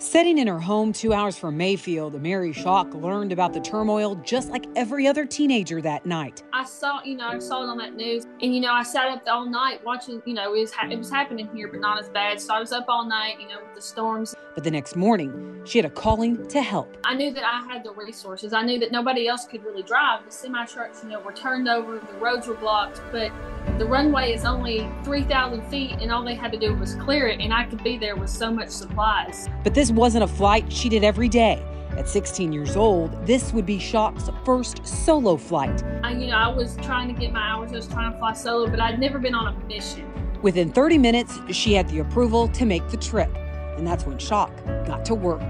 Sitting 0.04 0.36
in 0.36 0.46
her 0.46 0.60
home 0.60 0.92
two 0.92 1.14
hours 1.14 1.38
from 1.38 1.56
Mayfield, 1.56 2.20
Mary 2.20 2.52
Shock 2.52 2.92
learned 2.92 3.32
about 3.32 3.54
the 3.54 3.60
turmoil 3.60 4.16
just 4.16 4.50
like 4.50 4.66
every 4.76 5.06
other 5.06 5.24
teenager 5.24 5.80
that 5.80 6.04
night. 6.04 6.42
I 6.52 6.62
saw, 6.66 7.02
you 7.02 7.16
know, 7.16 7.28
I 7.28 7.38
saw 7.38 7.64
it 7.64 7.70
on 7.70 7.78
that 7.78 7.94
news, 7.94 8.26
and 8.42 8.54
you 8.54 8.60
know, 8.60 8.70
I 8.70 8.82
sat 8.82 9.08
up 9.08 9.22
all 9.26 9.46
night 9.46 9.82
watching. 9.82 10.20
You 10.26 10.34
know, 10.34 10.54
it 10.54 10.60
was 10.60 10.72
it 10.90 10.98
was 10.98 11.10
happening 11.10 11.48
here, 11.54 11.68
but 11.68 11.80
not 11.80 11.98
as 11.98 12.10
bad. 12.10 12.38
So 12.38 12.54
I 12.54 12.60
was 12.60 12.70
up 12.70 12.84
all 12.86 13.06
night, 13.06 13.40
you 13.40 13.48
know, 13.48 13.56
with 13.64 13.74
the 13.74 13.80
storms. 13.80 14.34
But 14.54 14.62
the 14.62 14.70
next 14.70 14.94
morning, 14.94 15.62
she 15.64 15.78
had 15.78 15.84
a 15.84 15.90
calling 15.90 16.46
to 16.46 16.62
help. 16.62 16.96
I 17.04 17.14
knew 17.14 17.32
that 17.32 17.44
I 17.44 17.66
had 17.72 17.82
the 17.82 17.90
resources. 17.92 18.52
I 18.52 18.62
knew 18.62 18.78
that 18.78 18.92
nobody 18.92 19.26
else 19.26 19.46
could 19.46 19.64
really 19.64 19.82
drive. 19.82 20.24
The 20.24 20.30
semi 20.30 20.64
trucks, 20.66 21.02
you 21.02 21.10
know, 21.10 21.20
were 21.20 21.32
turned 21.32 21.68
over, 21.68 21.98
the 21.98 22.18
roads 22.18 22.46
were 22.46 22.54
blocked, 22.54 23.00
but 23.10 23.32
the 23.78 23.84
runway 23.84 24.32
is 24.32 24.44
only 24.44 24.88
3,000 25.02 25.68
feet, 25.68 25.92
and 26.00 26.12
all 26.12 26.24
they 26.24 26.36
had 26.36 26.52
to 26.52 26.58
do 26.58 26.72
was 26.74 26.94
clear 26.94 27.26
it, 27.26 27.40
and 27.40 27.52
I 27.52 27.64
could 27.64 27.82
be 27.82 27.98
there 27.98 28.14
with 28.14 28.30
so 28.30 28.52
much 28.52 28.68
supplies. 28.68 29.48
But 29.64 29.74
this 29.74 29.90
wasn't 29.90 30.22
a 30.22 30.28
flight 30.28 30.72
she 30.72 30.88
did 30.88 31.02
every 31.02 31.28
day. 31.28 31.60
At 31.96 32.08
16 32.08 32.52
years 32.52 32.76
old, 32.76 33.26
this 33.26 33.52
would 33.52 33.66
be 33.66 33.78
Shock's 33.78 34.28
first 34.44 34.86
solo 34.86 35.36
flight. 35.36 35.82
I, 36.04 36.12
you 36.12 36.28
know, 36.28 36.36
I 36.36 36.48
was 36.48 36.76
trying 36.82 37.12
to 37.12 37.20
get 37.20 37.32
my 37.32 37.40
hours. 37.40 37.72
I 37.72 37.76
was 37.76 37.88
trying 37.88 38.12
to 38.12 38.18
fly 38.18 38.32
solo, 38.34 38.68
but 38.68 38.80
I'd 38.80 39.00
never 39.00 39.18
been 39.18 39.34
on 39.34 39.52
a 39.52 39.66
mission. 39.66 40.10
Within 40.42 40.70
30 40.70 40.98
minutes, 40.98 41.38
she 41.50 41.72
had 41.72 41.88
the 41.88 42.00
approval 42.00 42.48
to 42.48 42.66
make 42.66 42.86
the 42.88 42.96
trip, 42.96 43.30
and 43.76 43.86
that's 43.86 44.04
when 44.06 44.18
Shock 44.18 44.50
got 44.86 45.04
to 45.06 45.14
work. 45.14 45.42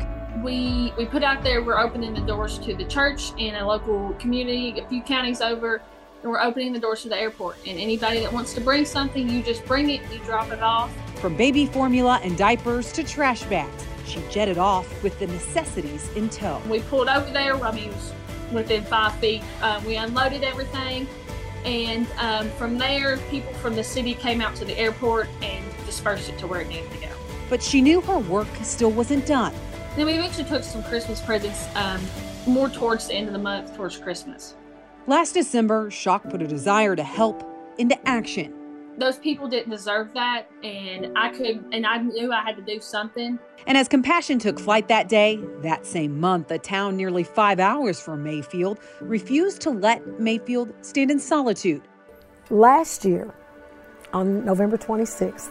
We 0.43 0.93
we 0.97 1.07
put 1.07 1.23
out 1.23 1.43
there 1.43 1.63
we're 1.63 1.79
opening 1.79 2.15
the 2.15 2.21
doors 2.21 2.59
to 2.61 2.75
the 2.75 2.85
church 2.85 3.33
and 3.39 3.57
a 3.57 3.67
local 3.67 4.13
community, 4.15 4.79
a 4.79 4.87
few 4.89 5.03
counties 5.03 5.41
over, 5.41 5.81
and 6.23 6.31
we're 6.31 6.41
opening 6.41 6.73
the 6.73 6.79
doors 6.79 7.03
to 7.03 7.09
the 7.09 7.17
airport. 7.17 7.57
And 7.67 7.79
anybody 7.79 8.21
that 8.21 8.33
wants 8.33 8.53
to 8.55 8.61
bring 8.61 8.85
something, 8.85 9.29
you 9.29 9.43
just 9.43 9.65
bring 9.65 9.91
it, 9.91 10.01
you 10.13 10.19
drop 10.25 10.51
it 10.51 10.63
off. 10.63 10.91
From 11.21 11.37
baby 11.37 11.67
formula 11.67 12.21
and 12.23 12.37
diapers 12.37 12.93
to 12.93 13.05
trash 13.05 13.45
bags, 13.45 13.87
she 14.07 14.23
jetted 14.31 14.59
off 14.59 15.03
with 15.03 15.19
the 15.19 15.27
necessities 15.29 16.11
in 16.17 16.29
tow. 16.29 16.61
We 16.69 16.81
pulled 16.81 17.09
over 17.09 17.31
there. 17.31 17.55
I 17.65 17.73
mean, 17.73 17.93
within 18.53 18.83
five 18.85 19.15
feet. 19.17 19.43
Um, 19.63 19.85
we 19.85 19.97
unloaded 19.97 20.45
everything, 20.45 21.07
and 21.65 22.07
um, 22.19 22.49
from 22.51 22.79
there, 22.79 23.17
people 23.31 23.53
from 23.55 23.75
the 23.75 23.85
city 23.85 24.15
came 24.15 24.41
out 24.41 24.55
to 24.57 24.65
the 24.65 24.79
airport 24.79 25.29
and 25.43 25.65
dispersed 25.87 26.29
it 26.29 26.39
to 26.39 26.47
where 26.47 26.61
it 26.61 26.69
needed 26.69 26.91
to 26.93 26.99
go. 26.99 27.14
But 27.49 27.63
she 27.63 27.81
knew 27.81 28.01
her 28.03 28.19
work 28.19 28.49
still 28.63 28.91
wasn't 28.91 29.27
done. 29.27 29.55
Then 29.97 30.07
we 30.07 30.15
eventually 30.15 30.45
took 30.45 30.65
some 30.65 30.83
Christmas 30.85 31.21
presents 31.21 31.67
um, 31.77 32.01
more 32.47 32.69
towards 32.69 33.09
the 33.09 33.15
end 33.15 33.29
of 33.29 33.33
the 33.33 33.39
month, 33.39 33.77
towards 33.77 33.97
Christmas. 33.97 34.55
Last 35.07 35.33
December, 35.33 35.91
Shock 35.91 36.25
put 36.31 36.43
a 36.43 36.47
desire 36.47 36.97
to 36.97 37.03
help 37.03 37.45
into 37.79 37.97
action. 38.09 38.55
Those 38.97 39.19
people 39.19 39.49
didn't 39.49 39.71
deserve 39.71 40.15
that, 40.15 40.47
and 40.63 41.17
I 41.19 41.31
could, 41.31 41.65
and 41.73 41.85
I 41.85 41.99
knew 41.99 42.33
I 42.33 42.43
had 42.43 42.57
to 42.57 42.63
do 42.63 42.81
something. 42.81 43.39
And 43.67 43.77
as 43.77 43.89
Compassion 43.89 44.39
took 44.39 44.59
flight 44.59 44.87
that 44.89 45.09
day, 45.09 45.41
that 45.63 45.85
same 45.85 46.21
month, 46.21 46.51
a 46.53 46.59
town 46.59 46.97
nearly 46.97 47.25
five 47.25 47.59
hours 47.59 48.01
from 48.01 48.23
Mayfield 48.23 48.79
refused 49.01 49.61
to 49.63 49.71
let 49.71 50.21
Mayfield 50.21 50.73
stand 50.83 51.11
in 51.11 51.19
solitude. 51.19 51.83
Last 52.51 53.05
year, 53.05 53.35
on 54.13 54.45
November 54.45 54.79
26th, 54.79 55.51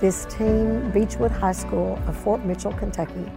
this 0.00 0.26
team, 0.26 0.90
Beechwood 0.90 1.30
High 1.30 1.52
School 1.52 1.98
of 2.06 2.16
Fort 2.16 2.44
Mitchell, 2.44 2.72
Kentucky, 2.72 3.30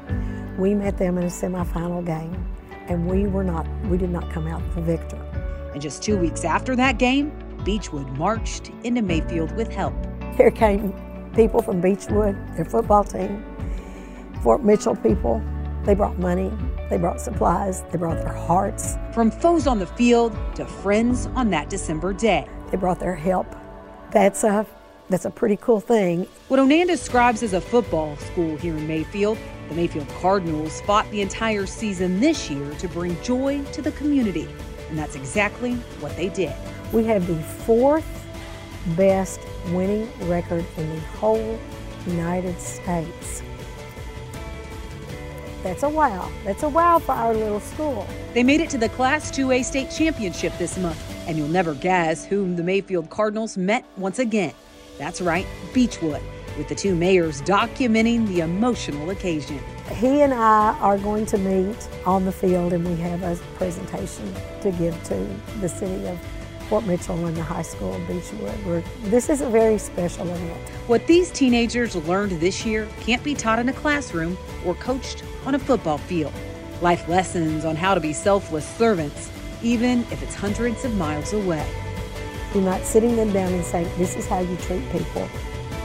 we 0.57 0.73
met 0.73 0.97
them 0.97 1.17
in 1.17 1.23
a 1.23 1.27
semifinal 1.27 2.05
game, 2.05 2.45
and 2.87 3.07
we 3.07 3.27
were 3.27 3.43
not, 3.43 3.65
we 3.85 3.97
did 3.97 4.09
not 4.09 4.29
come 4.31 4.47
out 4.47 4.61
the 4.75 4.81
victor. 4.81 5.17
And 5.73 5.81
just 5.81 6.03
two 6.03 6.17
weeks 6.17 6.43
after 6.43 6.75
that 6.75 6.97
game, 6.97 7.31
Beechwood 7.63 8.07
marched 8.17 8.71
into 8.83 9.01
Mayfield 9.01 9.51
with 9.55 9.71
help. 9.71 9.93
Here 10.35 10.51
came 10.51 10.93
people 11.35 11.61
from 11.61 11.79
Beechwood, 11.79 12.35
their 12.55 12.65
football 12.65 13.03
team, 13.03 13.43
Fort 14.43 14.63
Mitchell 14.63 14.95
people. 14.95 15.41
They 15.85 15.95
brought 15.95 16.19
money, 16.19 16.51
they 16.89 16.97
brought 16.97 17.21
supplies, 17.21 17.83
they 17.91 17.97
brought 17.97 18.17
their 18.17 18.33
hearts. 18.33 18.97
From 19.13 19.31
foes 19.31 19.65
on 19.65 19.79
the 19.79 19.87
field 19.87 20.37
to 20.55 20.65
friends 20.65 21.27
on 21.35 21.49
that 21.51 21.69
December 21.69 22.13
day. 22.13 22.47
They 22.69 22.77
brought 22.77 22.99
their 22.99 23.15
help. 23.15 23.55
That's 24.11 24.43
a 24.43 24.65
that's 25.09 25.25
a 25.25 25.31
pretty 25.31 25.57
cool 25.57 25.79
thing. 25.79 26.27
What 26.47 26.59
O'Nan 26.59 26.87
describes 26.87 27.41
as 27.41 27.53
a 27.53 27.61
football 27.61 28.15
school 28.17 28.55
here 28.57 28.77
in 28.77 28.87
Mayfield, 28.87 29.37
the 29.67 29.75
Mayfield 29.75 30.07
Cardinals 30.21 30.81
fought 30.81 31.09
the 31.11 31.21
entire 31.21 31.65
season 31.65 32.19
this 32.19 32.49
year 32.49 32.73
to 32.75 32.87
bring 32.87 33.19
joy 33.23 33.63
to 33.65 33.81
the 33.81 33.91
community. 33.93 34.47
And 34.89 34.97
that's 34.97 35.15
exactly 35.15 35.73
what 35.99 36.15
they 36.15 36.29
did. 36.29 36.53
We 36.93 37.05
have 37.05 37.27
the 37.27 37.35
fourth 37.35 38.05
best 38.95 39.39
winning 39.71 40.09
record 40.27 40.65
in 40.77 40.89
the 40.89 40.99
whole 41.01 41.59
United 42.07 42.59
States. 42.59 43.43
that's 45.63 45.83
a 45.83 45.89
wow. 45.89 46.31
That's 46.45 46.63
a 46.63 46.69
wow 46.69 46.99
for 46.99 47.11
our 47.11 47.33
little 47.33 47.59
school. 47.59 48.07
They 48.33 48.43
made 48.43 48.61
it 48.61 48.69
to 48.71 48.77
the 48.77 48.89
Class 48.89 49.29
2A 49.31 49.65
state 49.65 49.91
championship 49.91 50.57
this 50.57 50.77
month, 50.77 51.03
and 51.27 51.37
you'll 51.37 51.49
never 51.49 51.73
guess 51.73 52.25
whom 52.25 52.55
the 52.55 52.63
Mayfield 52.63 53.09
Cardinals 53.09 53.57
met 53.57 53.83
once 53.97 54.19
again. 54.19 54.53
That's 54.99 55.21
right, 55.21 55.47
Beechwood, 55.73 56.21
with 56.57 56.67
the 56.67 56.75
two 56.75 56.93
mayors 56.93 57.41
documenting 57.43 58.27
the 58.27 58.41
emotional 58.41 59.11
occasion. 59.11 59.59
He 59.93 60.21
and 60.21 60.33
I 60.33 60.77
are 60.79 60.97
going 60.97 61.25
to 61.27 61.37
meet 61.37 61.87
on 62.05 62.25
the 62.25 62.33
field, 62.33 62.73
and 62.73 62.85
we 62.85 62.95
have 62.97 63.23
a 63.23 63.37
presentation 63.55 64.31
to 64.61 64.71
give 64.73 65.01
to 65.05 65.15
the 65.61 65.69
city 65.69 66.05
of 66.05 66.19
Fort 66.67 66.85
Mitchell 66.85 67.25
and 67.25 67.35
the 67.35 67.41
high 67.41 67.61
school 67.61 67.95
of 67.95 68.05
Beechwood. 68.09 68.65
We're, 68.65 68.83
this 69.03 69.29
is 69.29 69.39
a 69.39 69.49
very 69.49 69.77
special 69.77 70.27
event. 70.27 70.69
What 70.87 71.07
these 71.07 71.31
teenagers 71.31 71.95
learned 71.95 72.33
this 72.33 72.65
year 72.65 72.85
can't 72.99 73.23
be 73.23 73.33
taught 73.33 73.59
in 73.59 73.69
a 73.69 73.73
classroom 73.73 74.37
or 74.65 74.75
coached 74.75 75.23
on 75.45 75.55
a 75.55 75.59
football 75.59 75.97
field. 75.97 76.33
Life 76.81 77.07
lessons 77.07 77.63
on 77.63 77.77
how 77.77 77.93
to 77.93 78.01
be 78.01 78.11
selfless 78.11 78.67
servants, 78.77 79.31
even 79.63 80.01
if 80.11 80.21
it's 80.21 80.35
hundreds 80.35 80.83
of 80.83 80.93
miles 80.97 81.31
away. 81.31 81.65
You're 82.53 82.63
not 82.63 82.81
sitting 82.81 83.15
them 83.15 83.31
down 83.31 83.53
and 83.53 83.63
saying, 83.63 83.89
This 83.97 84.15
is 84.15 84.25
how 84.25 84.39
you 84.39 84.55
treat 84.57 84.81
people. 84.91 85.29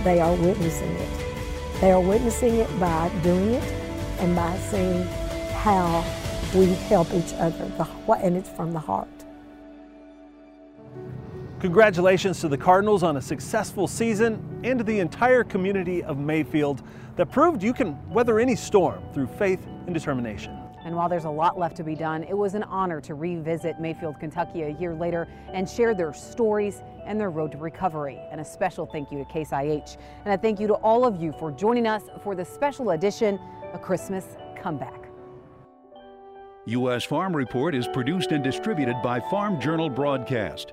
They 0.02 0.20
are 0.20 0.34
witnessing 0.34 0.90
it. 0.90 1.80
They 1.80 1.92
are 1.92 2.00
witnessing 2.00 2.56
it 2.56 2.80
by 2.80 3.10
doing 3.22 3.54
it 3.54 3.64
and 4.20 4.34
by 4.34 4.56
seeing 4.70 5.02
how 5.54 6.04
we 6.54 6.66
help 6.88 7.12
each 7.12 7.34
other, 7.34 7.70
and 8.22 8.36
it's 8.36 8.48
from 8.48 8.72
the 8.72 8.78
heart. 8.78 9.08
Congratulations 11.60 12.40
to 12.40 12.48
the 12.48 12.58
Cardinals 12.58 13.02
on 13.02 13.16
a 13.16 13.22
successful 13.22 13.86
season 13.86 14.60
and 14.64 14.78
to 14.78 14.84
the 14.84 15.00
entire 15.00 15.44
community 15.44 16.02
of 16.02 16.18
Mayfield 16.18 16.82
that 17.16 17.30
proved 17.30 17.62
you 17.62 17.72
can 17.72 17.98
weather 18.10 18.38
any 18.38 18.56
storm 18.56 19.02
through 19.12 19.26
faith 19.26 19.66
and 19.86 19.94
determination. 19.94 20.63
And 20.84 20.94
while 20.94 21.08
there's 21.08 21.24
a 21.24 21.30
lot 21.30 21.58
left 21.58 21.76
to 21.76 21.84
be 21.84 21.94
done, 21.94 22.24
it 22.24 22.36
was 22.36 22.54
an 22.54 22.62
honor 22.64 23.00
to 23.00 23.14
revisit 23.14 23.80
Mayfield, 23.80 24.20
Kentucky 24.20 24.62
a 24.62 24.68
year 24.68 24.94
later 24.94 25.26
and 25.52 25.68
share 25.68 25.94
their 25.94 26.12
stories 26.12 26.82
and 27.06 27.18
their 27.18 27.30
road 27.30 27.52
to 27.52 27.58
recovery. 27.58 28.20
And 28.30 28.40
a 28.40 28.44
special 28.44 28.86
thank 28.86 29.10
you 29.10 29.18
to 29.18 29.24
Case 29.24 29.52
IH. 29.52 29.96
And 30.24 30.34
a 30.34 30.38
thank 30.38 30.60
you 30.60 30.66
to 30.68 30.74
all 30.74 31.06
of 31.06 31.20
you 31.20 31.32
for 31.38 31.50
joining 31.50 31.86
us 31.86 32.02
for 32.22 32.34
the 32.34 32.44
special 32.44 32.90
edition, 32.90 33.40
A 33.72 33.78
Christmas 33.78 34.36
Comeback. 34.60 35.08
U.S. 36.66 37.04
Farm 37.04 37.34
Report 37.34 37.74
is 37.74 37.86
produced 37.88 38.32
and 38.32 38.42
distributed 38.42 38.96
by 39.02 39.20
Farm 39.20 39.60
Journal 39.60 39.90
Broadcast. 39.90 40.72